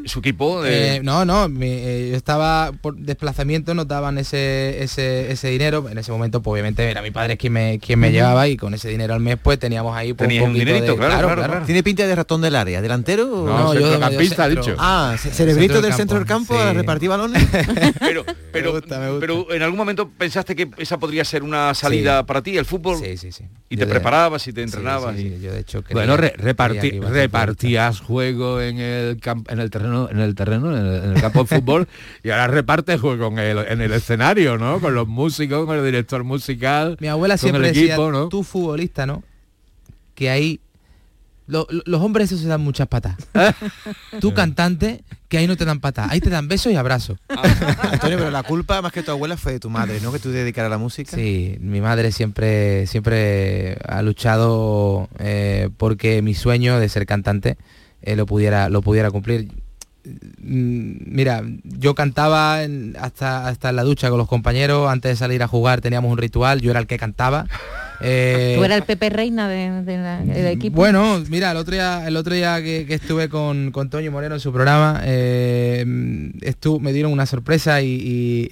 su 0.04 0.18
equipo. 0.18 0.62
no, 1.02 1.24
no, 1.24 1.48
yo 1.48 2.16
estaba 2.16 2.72
por 2.82 2.96
desplazamiento, 2.96 3.72
nos 3.72 3.88
daban 3.88 4.18
ese, 4.18 4.82
ese, 4.82 5.32
ese 5.32 5.48
dinero. 5.48 5.88
En 5.88 5.96
ese 5.96 6.12
momento, 6.12 6.42
pues, 6.42 6.52
obviamente, 6.52 6.90
era 6.90 7.00
mi 7.00 7.12
padre 7.12 7.38
quien 7.38 7.54
me, 7.54 7.78
quien 7.78 7.98
me 7.98 8.12
llevaba 8.12 8.46
y 8.46 8.58
con 8.58 8.74
ese 8.74 8.90
dinero 8.90 9.14
al 9.14 9.20
mes, 9.20 9.38
pues 9.42 9.58
teníamos 9.58 9.96
ahí 9.96 10.12
pues, 10.12 10.28
un, 10.42 10.52
dinerito, 10.52 10.94
claro, 10.94 11.34
claro, 11.34 11.64
¿Tiene 11.64 11.82
pinta 11.82 12.06
de 12.06 12.14
ratón 12.14 12.42
del 12.42 12.54
área? 12.54 12.82
¿Delantero? 12.82 13.24
No, 13.46 13.72
yo 13.72 14.04
ha 14.04 14.48
dicho. 14.50 14.76
Ah, 14.78 15.16
cerebrito 15.18 15.80
del 15.80 15.94
centro 15.94 16.18
del 16.18 16.26
campo, 16.26 16.58
a 16.58 16.74
repartir 16.74 17.08
balones. 17.08 17.42
pero, 18.00 18.26
pero, 18.52 18.82
pero 19.18 19.50
en 19.50 19.62
algún 19.62 19.78
momento 19.78 20.10
pensaste 20.10 20.54
que 20.54 20.68
esa 20.76 20.98
podría 20.98 21.24
ser 21.24 21.42
una 21.42 21.72
salida 21.72 22.26
para 22.26 22.42
ti, 22.42 22.58
el 22.58 22.66
fútbol. 22.66 22.98
Sí, 22.98 23.13
sí, 23.16 23.32
sí. 23.32 23.44
Y 23.68 23.76
te 23.76 23.86
preparabas 23.86 24.46
y 24.46 24.52
te 24.52 24.62
entrenabas. 24.62 25.18
y... 25.18 25.40
yo 25.40 25.52
de 25.52 25.60
hecho 25.60 25.82
bueno, 25.92 26.16
repartías 26.16 28.00
juego 28.00 28.60
en 28.60 28.78
el 28.78 29.20
en 29.48 29.58
el 29.60 29.70
terreno, 29.70 30.08
en 30.10 30.20
el 30.20 30.34
terreno, 30.34 30.76
en 30.76 31.12
el, 31.12 31.20
campo 31.20 31.44
de 31.44 31.56
fútbol 31.56 31.88
y 32.22 32.30
ahora 32.30 32.48
repartes 32.48 33.00
juego 33.00 33.28
en 33.28 33.38
el, 33.38 33.58
en 33.58 33.80
el 33.80 33.92
escenario, 33.92 34.58
¿no? 34.58 34.80
Con 34.80 34.94
los 34.94 35.06
músicos, 35.06 35.66
con 35.66 35.76
el 35.76 35.84
director 35.84 36.24
musical. 36.24 36.96
Mi 37.00 37.08
abuela 37.08 37.36
siempre 37.36 37.72
decía, 37.72 37.96
tú 38.30 38.42
futbolista, 38.42 39.06
¿no? 39.06 39.22
Que 40.14 40.30
ahí 40.30 40.60
los 41.46 42.02
hombres 42.02 42.32
eso 42.32 42.40
se 42.40 42.48
dan 42.48 42.60
muchas 42.60 42.88
patas. 42.88 43.16
Tú 44.20 44.32
cantante, 44.32 45.04
que 45.28 45.38
ahí 45.38 45.46
no 45.46 45.56
te 45.56 45.64
dan 45.64 45.80
patas, 45.80 46.10
ahí 46.10 46.20
te 46.20 46.30
dan 46.30 46.48
besos 46.48 46.72
y 46.72 46.76
abrazos. 46.76 47.18
Antonio, 47.28 48.18
pero 48.18 48.30
la 48.30 48.42
culpa 48.42 48.80
más 48.80 48.92
que 48.92 49.02
tu 49.02 49.10
abuela 49.10 49.36
fue 49.36 49.52
de 49.52 49.60
tu 49.60 49.70
madre, 49.70 50.00
¿no? 50.00 50.12
Que 50.12 50.18
tú 50.18 50.30
dedicaras 50.30 50.68
a 50.68 50.70
la 50.70 50.78
música. 50.78 51.14
Sí, 51.14 51.56
mi 51.60 51.80
madre 51.80 52.12
siempre, 52.12 52.86
siempre 52.86 53.76
ha 53.86 54.02
luchado 54.02 55.08
eh, 55.18 55.68
porque 55.76 56.22
mi 56.22 56.34
sueño 56.34 56.78
de 56.78 56.88
ser 56.88 57.04
cantante 57.06 57.58
eh, 58.02 58.16
lo, 58.16 58.26
pudiera, 58.26 58.68
lo 58.68 58.80
pudiera 58.80 59.10
cumplir. 59.10 59.48
Mm, 60.04 61.14
mira, 61.14 61.42
yo 61.64 61.94
cantaba 61.94 62.60
hasta, 63.00 63.48
hasta 63.48 63.70
en 63.70 63.76
la 63.76 63.82
ducha 63.82 64.08
con 64.08 64.18
los 64.18 64.28
compañeros, 64.28 64.90
antes 64.90 65.12
de 65.12 65.16
salir 65.16 65.42
a 65.42 65.48
jugar 65.48 65.80
teníamos 65.80 66.10
un 66.10 66.18
ritual, 66.18 66.60
yo 66.60 66.70
era 66.70 66.80
el 66.80 66.86
que 66.86 66.98
cantaba. 66.98 67.46
Eh, 68.00 68.54
¿Tú 68.56 68.64
eras 68.64 68.78
el 68.78 68.84
Pepe 68.84 69.10
Reina 69.10 69.48
de, 69.48 69.82
del 69.82 70.46
equipo? 70.46 70.76
Bueno, 70.76 71.22
mira, 71.28 71.52
el 71.52 71.56
otro 71.56 71.74
día, 71.74 72.06
el 72.06 72.16
otro 72.16 72.34
día 72.34 72.60
que, 72.62 72.86
estuve 72.88 73.28
con, 73.28 73.70
con, 73.70 73.90
Toño 73.90 74.10
Moreno 74.10 74.34
en 74.34 74.40
su 74.40 74.52
programa, 74.52 75.00
eh, 75.04 75.84
me 75.86 76.92
dieron 76.92 77.12
una 77.12 77.26
sorpresa 77.26 77.82
y, 77.82 78.48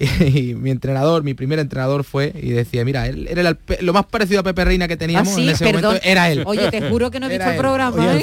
mi 0.57 0.71
entrenador, 0.71 1.23
mi 1.23 1.33
primer 1.33 1.59
entrenador 1.59 2.03
fue 2.03 2.33
y 2.35 2.51
decía, 2.51 2.85
mira, 2.85 3.07
él 3.07 3.27
era 3.29 3.57
lo 3.81 3.93
más 3.93 4.05
parecido 4.05 4.41
a 4.41 4.43
Pepe 4.43 4.65
Reina 4.65 4.87
que 4.87 4.97
teníamos 4.97 5.35
¿Ah, 5.37 5.41
en 5.41 5.49
ese 5.49 5.65
momento, 5.65 5.93
era 6.03 6.31
él. 6.31 6.43
Oye, 6.45 6.69
te 6.71 6.89
juro 6.89 7.11
que 7.11 7.19
no 7.19 7.27
he 7.27 7.29
visto 7.29 7.49
el 7.49 7.57
programa. 7.57 8.15
¿eh? 8.15 8.21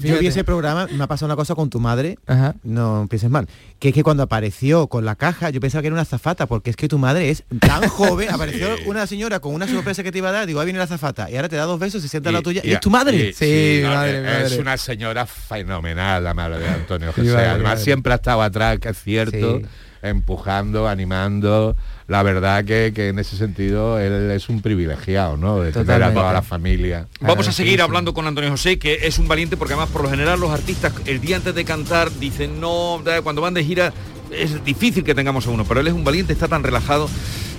Yo 0.00 0.18
vi 0.18 0.26
ese 0.26 0.44
programa, 0.44 0.88
me 0.90 1.04
ha 1.04 1.06
pasado 1.06 1.26
una 1.26 1.36
cosa 1.36 1.54
con 1.54 1.70
tu 1.70 1.80
madre, 1.80 2.18
no 2.62 3.06
pienses 3.08 3.30
mal, 3.30 3.46
que 3.78 3.88
es 3.88 3.94
que 3.94 4.02
cuando 4.02 4.22
apareció 4.22 4.86
con 4.86 5.04
la 5.04 5.16
caja, 5.16 5.50
yo 5.50 5.60
pensaba 5.60 5.82
que 5.82 5.88
era 5.88 5.94
una 5.94 6.04
zafata, 6.04 6.46
porque 6.46 6.70
es 6.70 6.76
que 6.76 6.88
tu 6.88 6.98
madre 6.98 7.30
es 7.30 7.44
tan 7.60 7.86
joven, 7.88 8.30
apareció 8.32 8.68
una 8.86 9.06
señora 9.06 9.40
con 9.40 9.54
una 9.54 9.66
sorpresa 9.66 10.02
que 10.02 10.12
te 10.12 10.18
iba 10.18 10.28
a 10.28 10.32
dar, 10.32 10.46
digo, 10.46 10.61
viene 10.64 10.78
la 10.78 10.86
zafata 10.86 11.30
y 11.30 11.36
ahora 11.36 11.48
te 11.48 11.56
da 11.56 11.64
dos 11.64 11.78
besos 11.78 12.04
y 12.04 12.08
sienta 12.08 12.30
la 12.32 12.42
tuya 12.42 12.62
y, 12.64 12.72
es 12.72 12.80
tu 12.80 12.90
madre. 12.90 13.32
sí, 13.32 13.82
madre, 13.84 14.46
es 14.46 14.58
una 14.58 14.76
señora 14.76 15.26
fenomenal 15.26 16.24
la 16.24 16.34
madre 16.34 16.58
de 16.60 16.68
Antonio 16.68 17.12
José. 17.12 17.36
Además 17.36 17.82
siempre 17.82 18.12
ha 18.12 18.16
estado 18.16 18.42
atrás, 18.42 18.78
que 18.78 18.90
es 18.90 19.02
cierto, 19.02 19.60
empujando, 20.02 20.88
animando. 20.88 21.76
La 22.08 22.22
verdad 22.22 22.64
que, 22.64 22.92
en 22.94 23.18
ese 23.18 23.36
sentido 23.36 23.98
él 23.98 24.30
es 24.30 24.48
un 24.48 24.60
privilegiado, 24.60 25.36
¿no? 25.36 25.60
De 25.60 25.72
tener 25.72 26.02
a 26.02 26.12
toda 26.12 26.32
la 26.32 26.42
familia. 26.42 27.06
Vamos 27.20 27.48
a 27.48 27.52
seguir 27.52 27.80
hablando 27.80 28.12
con 28.12 28.26
Antonio 28.26 28.50
José, 28.50 28.78
que 28.78 29.06
es 29.06 29.18
un 29.18 29.28
valiente 29.28 29.56
porque 29.56 29.74
además 29.74 29.90
por 29.90 30.02
lo 30.02 30.10
general 30.10 30.40
los 30.40 30.50
artistas 30.50 30.92
el 31.06 31.20
día 31.20 31.36
antes 31.36 31.54
de 31.54 31.64
cantar 31.64 32.10
dicen 32.18 32.60
no, 32.60 33.02
cuando 33.22 33.40
van 33.40 33.54
de 33.54 33.64
gira 33.64 33.92
es 34.30 34.64
difícil 34.64 35.04
que 35.04 35.14
tengamos 35.14 35.46
a 35.46 35.50
uno, 35.50 35.64
pero 35.64 35.80
él 35.80 35.86
es 35.86 35.92
un 35.92 36.04
valiente, 36.04 36.32
está 36.32 36.48
tan 36.48 36.62
relajado. 36.62 37.08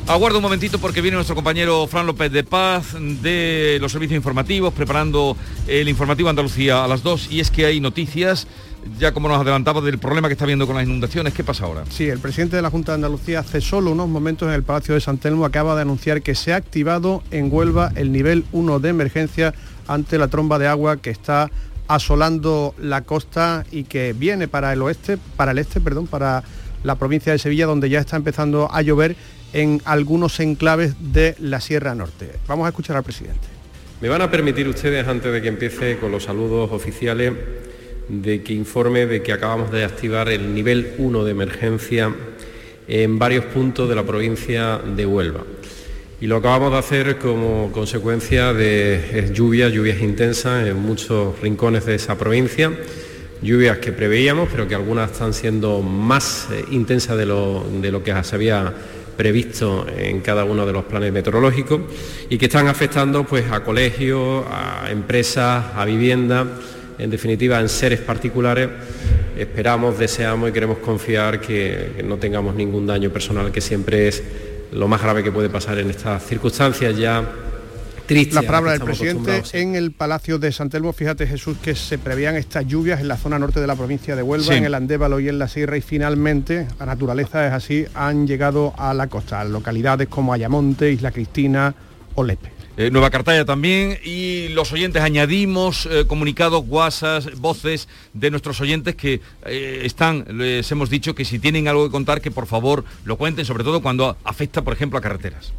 Aguardo 0.05 0.39
un 0.39 0.43
momentito 0.43 0.79
porque 0.79 0.99
viene 0.99 1.15
nuestro 1.15 1.33
compañero 1.33 1.87
Fran 1.87 2.05
López 2.05 2.29
de 2.29 2.43
Paz 2.43 2.93
de 3.21 3.77
los 3.79 3.93
servicios 3.93 4.17
informativos 4.17 4.73
preparando 4.73 5.37
el 5.65 5.87
informativo 5.87 6.27
Andalucía 6.27 6.83
a 6.83 6.87
las 6.89 7.03
2 7.03 7.31
y 7.31 7.39
es 7.39 7.49
que 7.49 7.65
hay 7.65 7.79
noticias 7.79 8.45
ya 8.99 9.13
como 9.13 9.29
nos 9.29 9.39
adelantaba 9.39 9.79
del 9.79 9.99
problema 9.99 10.27
que 10.27 10.33
está 10.33 10.45
viendo 10.45 10.67
con 10.67 10.75
las 10.75 10.85
inundaciones. 10.85 11.33
¿Qué 11.33 11.45
pasa 11.45 11.63
ahora? 11.63 11.85
Sí, 11.89 12.09
el 12.09 12.19
presidente 12.19 12.57
de 12.57 12.61
la 12.61 12.69
Junta 12.69 12.91
de 12.91 12.95
Andalucía 12.95 13.39
hace 13.39 13.61
solo 13.61 13.91
unos 13.91 14.09
momentos 14.09 14.49
en 14.49 14.53
el 14.53 14.63
Palacio 14.63 14.93
de 14.93 14.99
San 14.99 15.19
Telmo 15.19 15.45
acaba 15.45 15.73
de 15.73 15.83
anunciar 15.83 16.21
que 16.21 16.35
se 16.35 16.51
ha 16.51 16.57
activado 16.57 17.23
en 17.31 17.47
Huelva 17.49 17.93
el 17.95 18.11
nivel 18.11 18.43
1 18.51 18.79
de 18.79 18.89
emergencia 18.89 19.53
ante 19.87 20.17
la 20.17 20.27
tromba 20.27 20.59
de 20.59 20.67
agua 20.67 20.97
que 20.97 21.11
está 21.11 21.49
asolando 21.87 22.75
la 22.77 23.03
costa 23.03 23.65
y 23.71 23.85
que 23.85 24.11
viene 24.11 24.49
para 24.49 24.73
el 24.73 24.81
oeste, 24.81 25.17
para 25.37 25.51
el 25.51 25.59
este, 25.59 25.79
perdón, 25.79 26.07
para 26.07 26.43
la 26.83 26.95
provincia 26.95 27.31
de 27.31 27.39
Sevilla 27.39 27.65
donde 27.65 27.89
ya 27.89 27.99
está 27.99 28.17
empezando 28.17 28.69
a 28.69 28.81
llover 28.81 29.15
en 29.53 29.81
algunos 29.85 30.39
enclaves 30.39 30.95
de 30.99 31.35
la 31.39 31.61
Sierra 31.61 31.95
Norte. 31.95 32.31
Vamos 32.47 32.65
a 32.65 32.69
escuchar 32.69 32.97
al 32.97 33.03
presidente. 33.03 33.47
Me 34.01 34.09
van 34.09 34.21
a 34.21 34.29
permitir 34.29 34.67
ustedes, 34.67 35.07
antes 35.07 35.31
de 35.31 35.41
que 35.41 35.47
empiece 35.47 35.97
con 35.97 36.11
los 36.11 36.23
saludos 36.23 36.71
oficiales, 36.71 37.31
de 38.09 38.43
que 38.43 38.53
informe 38.53 39.05
de 39.05 39.21
que 39.23 39.31
acabamos 39.31 39.71
de 39.71 39.85
activar 39.85 40.27
el 40.29 40.53
nivel 40.53 40.95
1 40.97 41.23
de 41.23 41.31
emergencia 41.31 42.13
en 42.87 43.17
varios 43.17 43.45
puntos 43.45 43.87
de 43.87 43.95
la 43.95 44.03
provincia 44.03 44.77
de 44.79 45.05
Huelva. 45.05 45.45
y 46.19 46.27
lo 46.27 46.37
acabamos 46.37 46.71
de 46.71 46.77
hacer 46.77 47.17
como 47.17 47.69
consecuencia 47.71 48.53
de 48.53 49.31
lluvias, 49.33 49.71
lluvias 49.73 50.01
intensas 50.01 50.67
en 50.67 50.77
muchos 50.77 51.39
rincones 51.41 51.85
de 51.85 51.95
esa 51.95 52.17
provincia, 52.17 52.71
lluvias 53.41 53.79
que 53.79 53.91
preveíamos, 53.91 54.47
pero 54.49 54.67
que 54.67 54.75
algunas 54.75 55.11
están 55.11 55.33
siendo 55.33 55.81
más 55.81 56.47
eh, 56.51 56.63
intensas 56.71 57.17
de 57.17 57.25
lo, 57.25 57.65
de 57.81 57.91
lo 57.91 58.03
que 58.03 58.13
se 58.23 58.35
había 58.35 58.73
previsto 59.15 59.85
en 59.95 60.21
cada 60.21 60.43
uno 60.43 60.65
de 60.65 60.73
los 60.73 60.85
planes 60.85 61.11
meteorológicos 61.11 61.81
y 62.29 62.37
que 62.37 62.45
están 62.45 62.67
afectando 62.67 63.23
pues, 63.23 63.51
a 63.51 63.63
colegios, 63.63 64.45
a 64.49 64.89
empresas, 64.91 65.65
a 65.75 65.85
viviendas, 65.85 66.47
en 66.97 67.09
definitiva 67.09 67.59
en 67.59 67.69
seres 67.69 67.99
particulares. 67.99 68.69
Esperamos, 69.37 69.97
deseamos 69.97 70.49
y 70.49 70.53
queremos 70.53 70.77
confiar 70.77 71.41
que 71.41 72.03
no 72.05 72.17
tengamos 72.17 72.55
ningún 72.55 72.85
daño 72.85 73.09
personal, 73.09 73.51
que 73.51 73.61
siempre 73.61 74.07
es 74.07 74.23
lo 74.71 74.87
más 74.87 75.01
grave 75.01 75.23
que 75.23 75.31
puede 75.31 75.49
pasar 75.49 75.77
en 75.79 75.89
estas 75.89 76.25
circunstancias 76.25 76.97
ya 76.97 77.23
tristes. 78.05 78.35
La 78.35 78.43
palabra 78.43 78.71
del 78.71 78.81
presidente 78.81 79.43
en 79.53 79.75
el 79.75 79.91
Palacio 79.91 80.39
de 80.39 80.51
San 80.51 80.69
Telmo, 80.69 80.93
fíjate 80.93 81.27
Jesús 81.27 81.57
que 81.61 81.75
se 81.75 81.97
prevían 81.97 82.35
estas 82.35 82.67
lluvias 82.67 83.01
en 83.01 83.07
la 83.07 83.17
zona 83.17 83.39
norte 83.39 83.59
de 83.59 83.67
la 83.67 83.75
provincia 83.75 84.15
de 84.15 84.23
Huelva, 84.23 84.55
en 84.55 84.65
el 84.65 84.73
Andévalo 84.73 85.19
y 85.19 85.29
en 85.29 85.39
la 85.39 85.47
Sierra 85.47 85.77
y 85.77 85.81
finalmente, 85.81 86.67
la 86.79 86.85
naturaleza 86.85 87.45
es 87.47 87.53
así, 87.53 87.85
han 87.93 88.27
llegado 88.27 88.73
a 88.77 88.93
la 88.93 89.07
costa, 89.07 89.43
localidades 89.43 90.07
como 90.07 90.33
Ayamonte, 90.33 90.91
Isla 90.91 91.11
Cristina 91.11 91.73
o 92.15 92.23
Lepe. 92.23 92.51
Eh, 92.75 92.89
Nueva 92.89 93.11
Cartaya 93.11 93.45
también 93.45 93.99
y 94.03 94.47
los 94.49 94.73
oyentes 94.73 95.03
añadimos 95.03 95.87
eh, 95.91 96.05
comunicados, 96.07 96.65
guasas, 96.65 97.39
voces 97.39 97.87
de 98.13 98.31
nuestros 98.31 98.59
oyentes 98.61 98.95
que 98.95 99.21
eh, 99.45 99.81
están, 99.83 100.25
les 100.27 100.71
hemos 100.71 100.89
dicho 100.89 101.13
que 101.13 101.23
si 101.23 101.37
tienen 101.37 101.67
algo 101.67 101.85
que 101.85 101.91
contar 101.91 102.19
que 102.19 102.31
por 102.31 102.47
favor 102.47 102.83
lo 103.05 103.15
cuenten, 103.17 103.45
sobre 103.45 103.63
todo 103.63 103.83
cuando 103.83 104.17
afecta 104.23 104.63
por 104.63 104.73
ejemplo 104.73 104.97
a 104.97 105.01
carreteras. 105.01 105.53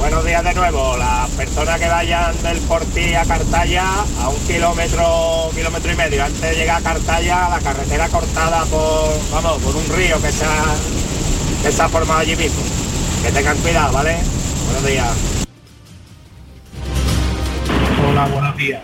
Buenos 0.00 0.24
días 0.24 0.42
de 0.42 0.54
nuevo. 0.54 0.96
Las 0.96 1.28
personas 1.32 1.78
que 1.78 1.86
vayan 1.86 2.34
del 2.42 2.58
Portí 2.60 3.14
a 3.14 3.22
Cartaya 3.26 3.84
a 4.18 4.30
un 4.30 4.46
kilómetro, 4.46 5.50
kilómetro 5.54 5.92
y 5.92 5.96
medio 5.96 6.24
antes 6.24 6.40
de 6.40 6.54
llegar 6.54 6.80
a 6.80 6.82
Cartaya, 6.82 7.50
la 7.50 7.60
carretera 7.60 8.08
cortada 8.08 8.64
por, 8.64 9.10
vamos, 9.30 9.62
por 9.62 9.76
un 9.76 9.86
río 9.94 10.16
que 10.22 10.32
se 10.32 10.46
ha, 10.46 10.64
que 11.62 11.70
se 11.70 11.82
ha 11.82 11.88
formado 11.90 12.20
allí 12.20 12.34
mismo. 12.34 12.62
Que 13.22 13.30
tengan 13.30 13.58
cuidado, 13.58 13.92
¿vale? 13.92 14.16
Buenos 14.64 14.86
días. 14.86 15.44
Hola, 18.08 18.26
buenos 18.28 18.56
días. 18.56 18.82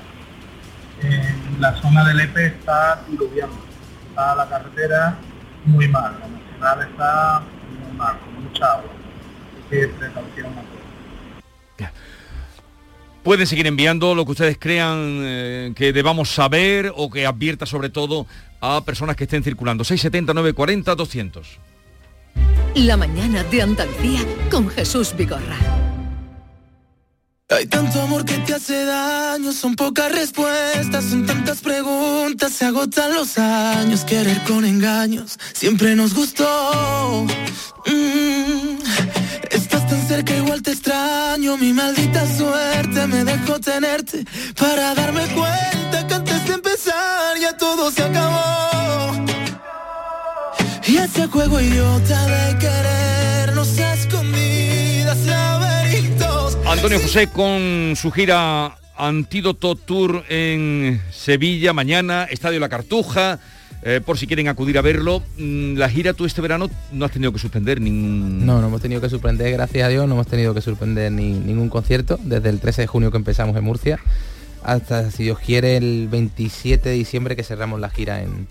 En 1.01 1.61
la 1.63 1.75
zona 1.81 2.05
del 2.09 2.21
EPE 2.21 2.47
está 2.47 3.01
diluviando. 3.09 3.57
Está 4.11 4.35
la 4.35 4.47
carretera 4.51 5.17
muy 5.65 5.89
mal. 5.89 6.15
La 6.21 6.29
nacional 6.29 6.91
está 6.91 7.43
muy 7.81 7.97
mal, 7.97 8.19
con 8.19 8.45
mucha 8.45 8.67
agua. 8.67 8.91
Así 9.55 9.63
que 9.71 9.89
precaución 9.89 10.76
Pueden 13.23 13.47
seguir 13.47 13.67
enviando 13.67 14.15
lo 14.15 14.25
que 14.25 14.33
ustedes 14.33 14.57
crean 14.57 15.21
eh, 15.25 15.73
que 15.75 15.93
debamos 15.93 16.31
saber 16.31 16.93
o 16.95 17.11
que 17.11 17.27
advierta 17.27 17.67
sobre 17.67 17.89
todo 17.89 18.27
a 18.61 18.85
personas 18.85 19.17
que 19.17 19.25
estén 19.25 19.43
circulando. 19.43 19.83
670 19.83 20.33
940 20.33 20.95
200. 20.95 21.59
La 22.77 22.97
mañana 22.97 23.43
de 23.45 23.63
Andalucía 23.63 24.21
con 24.51 24.69
Jesús 24.69 25.15
Vigorra. 25.17 25.57
Hay 27.49 27.67
tanto 27.67 28.03
amor 28.03 28.25
que 28.25 28.39
te 28.39 28.55
hace 28.55 28.85
daño, 28.85 29.53
son 29.53 29.77
pocas 29.77 30.11
respuestas, 30.11 31.05
son 31.05 31.27
tantas 31.27 31.61
preguntas, 31.61 32.53
se 32.53 32.65
agotan 32.65 33.15
los 33.15 33.39
años, 33.39 34.05
querer 34.05 34.43
con 34.43 34.65
engaños, 34.65 35.39
siempre 35.53 35.95
nos 35.95 36.13
gustó. 36.13 37.25
Mm, 37.87 38.79
cerca, 40.17 40.37
igual 40.37 40.63
te 40.63 40.71
extraño, 40.71 41.57
mi 41.59 41.73
maldita 41.73 42.27
suerte 42.27 43.07
me 43.07 43.25
dejó 43.25 43.61
tenerte 43.61 44.25
para 44.59 44.95
darme 44.95 45.27
cuenta 45.27 46.07
que 46.07 46.15
antes 46.15 46.49
de 46.49 46.55
empezar 46.55 47.39
ya 47.39 47.57
todo 47.57 47.91
se 47.91 48.03
acabó. 48.03 49.27
Y 50.87 50.97
ese 50.97 51.27
juego 51.27 51.61
idiota 51.61 52.27
de 52.27 52.59
querer 52.59 53.55
nos 53.55 53.79
ha 53.79 53.95
escondidas 53.95 55.19
Antonio 56.67 57.01
José 57.01 57.29
con 57.29 57.95
su 57.97 58.11
gira 58.11 58.77
Antídoto 58.97 59.77
Tour 59.77 60.25
en 60.29 61.03
Sevilla 61.13 61.73
mañana, 61.73 62.25
Estadio 62.25 62.61
La 62.61 62.69
Cartuja. 62.69 63.39
Eh, 63.89 64.01
por 64.05 64.19
si 64.19 64.27
quieren 64.27 64.49
acudir 64.49 64.79
a 64.79 64.83
verlo. 64.83 65.23
Mm, 65.39 65.77
la 65.77 65.89
gira 65.89 66.13
tú 66.13 66.25
este 66.25 66.41
verano 66.41 66.69
no 66.91 67.05
has 67.05 67.13
tenido 67.13 67.33
que 67.33 67.39
suspender 67.39 67.81
ningún... 67.81 68.45
No, 68.45 68.61
no 68.61 68.67
hemos 68.67 68.83
tenido 68.83 69.01
que 69.01 69.09
suspender, 69.09 69.53
gracias 69.53 69.87
a 69.87 69.89
Dios, 69.89 70.09
no 70.09 70.15
hemos 70.15 70.27
tenido 70.27 70.53
que 70.55 70.61
suspender 70.61 71.13
ni, 71.13 71.35
ningún 71.35 71.69
concierto 71.69 72.19
desde 72.21 72.49
el 72.49 72.59
13 72.59 72.83
de 72.83 72.87
junio 72.89 73.13
que 73.13 73.17
empezamos 73.17 73.57
en 73.57 73.63
Murcia 73.63 74.01
hasta, 74.65 75.13
si 75.13 75.23
Dios 75.23 75.39
quiere, 75.39 75.77
el 75.77 76.09
27 76.11 76.89
de 76.89 76.95
diciembre 76.97 77.37
que 77.37 77.45
cerramos 77.45 77.79
la 77.79 77.89
gira 77.89 78.25
en, 78.25 78.49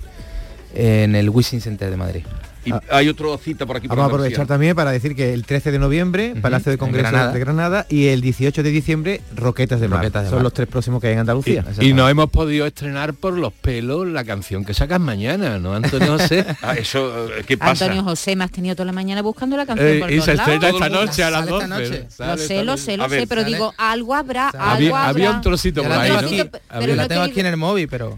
en 0.73 1.15
el 1.15 1.29
Wishing 1.29 1.59
Center 1.59 1.89
de 1.89 1.97
Madrid. 1.97 2.23
Y 2.66 2.72
ah. 2.72 2.82
hay 2.89 3.07
otra 3.09 3.38
cita 3.38 3.66
por 3.66 3.78
aquí. 3.78 3.88
Vamos 3.88 4.03
a 4.03 4.07
aprovechar 4.07 4.47
también 4.47 4.76
para 4.76 4.91
decir 4.91 5.16
que 5.16 5.34
el 5.34 5.45
13 5.45 5.72
de 5.72 5.80
noviembre, 5.80 6.34
Palacio 6.41 6.72
de 6.72 6.78
Congreso 6.78 7.32
de 7.32 7.39
Granada 7.39 7.86
y 7.89 8.07
el 8.07 8.22
18 8.22 8.63
de 8.63 8.72
diciembre, 8.72 9.22
Roquetas 9.36 9.80
de 9.80 9.88
Mar. 9.88 10.11
Son 10.30 10.43
los 10.43 10.53
tres 10.53 10.68
próximos 10.68 11.01
que 11.01 11.07
hay 11.07 11.13
en 11.13 11.20
Andalucía. 11.20 11.63
Y, 11.80 11.93
no 11.93 12.09
hemos 12.09 12.30
podido 12.30 12.66
estrenar 12.66 13.13
por 13.13 13.38
los 13.38 13.53
pelos 13.53 14.07
la 14.07 14.26
canción 14.26 14.66
que 14.66 14.74
sacas 14.74 14.99
mañana, 14.99 15.59
¿no, 15.59 15.74
Antonio 15.74 16.18
José? 16.18 16.45
Ah, 16.61 16.74
eso, 16.74 17.28
eh, 17.28 17.43
¿qué 17.45 17.57
pasa? 17.57 17.86
Antonio 17.86 18.03
José, 18.03 18.36
me 18.36 18.43
has 18.43 18.51
tenido 18.51 18.76
toda 18.76 18.86
la 18.86 18.91
mañana 18.91 19.22
buscando 19.22 19.55
la 19.55 19.66
canción 19.66 20.09
eh, 20.09 20.16
Y 20.16 20.22
se 20.22 20.34
estrena 20.34 20.70
esta 20.70 20.89
noche 20.89 21.24
a 21.24 21.30
las 21.30 21.47
12. 21.47 21.68
Lo 21.68 22.38
sé, 22.38 22.63
lo 22.63 22.78
sé, 22.78 22.97
lo 22.97 23.09
sé, 23.09 23.28
pero 23.28 23.43
digo, 23.43 23.74
algo 23.78 24.16
habrá, 24.16 24.49
algo 24.49 24.95
había, 24.95 25.07
había 25.07 25.32
un 25.32 25.41
trocito 25.41 25.84
por 25.84 25.91
ahí, 25.91 26.11
¿no? 26.11 26.95
la 26.95 27.07
tengo 27.07 27.22
aquí 27.22 27.39
en 27.39 27.45
el 27.47 27.57
móvil, 27.57 27.88
pero... 27.88 28.18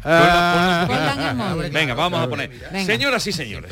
Venga, 1.71 1.93
vamos 1.93 2.21
a 2.21 2.29
poner. 2.29 2.51
Señoras 2.85 3.25
y 3.27 3.31
señores, 3.31 3.71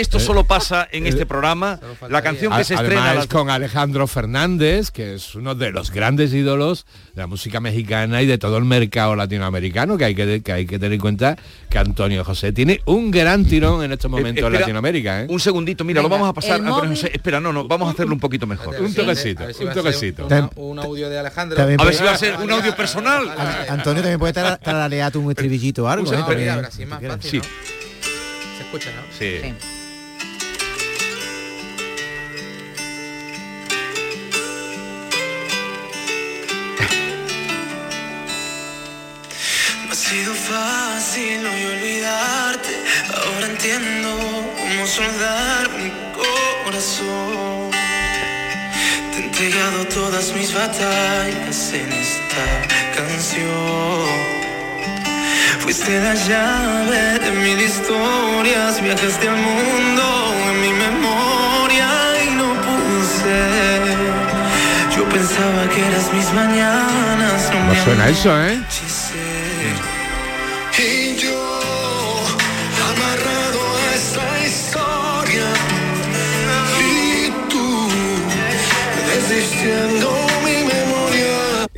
esto 0.00 0.20
solo 0.20 0.44
pasa 0.44 0.88
en 0.90 1.06
este 1.06 1.26
programa. 1.26 1.80
La 2.08 2.22
canción 2.22 2.52
que 2.56 2.64
se 2.64 2.74
estrena... 2.74 3.26
con 3.26 3.50
Alejandro 3.50 4.06
Fernández, 4.06 4.90
que 4.90 5.14
es 5.14 5.34
uno 5.34 5.54
de 5.54 5.70
los 5.70 5.90
grandes 5.90 6.32
ídolos 6.32 6.86
de 7.14 7.22
la 7.22 7.26
música 7.26 7.60
mexicana 7.60 8.22
y 8.22 8.26
de 8.26 8.38
todo 8.38 8.58
el 8.58 8.64
mercado 8.64 9.16
latinoamericano, 9.16 9.96
que 9.96 10.04
hay 10.04 10.14
que, 10.14 10.42
que 10.42 10.52
hay 10.52 10.66
que 10.66 10.78
tener 10.78 10.94
en 10.94 11.00
cuenta 11.00 11.36
que 11.68 11.78
Antonio 11.78 12.24
José 12.24 12.52
tiene 12.52 12.80
un 12.84 13.10
gran 13.10 13.44
tirón 13.44 13.82
en 13.84 13.92
estos 13.92 14.10
momentos 14.10 14.44
en 14.44 14.52
Latinoamérica. 14.52 15.22
¿eh? 15.22 15.26
Un 15.28 15.40
segundito, 15.40 15.84
mira, 15.84 16.02
lo 16.02 16.08
vamos 16.08 16.28
a 16.28 16.32
pasar. 16.32 16.60
Antonio 16.60 16.90
José, 16.90 17.10
espera, 17.12 17.40
no, 17.40 17.52
no, 17.52 17.66
vamos 17.66 17.88
a 17.88 17.92
hacerlo 17.92 18.14
un 18.14 18.20
poquito 18.20 18.46
mejor. 18.46 18.80
un 18.80 18.94
toquecito, 18.94 19.44
un 19.60 19.72
toquecito. 19.72 20.28
Un, 20.56 20.78
audio 20.78 21.08
de 21.08 21.18
Alejandro. 21.18 21.60
A 21.60 21.64
ver 21.66 21.94
si 21.94 22.04
va 22.04 22.12
a 22.12 22.18
ser 22.18 22.36
un 22.36 22.50
audio 22.50 22.74
personal. 22.74 23.24
Antonio 23.68 24.02
también 24.02 24.18
puede 24.18 24.32
tararear 24.32 25.16
un 25.16 25.30
estribillito 25.30 25.84
o 25.84 25.88
algo. 25.88 26.12
¿eh? 26.12 26.62
Sí. 27.20 27.40
Se 27.40 28.62
escucha, 28.62 28.90
¿no? 28.90 29.02
sí. 29.16 29.75
Sido 40.10 40.34
fácil 40.34 41.44
hoy 41.44 41.64
olvidarte. 41.64 42.74
Ahora 43.12 43.46
entiendo 43.46 44.08
cómo 44.56 44.86
soldar 44.86 45.68
mi 45.82 45.90
corazón. 46.14 47.70
Te 49.10 49.18
he 49.18 49.24
entregado 49.24 49.84
todas 49.86 50.32
mis 50.32 50.54
batallas 50.54 51.72
en 51.72 51.92
esta 51.92 52.44
canción. 52.94 54.06
Fuiste 55.58 55.98
la 55.98 56.14
llave 56.14 57.18
de 57.18 57.30
mil 57.32 57.60
historias, 57.60 58.80
viajaste 58.80 59.28
al 59.28 59.36
mundo 59.36 60.06
en 60.50 60.60
mi 60.60 60.72
memoria 60.86 61.88
y 62.24 62.30
no 62.40 62.48
puse. 62.66 63.40
Yo 64.94 65.02
pensaba 65.08 65.68
que 65.68 65.80
eras 65.84 66.12
mis 66.12 66.32
mañanas. 66.32 67.50
No 67.52 67.84
suena 67.84 68.08
eso, 68.08 68.30
eh? 68.40 68.60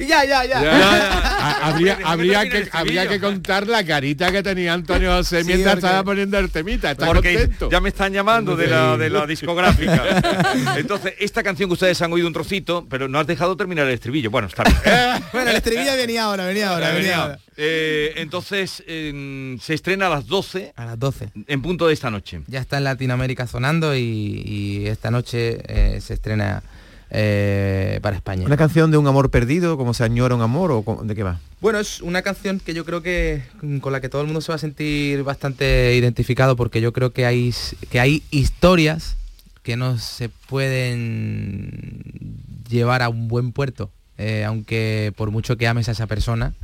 Ya, 0.08 0.24
ya, 0.24 0.44
ya. 0.44 1.58
habría, 1.62 1.98
habría, 2.04 2.48
que, 2.48 2.68
habría 2.72 3.06
que 3.06 3.20
contar 3.20 3.66
la 3.66 3.84
carita 3.84 4.32
que 4.32 4.42
tenía 4.42 4.72
Antonio 4.72 5.12
José 5.12 5.44
mientras 5.44 5.76
estaba 5.76 6.02
poniendo 6.02 6.38
el 6.38 6.50
temita. 6.50 6.94
porque 6.94 7.50
ya 7.70 7.80
me 7.80 7.90
están 7.90 8.12
llamando 8.12 8.56
de 8.56 8.66
la, 8.66 8.96
de 8.96 9.10
la 9.10 9.26
discográfica. 9.26 10.20
Entonces, 10.76 11.14
esta 11.18 11.42
canción 11.42 11.68
que 11.68 11.74
ustedes 11.74 12.00
han 12.02 12.12
oído 12.12 12.26
un 12.26 12.32
trocito, 12.32 12.86
pero 12.88 13.08
no 13.08 13.18
has 13.18 13.26
dejado 13.26 13.56
terminar 13.56 13.86
el 13.86 13.94
estribillo. 13.94 14.30
Bueno, 14.30 14.48
está 14.48 14.64
bien. 14.64 14.76
bueno, 15.32 15.50
el 15.50 15.56
estribillo 15.56 15.92
venía 15.96 16.24
ahora, 16.24 16.46
venía 16.46 16.70
ahora, 16.70 16.90
venía 16.90 17.16
ahora. 17.16 17.38
Eh, 17.56 18.14
entonces, 18.16 18.82
se 18.86 19.74
estrena 19.74 20.06
a 20.06 20.10
las 20.10 20.26
12. 20.26 20.72
A 20.76 20.84
las 20.84 20.98
12. 20.98 21.30
En 21.46 21.62
punto 21.62 21.86
de 21.86 21.94
esta 21.94 22.10
noche. 22.10 22.42
Ya 22.46 22.60
está 22.60 22.78
en 22.78 22.84
Latinoamérica 22.84 23.46
sonando 23.46 23.94
y, 23.96 24.86
esta 24.88 25.10
noche 25.10 25.58
eh, 25.66 26.00
se 26.00 26.14
estrena 26.14 26.62
eh, 27.10 28.00
para 28.02 28.16
España. 28.16 28.44
¿Una 28.44 28.56
canción 28.56 28.90
de 28.90 28.98
un 28.98 29.06
amor 29.06 29.30
perdido, 29.30 29.76
como 29.78 29.94
se 29.94 30.04
añora 30.04 30.34
un 30.34 30.42
amor 30.42 30.70
o 30.72 31.00
de 31.04 31.14
qué 31.14 31.22
va? 31.22 31.40
Bueno, 31.60 31.78
es 31.78 32.02
una 32.02 32.22
canción 32.22 32.60
que 32.60 32.74
yo 32.74 32.84
creo 32.84 33.02
que 33.02 33.42
con 33.80 33.92
la 33.92 34.00
que 34.00 34.08
todo 34.08 34.20
el 34.20 34.26
mundo 34.26 34.40
se 34.40 34.52
va 34.52 34.56
a 34.56 34.58
sentir 34.58 35.22
bastante 35.22 35.94
identificado 35.96 36.54
porque 36.54 36.80
yo 36.80 36.92
creo 36.92 37.12
que 37.12 37.24
hay, 37.24 37.54
que 37.90 38.00
hay 38.00 38.22
historias 38.30 39.16
que 39.62 39.76
no 39.76 39.98
se 39.98 40.28
pueden 40.28 42.02
llevar 42.68 43.02
a 43.02 43.08
un 43.08 43.28
buen 43.28 43.52
puerto, 43.52 43.90
eh, 44.18 44.44
aunque 44.44 45.12
por 45.16 45.30
mucho 45.30 45.56
que 45.56 45.66
ames 45.66 45.88
a 45.88 45.92
esa 45.92 46.06
persona, 46.06 46.54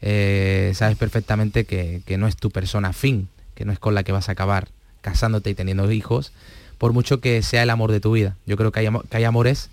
eh, 0.00 0.72
sabes 0.74 0.96
perfectamente 0.96 1.64
que, 1.64 2.02
no 2.18 2.26
es 2.26 2.36
tu 2.36 2.50
persona 2.50 2.92
fin, 2.92 3.28
que 3.54 3.64
no 3.64 3.72
es 3.72 3.78
con 3.78 3.94
la 3.94 4.02
que 4.02 4.12
vas 4.12 4.28
a 4.28 4.32
acabar 4.32 4.68
casándote 5.02 5.50
y 5.50 5.54
teniendo 5.54 5.90
hijos, 5.92 6.32
por 6.78 6.94
mucho 6.94 7.20
que 7.20 7.42
sea 7.42 7.62
el 7.62 7.70
amor 7.70 7.92
de 7.92 8.00
tu 8.00 8.12
vida. 8.12 8.36
Yo 8.46 8.56
creo 8.56 8.72
que 8.72 8.80
hay, 8.80 8.88
que 9.10 9.16
hay 9.16 9.24
amores 9.24 9.68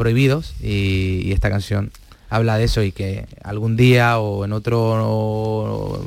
prohibidos 0.00 0.54
y, 0.62 1.30
esta 1.30 1.50
canción 1.50 1.90
habla 2.30 2.56
de 2.56 2.64
eso 2.64 2.82
y 2.82 2.92
que 2.92 3.26
algún 3.42 3.76
día 3.76 4.20
o 4.20 4.44
en 4.44 4.52
otro 4.52 6.06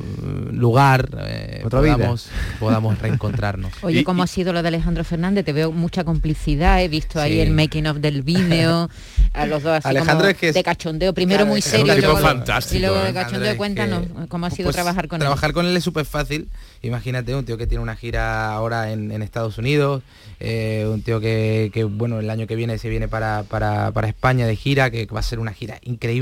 lugar 0.51 1.09
eh, 1.19 1.65
podamos, 1.69 2.29
podamos, 2.59 2.97
reencontrarnos. 2.99 3.73
Oye, 3.81 4.05
¿cómo 4.05 4.23
ha 4.23 4.27
sido 4.27 4.53
lo 4.53 4.61
de 4.61 4.69
Alejandro 4.69 5.03
Fernández? 5.03 5.43
Te 5.43 5.51
veo 5.51 5.73
mucha 5.73 6.05
complicidad, 6.05 6.81
he 6.81 6.87
visto 6.87 7.19
ahí 7.19 7.41
el 7.41 7.51
making 7.51 7.87
of 7.87 7.97
del 7.97 8.23
vídeo, 8.23 8.89
a 9.33 9.45
los 9.45 9.63
dos 9.63 9.73
así 9.73 9.89
Alejandro 9.89 10.29
es 10.29 10.37
que 10.37 10.53
de 10.53 10.63
cachondeo, 10.63 11.13
primero 11.13 11.45
muy 11.45 11.61
serio, 11.61 11.93
y 11.97 12.01
luego, 12.01 12.17
fantástico, 12.17 12.77
y 12.77 12.79
luego 12.79 13.03
de 13.03 13.09
¿eh? 13.09 13.13
cachondeo, 13.13 13.57
cuéntanos 13.57 14.05
cómo 14.29 14.45
ha 14.45 14.49
sido 14.49 14.67
pues 14.67 14.75
trabajar 14.77 15.09
con 15.09 15.17
él. 15.17 15.21
Trabajar 15.21 15.51
con 15.51 15.65
él 15.65 15.75
es 15.75 15.83
súper 15.83 16.05
fácil, 16.05 16.47
imagínate 16.81 17.35
un 17.35 17.43
tío 17.43 17.57
que 17.57 17.67
tiene 17.67 17.83
una 17.83 17.97
gira 17.97 18.53
ahora 18.53 18.91
en, 18.91 19.11
Estados 19.23 19.57
Unidos, 19.57 20.03
eh, 20.39 20.85
un 20.89 21.01
tío 21.01 21.19
que, 21.19 21.87
bueno, 21.89 22.19
el 22.19 22.29
año 22.29 22.47
que 22.47 22.55
viene 22.55 22.77
se 22.77 22.87
viene 22.87 23.09
para, 23.09 23.43
para, 23.43 23.91
para 23.91 24.07
España 24.07 24.47
de 24.47 24.55
gira, 24.55 24.89
que 24.89 25.05
va 25.05 25.19
a 25.19 25.23
ser 25.23 25.39
una 25.39 25.53
gira 25.53 25.79
increíble 25.83 26.12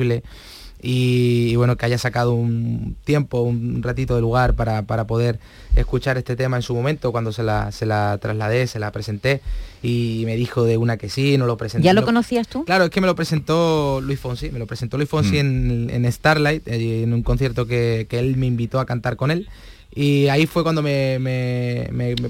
y, 0.84 1.56
bueno, 1.56 1.78
que 1.78 1.86
haya 1.86 1.98
sacado 1.98 2.34
un 2.34 2.96
tiempo, 3.04 3.42
un 3.42 3.84
ratito 3.84 4.16
de 4.16 4.22
lugar 4.22 4.56
para, 4.56 4.84
poder 5.06 5.40
escuchar 5.76 6.18
este 6.18 6.36
tema 6.36 6.58
en 6.58 6.64
su 6.64 6.74
momento, 6.74 7.12
cuando 7.12 7.32
se 7.32 7.44
la, 7.44 7.72
se 7.72 7.86
la 7.86 8.18
trasladé, 8.20 8.68
se 8.68 8.80
la 8.80 8.92
presenté 8.92 9.42
y 9.84 10.24
me 10.26 10.36
dijo 10.36 10.64
de 10.64 10.78
una 10.78 10.98
que 10.98 11.10
sí, 11.10 11.38
no 11.38 11.46
lo 11.46 11.58
presenté. 11.58 11.86
¿Ya 11.86 11.94
lo 11.94 12.04
conocías 12.04 12.48
tú? 12.48 12.66
Claro, 12.66 12.86
es 12.86 12.90
que 12.90 13.02
me 13.02 13.08
lo 13.08 13.16
presentó 13.16 14.02
Luis 14.02 14.20
Fonsi, 14.20 14.50
me 14.50 14.60
lo 14.60 14.68
presentó 14.68 14.98
Luis 14.98 15.10
Fonsi 15.10 15.44
mm. 15.44 15.90
en, 15.90 16.12
Starlight, 16.12 16.68
eh, 16.68 17.04
en 17.04 17.14
un 17.14 17.24
concierto 17.24 17.68
que, 17.68 18.08
que 18.10 18.20
él 18.20 18.38
me 18.38 18.48
invitó 18.48 18.80
a 18.80 18.86
cantar 18.86 19.16
con 19.16 19.32
él 19.32 19.48
y 19.94 20.30
ahí 20.30 20.46
fue 20.46 20.64
cuando 20.64 20.82
me, 20.82 21.20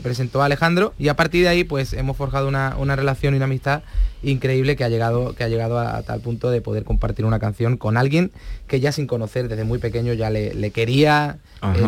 presentó 0.02 0.42
a 0.42 0.46
Alejandro. 0.46 0.94
Y 0.98 1.10
a 1.10 1.16
partir 1.16 1.44
de 1.44 1.50
ahí 1.50 1.64
pues 1.64 1.94
hemos 1.94 2.18
forjado 2.18 2.48
una, 2.48 2.96
relación 2.96 3.34
y 3.34 3.38
una 3.38 3.46
amistad 3.46 3.84
increíble 4.24 4.76
que 4.76 4.84
ha 4.84 4.90
llegado, 4.90 5.34
que 5.36 5.44
ha 5.44 5.48
llegado 5.48 5.80
a, 5.80 6.02
tal 6.02 6.22
punto 6.22 6.50
de 6.50 6.62
poder 6.62 6.84
compartir 6.84 7.26
una 7.26 7.40
canción 7.40 7.78
con 7.78 7.98
alguien 7.98 8.32
que 8.68 8.80
ya 8.80 8.92
sin 8.92 9.06
conocer 9.08 9.48
desde 9.48 9.64
muy 9.64 9.80
pequeño 9.80 10.14
ya 10.14 10.30
le, 10.30 10.72
quería, 10.72 11.38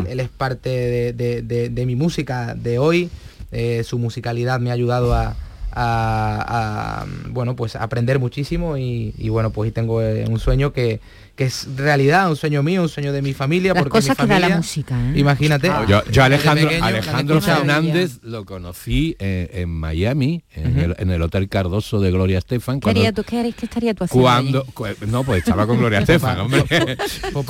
él, 0.07 0.19
es 0.19 0.29
parte 0.29 1.13
de, 1.13 1.85
mi 1.85 1.95
música 1.95 2.53
de 2.53 2.77
hoy, 2.77 3.09
eh, 3.51 3.83
su 3.83 3.97
musicalidad 3.97 4.59
me 4.59 4.69
ha 4.69 4.73
ayudado 4.73 5.13
a, 5.15 5.35
bueno 7.31 7.55
pues 7.55 7.75
aprender 7.75 8.19
muchísimo 8.19 8.77
y, 8.77 9.15
y 9.17 9.29
bueno 9.29 9.49
pues 9.49 9.73
tengo 9.73 10.03
eh, 10.03 10.23
un 10.29 10.37
sueño 10.37 10.71
que 10.71 10.99
que 11.35 11.45
es 11.45 11.67
realidad, 11.75 12.29
un 12.29 12.35
sueño 12.35 12.61
mío, 12.61 12.83
un 12.83 12.89
sueño 12.89 13.11
de 13.11 13.21
mi 13.21 13.33
familia. 13.33 13.73
Las 13.73 13.83
porque 13.83 13.97
cosas 13.97 14.09
mi 14.09 14.15
familia, 14.15 14.35
que 14.35 14.41
da 14.41 14.49
la 14.49 14.57
música. 14.57 14.95
¿eh? 14.95 15.19
Imagínate. 15.19 15.71
yo, 15.87 16.23
Alejandro, 16.23 16.69
Alejandro 16.81 17.41
Fernández 17.41 18.19
lo 18.21 18.45
conocí 18.45 19.15
en, 19.19 19.69
Miami, 19.69 20.43
en, 20.53 21.09
el, 21.09 21.21
Hotel 21.21 21.49
Cardoso 21.49 21.99
de 21.99 22.11
Gloria 22.11 22.37
Estefan. 22.37 22.79
¿Qué, 22.79 22.89
haría 22.89 23.11
tú, 23.11 23.23
¿Qué, 23.23 23.47
estaría 23.47 23.93
tú 23.93 24.03
haciendo 24.03 24.65
cuando, 24.73 24.97
No, 25.07 25.23
pues 25.23 25.39
estaba 25.39 25.65
con 25.65 25.79
Gloria 25.79 25.99
Estefan, 26.01 26.39
hombre. 26.39 26.65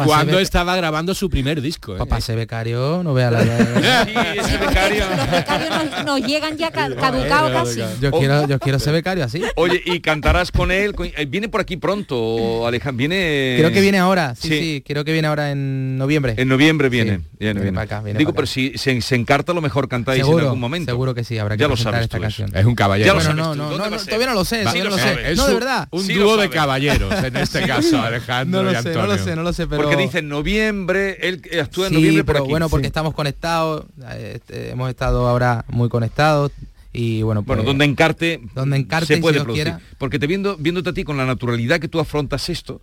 cuando 0.06 0.40
estaba 0.40 0.76
grabando 0.76 1.14
su 1.14 1.30
primer 1.30 1.62
disco. 1.62 1.96
¿eh? 1.96 2.00
Papá 2.00 2.20
ese 2.20 2.36
becario, 2.36 3.04
no 3.04 3.14
vea 3.14 3.32
la... 3.32 3.42
sí, 4.06 4.14
ese 4.38 4.58
becario. 4.60 5.06
Los 5.10 5.32
becarios 5.32 6.06
nos, 6.06 6.22
llegan 6.22 6.58
ya 6.58 6.72
caducados 6.72 7.52
casi. 7.52 7.82
Yo 8.00 8.12
quiero, 8.12 8.48
yo 8.48 8.60
quiero 8.60 8.80
ser 8.80 8.94
becario 8.94 9.26
así. 9.26 9.42
Oye, 9.56 9.82
y 9.86 10.00
cantarás 10.00 10.52
con 10.52 10.72
él. 10.72 10.96
Eh, 11.18 11.26
viene 11.26 11.50
por 11.50 11.60
aquí 11.60 11.76
pronto, 11.76 12.66
Alejandro. 12.66 12.98
Viene 12.98 13.73
que 13.74 13.82
viene 13.82 14.00
ahora, 14.00 14.36
sí, 14.36 14.48
sí, 14.48 14.84
creo 14.86 15.04
que 15.04 15.12
viene 15.12 15.28
ahora 15.28 15.52
en 15.52 15.98
noviembre. 15.98 16.36
En 16.38 16.48
noviembre 16.48 16.90
viene. 16.90 17.22
viene, 17.40 17.72
Digo, 18.18 18.34
pero 18.34 18.48
si 18.48 18.78
se, 18.78 19.16
encarta 19.16 19.54
lo 19.54 19.62
mejor 19.62 19.88
cantáis 19.88 20.24
en 20.24 20.40
algún 20.40 20.60
momento. 20.60 20.92
Seguro 20.92 21.14
que 21.14 21.24
sí, 21.24 21.38
habrá 21.38 21.58
que 21.58 21.62
ya 21.62 21.68
lo 21.68 21.78
sabes 21.78 22.02
esta 22.02 22.20
canción. 22.20 22.52
Es 22.56 22.66
un 22.66 22.76
caballero. 22.76 23.20
Ya 23.20 23.34
no, 23.34 23.56
no, 23.56 23.56
no, 23.56 23.98
todavía 23.98 24.28
no 24.28 24.34
lo 24.34 24.46
sé, 24.46 24.64
no 24.64 24.90
lo 24.90 24.98
sé. 24.98 25.36
no, 25.36 25.48
de 25.48 25.54
verdad. 25.54 25.88
Un 25.92 26.08
dúo 26.08 26.38
de 26.38 26.50
caballeros 26.50 27.12
en 27.24 27.36
este 27.44 27.66
caso, 27.68 28.02
Alejandro 28.02 28.64
no 28.64 28.72
lo 28.72 28.82
sé, 28.82 28.94
No 28.94 29.08
lo 29.08 29.18
sé, 29.18 29.36
no 29.36 29.44
lo 29.44 29.54
sé, 29.54 29.68
pero... 29.68 29.84
Porque 29.84 29.98
dicen 29.98 30.30
noviembre, 30.30 31.18
él 31.22 31.42
actúa 31.62 31.88
en 31.88 31.94
noviembre 31.94 32.24
pero 32.24 32.46
bueno, 32.46 32.70
porque 32.70 32.88
estamos 32.88 33.14
conectados, 33.14 33.86
este, 34.18 34.72
hemos 34.72 34.90
estado 34.90 35.28
ahora 35.28 35.66
muy 35.68 35.90
conectados, 35.90 36.52
y 36.94 37.24
bueno 37.24 37.42
pues, 37.42 37.58
bueno 37.58 37.68
donde 37.68 37.86
encarte 37.86 38.40
donde 38.54 38.78
encarte 38.78 39.16
se 39.16 39.18
puede 39.18 39.42
producir 39.42 39.74
porque 39.98 40.20
te 40.20 40.28
viendo 40.28 40.56
viéndote 40.58 40.92
a 40.92 40.94
ti 40.94 41.04
con 41.04 41.18
la 41.18 41.26
naturalidad 41.26 41.80
que 41.80 41.88
tú 41.88 42.00
afrontas 42.00 42.48
esto 42.50 42.82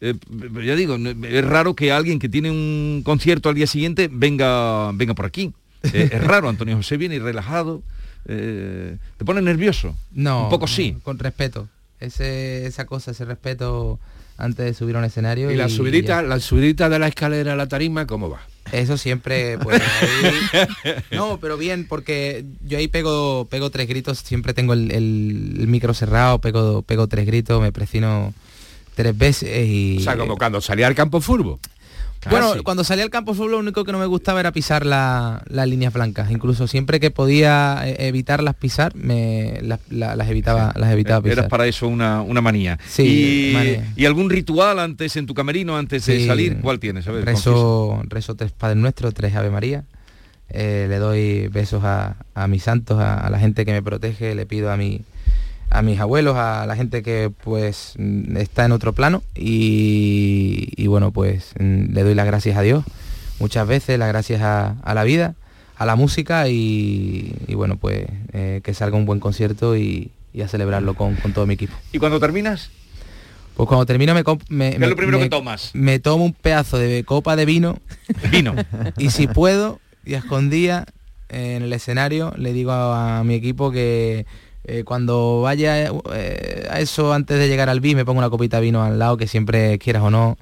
eh, 0.00 0.14
ya 0.64 0.76
digo, 0.76 0.96
es 0.96 1.44
raro 1.44 1.74
que 1.74 1.92
alguien 1.92 2.18
que 2.18 2.28
tiene 2.28 2.50
un 2.50 3.02
concierto 3.04 3.48
al 3.48 3.54
día 3.54 3.66
siguiente 3.66 4.08
venga, 4.10 4.92
venga 4.92 5.14
por 5.14 5.26
aquí. 5.26 5.52
Eh, 5.82 6.10
es 6.12 6.24
raro, 6.24 6.48
Antonio 6.48 6.76
José 6.76 6.96
viene 6.96 7.18
relajado. 7.18 7.82
Eh, 8.26 8.96
¿Te 9.16 9.24
pone 9.24 9.42
nervioso? 9.42 9.96
No. 10.12 10.44
Un 10.44 10.50
poco 10.50 10.66
sí. 10.66 10.96
Con 11.02 11.18
respeto. 11.18 11.68
Ese, 12.00 12.66
esa 12.66 12.86
cosa, 12.86 13.10
ese 13.10 13.26
respeto 13.26 13.98
antes 14.38 14.64
de 14.64 14.74
subir 14.74 14.96
a 14.96 15.00
un 15.00 15.04
escenario. 15.04 15.50
¿Y, 15.50 15.56
la 15.56 15.68
subidita, 15.68 16.22
la 16.22 16.40
subidita 16.40 16.88
de 16.88 16.98
la 16.98 17.08
escalera 17.08 17.52
a 17.52 17.56
la 17.56 17.68
tarima, 17.68 18.06
cómo 18.06 18.30
va? 18.30 18.40
Eso 18.72 18.96
siempre, 18.96 19.58
pues, 19.58 19.82
no, 21.10 21.38
pero 21.40 21.58
bien, 21.58 21.86
porque 21.86 22.44
yo 22.64 22.78
ahí 22.78 22.88
pego, 22.88 23.46
pego 23.50 23.70
tres 23.70 23.88
gritos, 23.88 24.18
siempre 24.18 24.54
tengo 24.54 24.74
el, 24.74 24.92
el, 24.92 25.66
micro 25.66 25.92
cerrado, 25.92 26.40
pego, 26.40 26.82
pego 26.82 27.08
tres 27.08 27.26
gritos, 27.26 27.60
me 27.60 27.72
presino 27.72 28.32
tres 29.00 29.16
veces 29.16 29.68
y... 29.68 29.98
O 29.98 30.00
sea, 30.00 30.16
como 30.16 30.36
cuando 30.36 30.60
salía 30.60 30.86
al 30.86 30.94
campo 30.94 31.20
furbo. 31.20 31.58
Bueno, 32.28 32.62
cuando 32.64 32.84
salía 32.84 33.04
al 33.04 33.10
campo 33.10 33.32
fútbol 33.32 33.52
lo 33.52 33.58
único 33.58 33.84
que 33.84 33.92
no 33.92 33.98
me 33.98 34.06
gustaba 34.06 34.40
era 34.40 34.52
pisar 34.52 34.84
las 34.84 35.42
líneas 35.66 35.92
blancas. 35.92 36.30
Incluso 36.30 36.66
siempre 36.66 37.00
que 37.00 37.10
podía 37.10 37.80
eh, 37.84 38.08
evitarlas 38.08 38.56
pisar, 38.56 38.94
me 38.94 39.58
las 39.62 40.28
evitaba, 40.28 40.74
las 40.76 40.92
evitaba 40.92 41.22
pisar. 41.22 41.38
Eras 41.38 41.50
para 41.50 41.66
eso 41.66 41.88
una, 41.88 42.20
una 42.20 42.42
manía. 42.42 42.78
Sí, 42.86 43.56
y, 43.96 44.04
algún 44.04 44.28
ritual 44.28 44.78
antes 44.78 45.16
en 45.16 45.26
tu 45.26 45.34
camerino, 45.34 45.78
antes 45.78 46.04
de 46.06 46.26
salir? 46.26 46.58
¿Cuál 46.60 46.78
tienes? 46.78 47.06
A 47.08 47.12
rezo, 47.12 48.02
rezo 48.06 48.34
tres 48.34 48.52
Padres 48.52 48.76
Nuestros, 48.76 49.14
tres 49.14 49.34
Ave 49.34 49.50
María. 49.50 49.84
Eh, 50.50 50.86
le 50.88 50.98
doy 50.98 51.46
besos 51.48 51.82
a, 51.84 52.16
mis 52.48 52.64
santos, 52.64 52.98
a, 52.98 53.14
a, 53.14 53.30
la 53.30 53.38
gente 53.38 53.64
que 53.64 53.72
me 53.72 53.82
protege, 53.82 54.34
le 54.34 54.46
pido 54.46 54.70
a 54.72 54.76
mi 54.76 55.02
a 55.70 55.82
mis 55.82 56.00
abuelos, 56.00 56.36
a 56.36 56.66
la 56.66 56.76
gente 56.76 57.02
que 57.02 57.30
pues 57.44 57.94
está 58.36 58.64
en 58.64 58.72
otro 58.72 58.92
plano 58.92 59.22
y, 59.34 60.86
bueno, 60.88 61.12
pues 61.12 61.54
le 61.58 62.02
doy 62.02 62.14
las 62.14 62.26
gracias 62.26 62.56
a 62.56 62.62
Dios 62.62 62.84
muchas 63.38 63.66
veces, 63.66 63.98
las 63.98 64.08
gracias 64.08 64.42
a, 64.42 64.94
la 64.94 65.04
vida, 65.04 65.34
a 65.76 65.86
la 65.86 65.96
música 65.96 66.48
y, 66.48 67.32
bueno, 67.54 67.76
pues 67.76 68.06
eh, 68.32 68.60
que 68.64 68.74
salga 68.74 68.96
un 68.96 69.06
buen 69.06 69.20
concierto 69.20 69.76
y, 69.76 70.10
a 70.42 70.48
celebrarlo 70.48 70.94
con, 70.94 71.16
todo 71.34 71.46
mi 71.46 71.54
equipo. 71.54 71.74
¿Y 71.92 71.98
cuando 71.98 72.18
terminas? 72.18 72.70
Pues 73.56 73.68
cuando 73.68 73.84
termino 73.84 74.14
me, 74.14 74.22
me, 74.48 74.70
¿Qué 74.70 74.84
es 74.84 74.88
lo 74.88 74.96
primero 74.96 75.18
que 75.18 75.28
tomas? 75.28 75.70
Me 75.74 75.98
tomo 75.98 76.24
un 76.24 76.32
pedazo 76.32 76.78
de 76.78 77.04
copa 77.04 77.36
de 77.36 77.44
vino. 77.44 77.78
Vino. 78.30 78.54
y 78.96 79.10
si 79.10 79.26
puedo, 79.26 79.80
y 80.04 80.14
a 80.14 80.18
escondía 80.18 80.86
en 81.28 81.62
el 81.62 81.72
escenario, 81.72 82.32
le 82.36 82.52
digo 82.52 82.72
a 82.72 83.22
mi 83.24 83.34
equipo 83.34 83.70
que 83.70 84.24
eh, 84.64 84.84
cuando 84.84 85.40
vaya 85.42 85.90
eh, 86.12 86.66
a 86.70 86.80
eso 86.80 87.12
antes 87.12 87.38
de 87.38 87.48
llegar 87.48 87.68
al 87.68 87.80
B 87.80 87.94
me 87.94 88.04
pongo 88.04 88.18
una 88.18 88.30
copita 88.30 88.58
de 88.58 88.64
vino 88.64 88.82
al 88.82 88.98
lado 88.98 89.16
que 89.16 89.26
siempre 89.26 89.78
quieras 89.78 90.02
o 90.02 90.10
no 90.10 90.36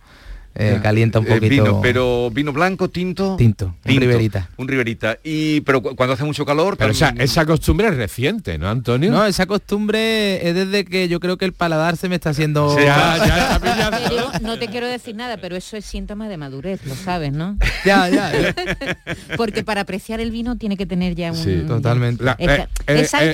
eh, 0.58 0.80
calienta 0.82 1.20
un 1.20 1.24
poquito. 1.24 1.48
Vino, 1.48 1.80
pero 1.80 2.30
vino 2.32 2.52
blanco, 2.52 2.88
tinto. 2.88 3.36
Tinto, 3.36 3.76
un 3.84 3.96
riverita. 3.96 4.50
Un 4.56 4.66
riverita. 4.66 5.16
Y 5.22 5.60
pero 5.60 5.80
cuando 5.80 6.14
hace 6.14 6.24
mucho 6.24 6.44
calor. 6.44 6.76
Pero 6.76 6.90
esa 6.90 7.46
costumbre 7.46 7.86
es 7.88 7.96
reciente, 7.96 8.58
¿no, 8.58 8.68
Antonio? 8.68 9.10
No, 9.10 9.24
esa 9.24 9.46
costumbre 9.46 10.48
es 10.48 10.54
desde 10.54 10.84
que 10.84 11.08
yo 11.08 11.20
creo 11.20 11.38
que 11.38 11.44
el 11.44 11.52
paladar 11.52 11.96
se 11.96 12.08
me 12.08 12.16
está 12.16 12.30
haciendo. 12.30 12.76
no 14.42 14.58
te 14.58 14.66
quiero 14.66 14.88
decir 14.88 15.14
nada, 15.14 15.36
pero 15.36 15.54
eso 15.54 15.76
es 15.76 15.84
síntoma 15.84 16.28
de 16.28 16.36
madurez, 16.36 16.84
lo 16.84 16.96
sabes, 16.96 17.32
¿no? 17.32 17.56
ya, 17.84 18.08
ya. 18.08 18.32
Porque 19.36 19.62
para 19.62 19.82
apreciar 19.82 20.20
el 20.20 20.32
vino 20.32 20.56
tiene 20.56 20.76
que 20.76 20.86
tener 20.86 21.14
ya 21.14 21.30
un. 21.30 21.36
Sí, 21.36 21.62
totalmente. 21.66 22.24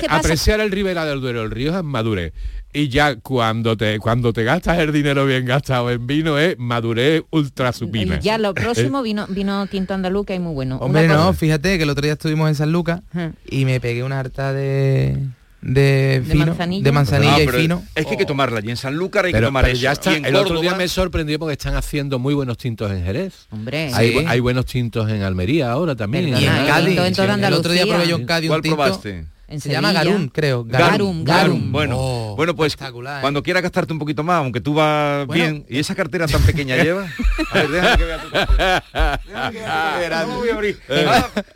apreciar 0.09 0.59
el 0.59 0.69
Ribera 0.69 1.05
del 1.05 1.21
Duero, 1.21 1.41
el 1.41 1.49
río 1.49 1.75
es 1.75 1.83
madurez 1.83 2.33
y 2.75 2.89
ya 2.89 3.15
cuando 3.15 3.77
te 3.77 3.99
cuando 3.99 4.33
te 4.33 4.43
gastas 4.43 4.77
el 4.79 4.91
dinero 4.91 5.25
bien 5.25 5.45
gastado 5.45 5.89
en 5.89 6.05
vino 6.05 6.37
es 6.37 6.59
madurez 6.59 7.23
ultra 7.31 7.71
supina. 7.71 8.19
ya 8.19 8.37
lo 8.37 8.53
próximo 8.53 9.01
vino 9.01 9.25
vino 9.29 9.65
tinto 9.67 9.93
andaluz 9.93 10.25
que 10.25 10.33
hay 10.33 10.39
muy 10.39 10.53
bueno. 10.53 10.77
Hombre, 10.77 11.07
no, 11.07 11.33
fíjate 11.33 11.77
que 11.77 11.83
el 11.83 11.89
otro 11.89 12.03
día 12.03 12.13
estuvimos 12.13 12.49
en 12.49 12.55
San 12.55 12.71
Lucas 12.71 13.01
y 13.49 13.65
me 13.65 13.79
pegué 13.79 14.03
una 14.03 14.19
harta 14.19 14.51
de 14.51 15.17
de 15.61 16.21
fino, 16.23 16.53
de 16.53 16.91
manzanilla, 16.91 17.41
y 17.41 17.47
fino. 17.47 17.83
Es 17.95 18.05
que 18.05 18.11
hay 18.11 18.17
que 18.17 18.25
tomarla 18.25 18.61
y 18.63 18.69
en 18.69 18.77
Sanlúcar 18.77 19.25
hay 19.25 19.33
que 19.33 19.41
tomar 19.41 19.67
eso. 19.67 19.81
Ya 19.81 19.93
está, 19.93 20.15
el 20.15 20.35
otro 20.35 20.59
día 20.61 20.75
me 20.75 20.87
sorprendió 20.87 21.39
porque 21.39 21.53
están 21.53 21.75
haciendo 21.75 22.19
muy 22.19 22.35
buenos 22.35 22.57
tintos 22.57 22.91
en 22.91 23.03
Jerez. 23.03 23.47
Hombre, 23.49 23.91
hay, 23.93 24.39
buenos 24.41 24.65
tintos 24.65 25.09
en 25.09 25.23
Almería 25.23 25.71
ahora 25.71 25.95
también. 25.95 26.27
y 26.29 26.45
en 26.45 26.67
Cádiz. 26.67 26.99
el 26.99 27.53
otro 27.53 27.71
día 27.71 27.85
probé 27.87 28.07
yo 28.07 28.17
en 28.17 28.25
Cádiz 28.25 28.49
¿Cuál 28.49 28.61
probaste? 28.61 29.25
Se 29.59 29.69
llama 29.69 29.93
Garum, 29.93 30.27
creo. 30.29 30.63
Garum, 30.63 31.23
Garum. 31.23 31.71
Bueno, 31.71 31.95
oh, 31.97 32.35
bueno 32.35 32.55
pues 32.55 32.75
cuando 32.75 33.43
quieras 33.43 33.61
gastarte 33.61 33.93
un 33.93 33.99
poquito 33.99 34.23
más, 34.23 34.37
aunque 34.37 34.59
tú 34.59 34.73
vas 34.73 35.27
bien, 35.27 35.65
¿y 35.69 35.79
esa 35.79 35.93
cartera 35.93 36.27
tan 36.27 36.41
pequeña 36.41 36.75
lleva? 36.83 37.07
A 37.51 37.53
ver, 37.59 37.69
déjame 37.69 37.97
que 37.97 38.05
vea 38.05 38.21
tu 38.21 38.29
cartera. 38.31 40.25
voy 40.25 40.49
a 40.49 40.53
abrir. 40.53 40.79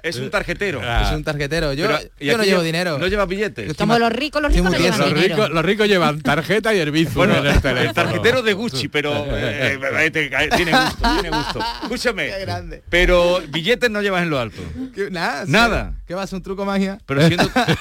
es 0.03 0.17
un 0.17 0.29
tarjetero. 0.29 0.81
Es 1.01 1.11
un 1.11 1.23
tarjetero. 1.23 1.73
Yo, 1.73 1.87
yo 2.19 2.37
no 2.37 2.43
llevo 2.43 2.61
dinero. 2.61 2.99
¿No 2.99 3.07
llevas 3.07 3.27
billetes? 3.27 3.75
Como 3.75 3.97
los 3.97 4.11
ricos, 4.11 4.41
los 4.41 4.53
ricos 4.53 4.71
no 4.71 4.77
llevan 4.77 4.99
los 4.99 5.13
Ricos, 5.13 5.49
los 5.49 5.65
ricos 5.65 5.87
llevan 5.87 6.21
tarjeta 6.21 6.73
y 6.73 6.79
el 6.79 6.91
bueno, 7.07 7.35
en 7.37 7.45
el, 7.45 7.77
el, 7.77 7.93
tarjetero 7.93 8.41
de 8.41 8.53
Gucci, 8.53 8.87
pero 8.87 9.13
eh, 9.29 9.79
eh, 9.81 10.11
tiene 10.11 10.71
gusto, 10.71 11.13
tiene 11.13 11.29
gusto. 11.29 11.59
Escúchame. 11.83 12.31
Pero 12.89 13.41
billetes 13.49 13.89
no 13.89 14.01
llevas 14.01 14.23
en 14.23 14.29
lo 14.29 14.39
alto. 14.39 14.61
Nada. 15.11 15.43
Nada. 15.47 15.93
¿Qué 16.07 16.13
vas? 16.13 16.31
¿Un 16.33 16.41
truco 16.41 16.65
magia? 16.65 16.99
Pero 17.05 17.25
siendo 17.27 17.49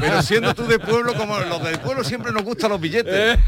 pero, 0.00 0.22
siendo 0.22 0.54
tú 0.54 0.66
de 0.66 0.78
pueblo, 0.78 1.14
como 1.14 1.38
los 1.38 1.62
del 1.62 1.78
pueblo 1.78 2.04
siempre 2.04 2.32
nos 2.32 2.42
gustan 2.42 2.70
los 2.70 2.80
billetes. 2.80 3.38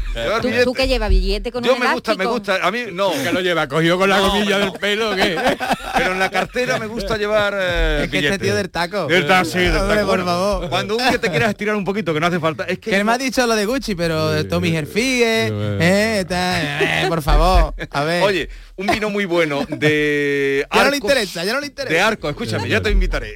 ¿Tú, 0.63 0.73
que 0.73 0.87
lleva 0.87 1.07
billete 1.07 1.51
con 1.51 1.63
Yo 1.63 1.75
me 1.77 1.91
gusta, 1.93 2.15
me 2.15 2.25
gusta. 2.25 2.59
A 2.61 2.71
mí 2.71 2.85
no. 2.91 3.11
Que 3.11 3.31
lo 3.31 3.41
lleva 3.41 3.67
cogido 3.67 3.97
con 3.97 4.09
la 4.09 4.19
gomilla 4.19 4.59
del 4.59 4.71
pelo, 4.73 5.15
¿qué? 5.15 5.35
Pero 5.97 6.13
en 6.13 6.19
la 6.19 6.29
cartera 6.29 6.79
me 6.79 6.87
gusta 6.87 7.17
llevar 7.17 7.53
eh, 7.57 8.03
Es 8.03 8.09
que 8.09 8.19
este 8.19 8.39
tío 8.39 8.55
del 8.55 8.69
taco. 8.69 9.07
Del 9.07 9.27
taco, 9.27 9.45
sí, 9.45 9.59
del 9.59 9.73
taco. 9.73 10.07
por 10.07 10.25
favor. 10.25 10.69
Cuando 10.69 10.97
un 10.97 11.09
que 11.09 11.19
te 11.19 11.29
quieras 11.29 11.49
estirar 11.49 11.75
un 11.75 11.85
poquito, 11.85 12.13
que 12.13 12.19
no 12.19 12.27
hace 12.27 12.39
falta. 12.39 12.63
Es 12.63 12.79
que, 12.79 12.91
que 12.91 13.03
me 13.03 13.11
ha 13.11 13.17
dicho 13.17 13.45
lo 13.45 13.55
de 13.55 13.65
Gucci, 13.65 13.95
pero 13.95 14.45
Tommy 14.47 14.69
Hilfiger, 14.69 15.53
eh, 15.79 16.25
eh, 16.29 17.05
por 17.07 17.21
favor. 17.21 17.73
A 17.91 18.03
ver. 18.03 18.23
Oye, 18.23 18.49
un 18.81 18.87
vino 18.87 19.09
muy 19.09 19.25
bueno 19.25 19.65
de 19.69 20.67
Ya 20.73 20.83
no 20.83 20.91
le 20.91 20.97
interesa, 20.97 21.43
ya 21.43 21.53
no 21.53 21.59
le 21.59 21.67
interesa. 21.67 21.93
De 21.93 22.01
Arco, 22.01 22.29
escúchame, 22.29 22.67
ya 22.67 22.81
te 22.81 22.91
invitaré. 22.91 23.35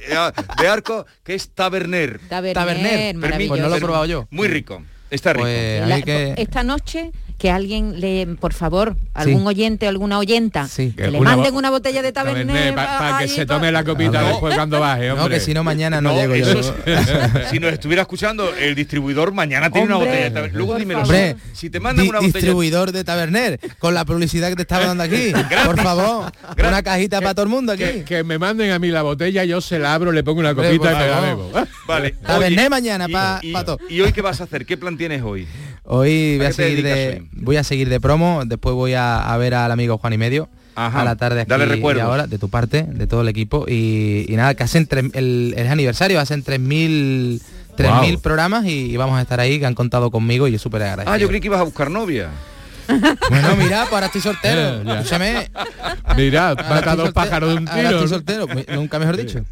De 0.58 0.68
Arco, 0.68 1.06
que 1.24 1.34
es 1.34 1.50
Taberner. 1.50 2.20
Taberner, 2.28 3.16
pues 3.18 3.60
no 3.60 3.68
lo 3.68 3.76
he 3.76 3.80
probado 3.80 4.06
yo. 4.06 4.26
Muy 4.30 4.48
rico. 4.48 4.82
Está 5.10 5.32
rico. 5.32 5.44
Pues 5.44 6.34
esta 6.36 6.62
noche 6.62 7.12
que 7.38 7.50
alguien 7.50 8.00
le, 8.00 8.26
por 8.40 8.54
favor, 8.54 8.96
algún 9.12 9.46
oyente 9.46 9.86
o 9.86 9.88
alguna 9.90 10.18
oyenta, 10.18 10.68
que 10.74 11.10
le 11.10 11.20
manden 11.20 11.54
una 11.54 11.70
botella 11.70 12.00
de 12.00 12.12
taberné 12.12 12.72
para 12.72 13.18
que 13.18 13.28
se 13.28 13.44
tome 13.44 13.70
la 13.70 13.84
copita 13.84 14.22
después 14.22 14.54
cuando 14.54 14.80
baje, 14.80 15.10
hombre. 15.10 15.24
No, 15.24 15.30
que 15.30 15.40
si 15.40 15.52
no 15.52 15.62
mañana 15.62 16.00
no, 16.00 16.14
llego 16.14 16.34
yo. 16.34 16.62
si 17.50 17.58
nos 17.58 17.72
estuviera 17.72 18.02
escuchando 18.02 18.54
el 18.54 18.74
distribuidor, 18.74 19.32
mañana 19.32 19.70
tiene 19.70 19.86
una 19.86 19.96
botella 19.96 20.24
de 20.24 20.30
taberner. 20.30 20.56
Luego 20.56 20.76
dímelo. 20.76 21.02
Hombre, 21.02 21.36
si 21.52 21.68
te 21.68 21.78
mandan 21.78 22.08
una 22.08 22.18
botella 22.18 22.32
distribuidor 22.32 22.92
de 22.92 23.04
taberner 23.04 23.60
con 23.78 23.92
la 23.92 24.04
publicidad 24.04 24.48
que 24.48 24.56
te 24.56 24.62
estaba 24.62 24.86
dando 24.86 25.02
aquí. 25.02 25.32
por 25.66 25.80
favor, 25.80 26.32
una 26.58 26.82
cajita 26.82 27.20
para 27.20 27.34
todo 27.34 27.44
el 27.44 27.50
mundo 27.50 27.72
aquí. 27.72 28.02
Que, 28.06 28.24
me 28.24 28.38
manden 28.38 28.70
a 28.70 28.78
mí 28.78 28.88
la 28.88 29.02
botella, 29.02 29.44
yo 29.44 29.60
se 29.60 29.78
la 29.78 29.94
abro, 29.94 30.10
le 30.10 30.24
pongo 30.24 30.40
una 30.40 30.54
copita 30.54 30.92
y 30.92 30.96
me 30.96 31.06
la 31.06 31.20
bebo. 31.20 31.50
Vale. 31.86 32.12
Taberner 32.12 32.70
mañana 32.70 33.08
para 33.08 33.40
todo. 33.64 33.78
¿Y 33.90 34.00
hoy 34.00 34.12
qué 34.12 34.22
vas 34.22 34.40
a 34.40 34.44
hacer? 34.44 34.64
¿Qué 34.64 34.76
plan 34.76 34.96
tienes 34.96 35.22
hoy? 35.22 35.46
Hoy 35.86 36.36
voy 36.38 36.46
a 36.46 36.52
seguir 36.52 36.82
de 36.82 37.22
voy 37.32 37.56
a 37.56 37.64
seguir 37.64 37.88
de 37.88 38.00
promo, 38.00 38.42
después 38.44 38.74
voy 38.74 38.94
a, 38.94 39.36
ver 39.38 39.54
al 39.54 39.72
amigo 39.72 39.98
Juan 39.98 40.12
y 40.12 40.18
medio. 40.18 40.48
a 40.74 41.04
la 41.04 41.16
tarde 41.16 41.42
aquí 41.42 41.48
Dale 41.48 41.78
y 41.78 42.00
ahora, 42.00 42.26
de 42.26 42.38
tu 42.38 42.48
parte, 42.48 42.82
de 42.82 43.06
todo 43.06 43.22
el 43.22 43.28
equipo. 43.28 43.66
Y, 43.68 44.26
nada, 44.30 44.54
que 44.54 44.64
hacen 44.64 44.88
el, 45.14 45.54
el 45.56 45.66
aniversario, 45.68 46.20
hacen 46.20 46.44
3.000 46.44 47.40
3.000 47.76 48.20
programas 48.20 48.64
y, 48.66 48.96
vamos 48.96 49.18
a 49.18 49.22
estar 49.22 49.38
ahí, 49.38 49.58
que 49.60 49.66
han 49.66 49.74
contado 49.74 50.10
conmigo 50.10 50.48
y 50.48 50.52
yo 50.52 50.58
súper 50.58 50.82
agradecido. 50.82 51.12
Ah, 51.12 51.18
yo 51.18 51.28
creí 51.28 51.40
que 51.40 51.46
ibas 51.46 51.60
a 51.60 51.64
buscar 51.64 51.90
novia. 51.90 52.30
Bueno, 53.30 53.56
mira, 53.56 53.82
pues 53.82 53.92
ahora 53.92 54.06
estoy 54.06 54.20
soltero. 54.20 54.92
Escúchame. 54.92 55.50
Mira, 56.16 56.54
mata 56.54 56.96
dos 56.96 57.12
pájaros 57.12 57.50
de 57.50 57.56
un 57.56 57.64
tiro. 57.64 57.76
Ahora 57.76 57.90
estoy 57.90 58.08
soltero, 58.08 58.46
nunca 58.74 58.98
mejor 58.98 59.16
dicho. 59.16 59.44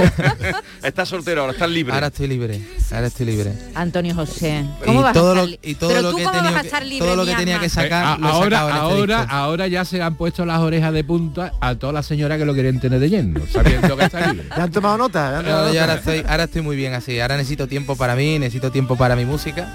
estás 0.82 1.08
soltero, 1.08 1.42
ahora 1.42 1.52
estás 1.52 1.70
libre. 1.70 1.94
Ahora 1.94 2.08
estoy 2.08 2.28
libre, 2.28 2.60
ahora 2.92 3.06
estoy 3.06 3.26
libre. 3.26 3.52
Antonio 3.74 4.14
José, 4.14 4.64
¿cómo 4.84 5.02
vas 5.02 5.12
todo 5.12 5.32
a 5.32 5.46
lo, 5.46 5.48
y 5.62 5.74
todo 5.74 6.02
lo 6.02 6.14
que 6.14 6.26
tenía 6.26 6.62
que, 6.62 6.98
todo 6.98 7.16
lo 7.16 7.26
que 7.26 7.34
tenía 7.34 7.60
que 7.60 7.68
sacar, 7.68 8.18
eh, 8.18 8.22
ahora, 8.22 8.60
ahora, 8.60 9.22
ahora 9.22 9.66
ya 9.68 9.84
se 9.84 10.02
han 10.02 10.16
puesto 10.16 10.44
las 10.44 10.58
orejas 10.60 10.92
de 10.92 11.04
punta 11.04 11.52
a 11.60 11.74
todas 11.76 11.94
las 11.94 12.06
señoras 12.06 12.38
que 12.38 12.44
lo 12.44 12.54
quieren 12.54 12.80
tener 12.80 13.00
de 13.00 13.08
lleno, 13.08 13.40
sabiendo 13.50 13.96
que 13.96 14.04
está 14.04 14.32
libre. 14.32 14.46
¿Ya 14.56 14.62
han 14.64 14.70
tomado 14.70 14.98
nota? 14.98 15.38
ahora 15.38 15.94
estoy, 15.94 16.24
ahora 16.28 16.44
estoy 16.44 16.62
muy 16.62 16.76
bien 16.76 16.94
así. 16.94 17.20
Ahora 17.20 17.36
necesito 17.36 17.66
tiempo 17.66 17.96
para 17.96 18.16
mí, 18.16 18.38
necesito 18.38 18.70
tiempo 18.70 18.96
para 18.96 19.16
mi 19.16 19.24
música 19.24 19.68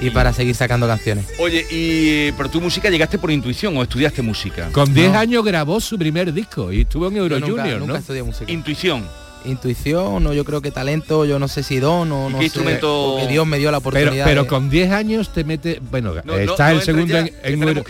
y 0.00 0.10
para 0.10 0.32
seguir 0.32 0.54
sacando 0.54 0.86
canciones. 0.86 1.26
Oye, 1.38 1.66
y 1.70 2.32
pero 2.32 2.50
tu 2.50 2.60
música 2.60 2.90
llegaste 2.90 3.18
por 3.18 3.30
intuición 3.30 3.76
o 3.76 3.82
estudiaste 3.82 4.22
música? 4.22 4.68
Con 4.72 4.92
10 4.92 5.14
años 5.14 5.44
grabó 5.44 5.80
su 5.80 5.98
primer 5.98 6.32
disco 6.32 6.72
y 6.72 6.82
estuvo 6.82 7.08
en 7.08 7.16
Euro 7.16 7.40
Junior, 7.40 7.80
nunca 7.80 7.98
estudié 7.98 8.22
música. 8.22 8.50
Intuición. 8.50 9.04
Intuición, 9.44 10.26
o 10.26 10.32
yo 10.32 10.44
creo 10.44 10.60
que 10.60 10.72
talento, 10.72 11.24
yo 11.24 11.38
no 11.38 11.46
sé 11.46 11.62
si 11.62 11.78
don 11.78 12.10
o 12.10 12.28
no 12.28 12.38
qué 12.38 12.38
sé, 12.38 12.44
instrumento... 12.46 13.16
que 13.20 13.28
Dios 13.28 13.46
me 13.46 13.58
dio 13.58 13.70
la 13.70 13.78
oportunidad. 13.78 14.24
Pero, 14.24 14.48
con 14.48 14.68
10 14.68 14.90
años 14.90 15.32
te 15.32 15.44
mete, 15.44 15.80
bueno, 15.88 16.14
está 16.26 16.72
el 16.72 16.82
segundo 16.82 17.16
en, 17.16 17.32
en, 17.44 17.62
Euro, 17.62 17.84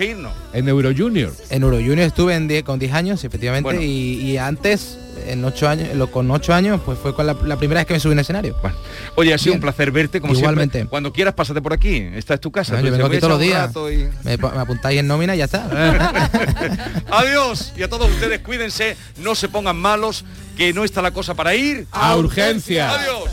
en 0.53 0.69
Euro 0.69 0.91
Junior. 0.95 1.33
En 1.49 1.63
Euro 1.63 1.79
Junior 1.79 2.01
estuve 2.01 2.35
en 2.35 2.63
con 2.63 2.79
10 2.79 2.93
años, 2.93 3.25
efectivamente, 3.25 3.83
y 3.83 4.37
antes 4.37 4.99
en 5.27 5.45
ocho 5.45 5.69
años, 5.69 5.89
con 6.11 6.31
ocho 6.31 6.55
años, 6.55 6.81
pues 6.85 6.99
fue 6.99 7.15
con 7.15 7.27
la, 7.27 7.35
primera 7.35 7.81
vez 7.81 7.87
que 7.87 7.95
me 7.95 8.01
subí 8.01 8.13
en 8.13 8.19
escenario. 8.21 8.57
Oye, 9.15 9.35
ha 9.35 9.39
sido 9.39 9.55
un 9.55 9.61
placer 9.61 9.91
verte 9.91 10.21
como 10.21 10.35
Igualmente. 10.35 10.87
Cuando 10.87 11.13
quieras, 11.13 11.35
pásate 11.35 11.63
por 11.63 11.73
aquí. 11.73 11.97
Esta 12.15 12.35
es 12.35 12.41
tu 12.41 12.51
casa. 12.51 12.81
yo 12.81 12.91
vengo 12.91 13.07
aquí 13.07 13.19
todos 13.19 13.33
los 13.33 13.41
días. 13.41 13.71
Me, 14.25 14.35
apuntáis 14.35 15.01
en 15.01 15.07
nómina 15.07 15.35
y 15.35 15.39
ya 15.39 15.45
está. 15.45 15.67
Adiós. 17.11 17.73
Y 17.77 17.83
a 17.83 17.89
todos 17.89 18.11
ustedes, 18.11 18.41
cuídense, 18.41 18.97
no 19.19 19.35
se 19.35 19.49
pongan 19.49 19.77
malos, 19.77 20.25
que 20.57 20.73
no 20.73 20.85
está 20.85 21.03
la 21.03 21.11
cosa 21.11 21.35
para 21.35 21.55
ir 21.55 21.87
a, 21.91 22.17
urgencia. 22.17 22.91
Adiós. 22.91 23.31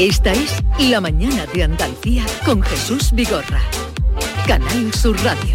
Esta 0.00 0.32
es 0.32 0.64
La 0.78 0.98
Mañana 0.98 1.44
de 1.52 1.62
Andalucía 1.62 2.24
con 2.46 2.62
Jesús 2.62 3.12
Vigorra. 3.12 3.60
Canal 4.46 4.94
Sur 4.94 5.14
Radio. 5.22 5.54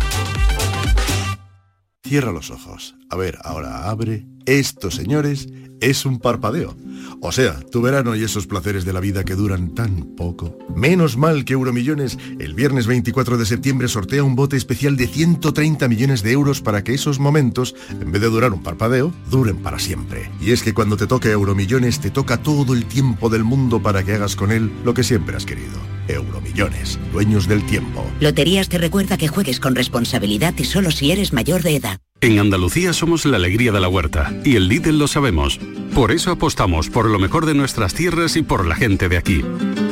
Cierra 2.03 2.31
los 2.31 2.51
ojos. 2.51 2.93
A 3.09 3.15
ver, 3.15 3.39
ahora 3.41 3.89
abre. 3.89 4.23
Esto, 4.45 4.91
señores, 4.91 5.47
es 5.81 6.05
un 6.05 6.19
parpadeo. 6.19 6.75
O 7.21 7.31
sea, 7.31 7.59
tu 7.71 7.81
verano 7.81 8.15
y 8.15 8.23
esos 8.23 8.45
placeres 8.45 8.85
de 8.85 8.93
la 8.93 8.99
vida 8.99 9.23
que 9.23 9.33
duran 9.33 9.73
tan 9.73 10.15
poco. 10.15 10.57
Menos 10.75 11.17
mal 11.17 11.45
que 11.45 11.53
Euromillones 11.53 12.17
el 12.39 12.53
viernes 12.53 12.85
24 12.85 13.37
de 13.37 13.45
septiembre 13.45 13.87
sortea 13.87 14.23
un 14.23 14.35
bote 14.35 14.57
especial 14.57 14.97
de 14.97 15.07
130 15.07 15.87
millones 15.87 16.21
de 16.21 16.31
euros 16.31 16.61
para 16.61 16.83
que 16.83 16.93
esos 16.93 17.19
momentos, 17.19 17.75
en 17.89 18.11
vez 18.11 18.21
de 18.21 18.29
durar 18.29 18.53
un 18.53 18.61
parpadeo, 18.61 19.13
duren 19.31 19.57
para 19.57 19.79
siempre. 19.79 20.29
Y 20.39 20.51
es 20.51 20.61
que 20.61 20.73
cuando 20.73 20.97
te 20.97 21.07
toque 21.07 21.31
Euromillones 21.31 21.99
te 21.99 22.11
toca 22.11 22.37
todo 22.37 22.73
el 22.73 22.85
tiempo 22.85 23.29
del 23.29 23.43
mundo 23.43 23.81
para 23.81 24.03
que 24.03 24.13
hagas 24.13 24.35
con 24.35 24.51
él 24.51 24.71
lo 24.83 24.93
que 24.93 25.03
siempre 25.03 25.35
has 25.35 25.45
querido. 25.45 25.79
Euromillones, 26.07 26.99
dueños 27.11 27.47
del 27.47 27.65
tiempo. 27.65 28.05
Loterías 28.19 28.69
te 28.69 28.77
recuerda 28.77 29.17
que 29.17 29.27
juegues 29.27 29.59
con 29.59 29.73
responsabilidad 29.73 30.53
y 30.57 30.65
solo 30.65 30.91
si 30.91 31.11
eres 31.11 31.33
mayor 31.33 31.63
de 31.63 31.77
edad. 31.77 31.99
En 32.21 32.39
Andalucía 32.39 32.93
somos 32.93 33.25
la 33.25 33.37
alegría 33.37 33.71
de 33.71 33.79
la 33.79 33.89
huerta 33.89 34.33
y 34.43 34.55
el 34.55 34.67
Lidl 34.67 34.99
lo 34.99 35.07
sabemos. 35.07 35.59
Por 35.93 36.11
eso 36.11 36.31
apostamos 36.31 36.89
por 36.89 37.09
lo 37.09 37.19
mejor 37.19 37.45
de 37.45 37.53
nuestras 37.53 37.93
tierras 37.93 38.35
y 38.35 38.41
por 38.41 38.67
la 38.67 38.75
gente 38.75 39.07
de 39.07 39.17
aquí. 39.17 39.43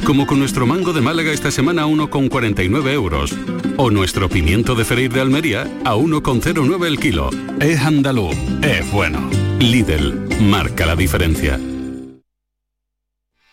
Como 0.06 0.28
con 0.28 0.40
nuestro 0.40 0.66
mango 0.66 0.92
de 0.92 1.02
Málaga 1.02 1.32
esta 1.32 1.50
semana 1.50 1.84
a 1.84 1.88
1,49 1.88 2.92
euros. 2.92 3.34
O 3.78 3.90
nuestro 3.90 4.28
pimiento 4.28 4.76
de 4.76 4.84
Ferir 4.84 5.14
de 5.14 5.22
Almería 5.22 5.62
a 5.86 5.96
1,09 5.96 6.86
el 6.86 7.00
kilo. 7.00 7.30
Es 7.62 7.80
andaluz, 7.80 8.36
es 8.62 8.92
bueno. 8.92 9.30
Lidl, 9.60 10.28
marca 10.42 10.86
la 10.86 10.96
diferencia. 10.96 11.60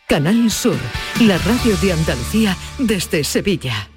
Canal 0.08 0.50
Sur, 0.50 0.76
la 1.20 1.38
radio 1.38 1.76
de 1.76 1.92
Andalucía 1.92 2.56
desde 2.80 3.22
Sevilla. 3.22 3.88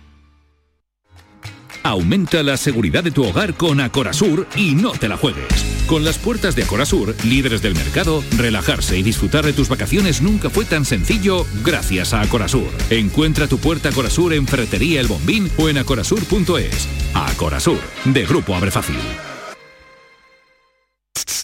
Aumenta 1.82 2.44
la 2.44 2.56
seguridad 2.56 3.04
de 3.04 3.10
tu 3.10 3.26
hogar 3.26 3.56
con 3.56 3.82
Acorasur 3.82 4.48
y 4.56 4.76
no 4.76 4.92
te 4.92 5.10
la 5.10 5.18
juegues. 5.18 5.73
Con 5.88 6.06
las 6.06 6.18
puertas 6.18 6.56
de 6.56 6.64
Sur, 6.86 7.16
líderes 7.26 7.62
del 7.62 7.76
mercado, 7.76 8.24
relajarse 8.38 8.98
y 8.98 9.04
disfrutar 9.04 9.46
de 9.46 9.54
tus 9.54 9.70
vacaciones 9.70 10.22
nunca 10.22 10.50
fue 10.50 10.66
tan 10.66 10.86
sencillo 10.86 11.46
gracias 11.64 12.14
a 12.14 12.22
Acorasur. 12.22 12.70
Encuentra 12.90 13.48
tu 13.48 13.58
puerta 13.60 13.92
Sur 14.10 14.34
en 14.34 14.48
Ferretería 14.48 15.02
El 15.02 15.08
Bombín 15.08 15.52
o 15.58 15.70
en 15.70 15.78
acorazur.es. 15.78 16.88
Acorazur, 17.14 17.80
de 18.06 18.26
Grupo 18.26 18.56
Abre 18.56 18.72
Fácil. 18.72 19.33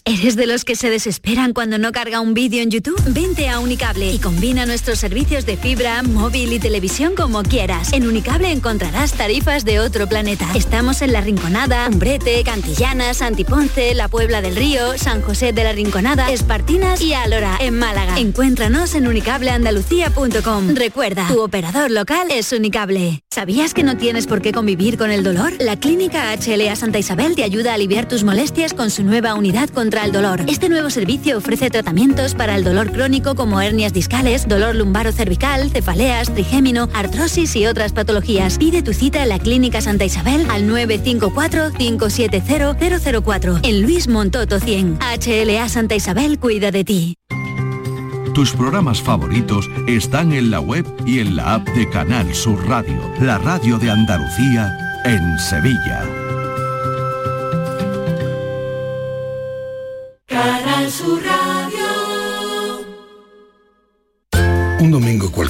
¿Eres 0.04 0.34
de 0.34 0.46
los 0.46 0.64
que 0.64 0.74
se 0.74 0.90
desesperan 0.90 1.52
cuando 1.52 1.78
no 1.78 1.92
carga 1.92 2.20
un 2.20 2.34
vídeo 2.34 2.62
en 2.62 2.70
YouTube? 2.70 3.00
Vente 3.10 3.48
a 3.48 3.60
Unicable 3.60 4.10
y 4.10 4.18
combina 4.18 4.66
nuestros 4.66 4.98
servicios 4.98 5.46
de 5.46 5.56
fibra, 5.56 6.02
móvil 6.02 6.52
y 6.52 6.58
televisión 6.58 7.14
como 7.14 7.42
quieras. 7.44 7.92
En 7.92 8.06
Unicable 8.06 8.50
encontrarás 8.50 9.12
tarifas 9.12 9.64
de 9.64 9.78
otro 9.78 10.08
planeta. 10.08 10.46
Estamos 10.54 11.02
en 11.02 11.12
La 11.12 11.20
Rinconada, 11.20 11.86
Umbrete, 11.88 12.42
Cantillana, 12.42 13.14
Santiponce, 13.14 13.94
La 13.94 14.08
Puebla 14.08 14.42
del 14.42 14.56
Río, 14.56 14.98
San 14.98 15.22
José 15.22 15.52
de 15.52 15.62
la 15.62 15.72
Rinconada, 15.72 16.32
Espartinas 16.32 17.00
y 17.00 17.12
Alora, 17.12 17.56
en 17.60 17.78
Málaga. 17.78 18.18
Encuéntranos 18.18 18.94
en 18.94 19.06
unicableandalucía.com. 19.06 20.74
Recuerda, 20.74 21.28
tu 21.28 21.40
operador 21.40 21.90
local 21.90 22.28
es 22.30 22.52
Unicable. 22.52 23.22
¿Sabías 23.30 23.74
que 23.74 23.84
no 23.84 23.96
tienes 23.96 24.26
por 24.26 24.42
qué 24.42 24.52
convivir 24.52 24.98
con 24.98 25.12
el 25.12 25.22
dolor? 25.22 25.52
La 25.60 25.78
Clínica 25.78 26.34
HLA 26.34 26.74
Santa 26.74 26.98
Isabel 26.98 27.36
te 27.36 27.44
ayuda 27.44 27.72
a 27.72 27.74
aliviar 27.74 28.08
tus 28.08 28.24
molestias 28.24 28.74
con 28.74 28.90
su 28.90 29.04
nueva 29.04 29.34
unidad 29.34 29.59
contra 29.68 30.04
el 30.04 30.12
dolor. 30.12 30.44
Este 30.48 30.70
nuevo 30.70 30.90
servicio 30.90 31.36
ofrece 31.36 31.68
tratamientos 31.68 32.34
para 32.34 32.56
el 32.56 32.64
dolor 32.64 32.90
crónico 32.92 33.34
como 33.34 33.60
hernias 33.60 33.92
discales, 33.92 34.48
dolor 34.48 34.74
lumbaro 34.74 35.12
cervical, 35.12 35.68
cefaleas, 35.70 36.32
trigémino, 36.32 36.88
artrosis 36.94 37.54
y 37.56 37.66
otras 37.66 37.92
patologías. 37.92 38.56
Pide 38.58 38.82
tu 38.82 38.94
cita 38.94 39.22
en 39.22 39.28
la 39.28 39.38
Clínica 39.38 39.82
Santa 39.82 40.06
Isabel 40.06 40.46
al 40.50 40.66
954-570-004 40.68 43.60
en 43.62 43.82
Luis 43.82 44.08
Montoto 44.08 44.58
100. 44.58 44.98
HLA 45.00 45.68
Santa 45.68 45.94
Isabel 45.94 46.38
cuida 46.38 46.70
de 46.70 46.84
ti. 46.84 47.16
Tus 48.34 48.52
programas 48.52 49.02
favoritos 49.02 49.68
están 49.86 50.32
en 50.32 50.50
la 50.50 50.60
web 50.60 50.86
y 51.04 51.18
en 51.18 51.36
la 51.36 51.54
app 51.54 51.68
de 51.70 51.88
Canal 51.90 52.34
Sur 52.34 52.66
Radio, 52.68 52.98
la 53.20 53.38
radio 53.38 53.78
de 53.78 53.90
Andalucía 53.90 55.02
en 55.04 55.38
Sevilla. 55.38 56.19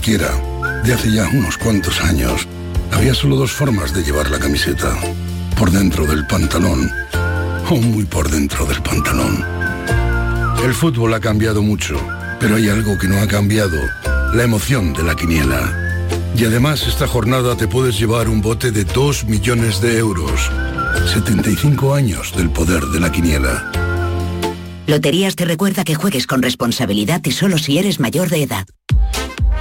De 0.00 0.94
hace 0.94 1.12
ya 1.12 1.28
unos 1.28 1.58
cuantos 1.58 2.00
años, 2.00 2.48
había 2.90 3.14
solo 3.14 3.36
dos 3.36 3.52
formas 3.52 3.92
de 3.94 4.02
llevar 4.02 4.30
la 4.30 4.38
camiseta. 4.38 4.96
Por 5.58 5.70
dentro 5.70 6.06
del 6.06 6.26
pantalón 6.26 6.90
o 7.68 7.76
muy 7.76 8.04
por 8.04 8.30
dentro 8.30 8.64
del 8.66 8.82
pantalón. 8.82 9.44
El 10.64 10.74
fútbol 10.74 11.14
ha 11.14 11.20
cambiado 11.20 11.62
mucho 11.62 12.00
pero 12.40 12.56
hay 12.56 12.70
algo 12.70 12.98
que 12.98 13.06
no 13.06 13.20
ha 13.20 13.28
cambiado, 13.28 13.78
la 14.34 14.42
emoción 14.42 14.94
de 14.94 15.02
la 15.02 15.14
quiniela. 15.14 15.76
Y 16.36 16.44
además 16.46 16.86
esta 16.88 17.06
jornada 17.06 17.54
te 17.54 17.68
puedes 17.68 17.98
llevar 17.98 18.30
un 18.30 18.40
bote 18.40 18.70
de 18.72 18.84
2 18.84 19.26
millones 19.26 19.80
de 19.82 19.98
euros. 19.98 20.50
75 21.12 21.94
años 21.94 22.34
del 22.34 22.50
poder 22.50 22.82
de 22.86 22.98
la 22.98 23.12
quiniela. 23.12 23.70
Loterías 24.86 25.36
te 25.36 25.44
recuerda 25.44 25.84
que 25.84 25.94
juegues 25.94 26.26
con 26.26 26.42
responsabilidad 26.42 27.20
y 27.24 27.30
solo 27.30 27.58
si 27.58 27.78
eres 27.78 28.00
mayor 28.00 28.30
de 28.30 28.42
edad. 28.42 28.66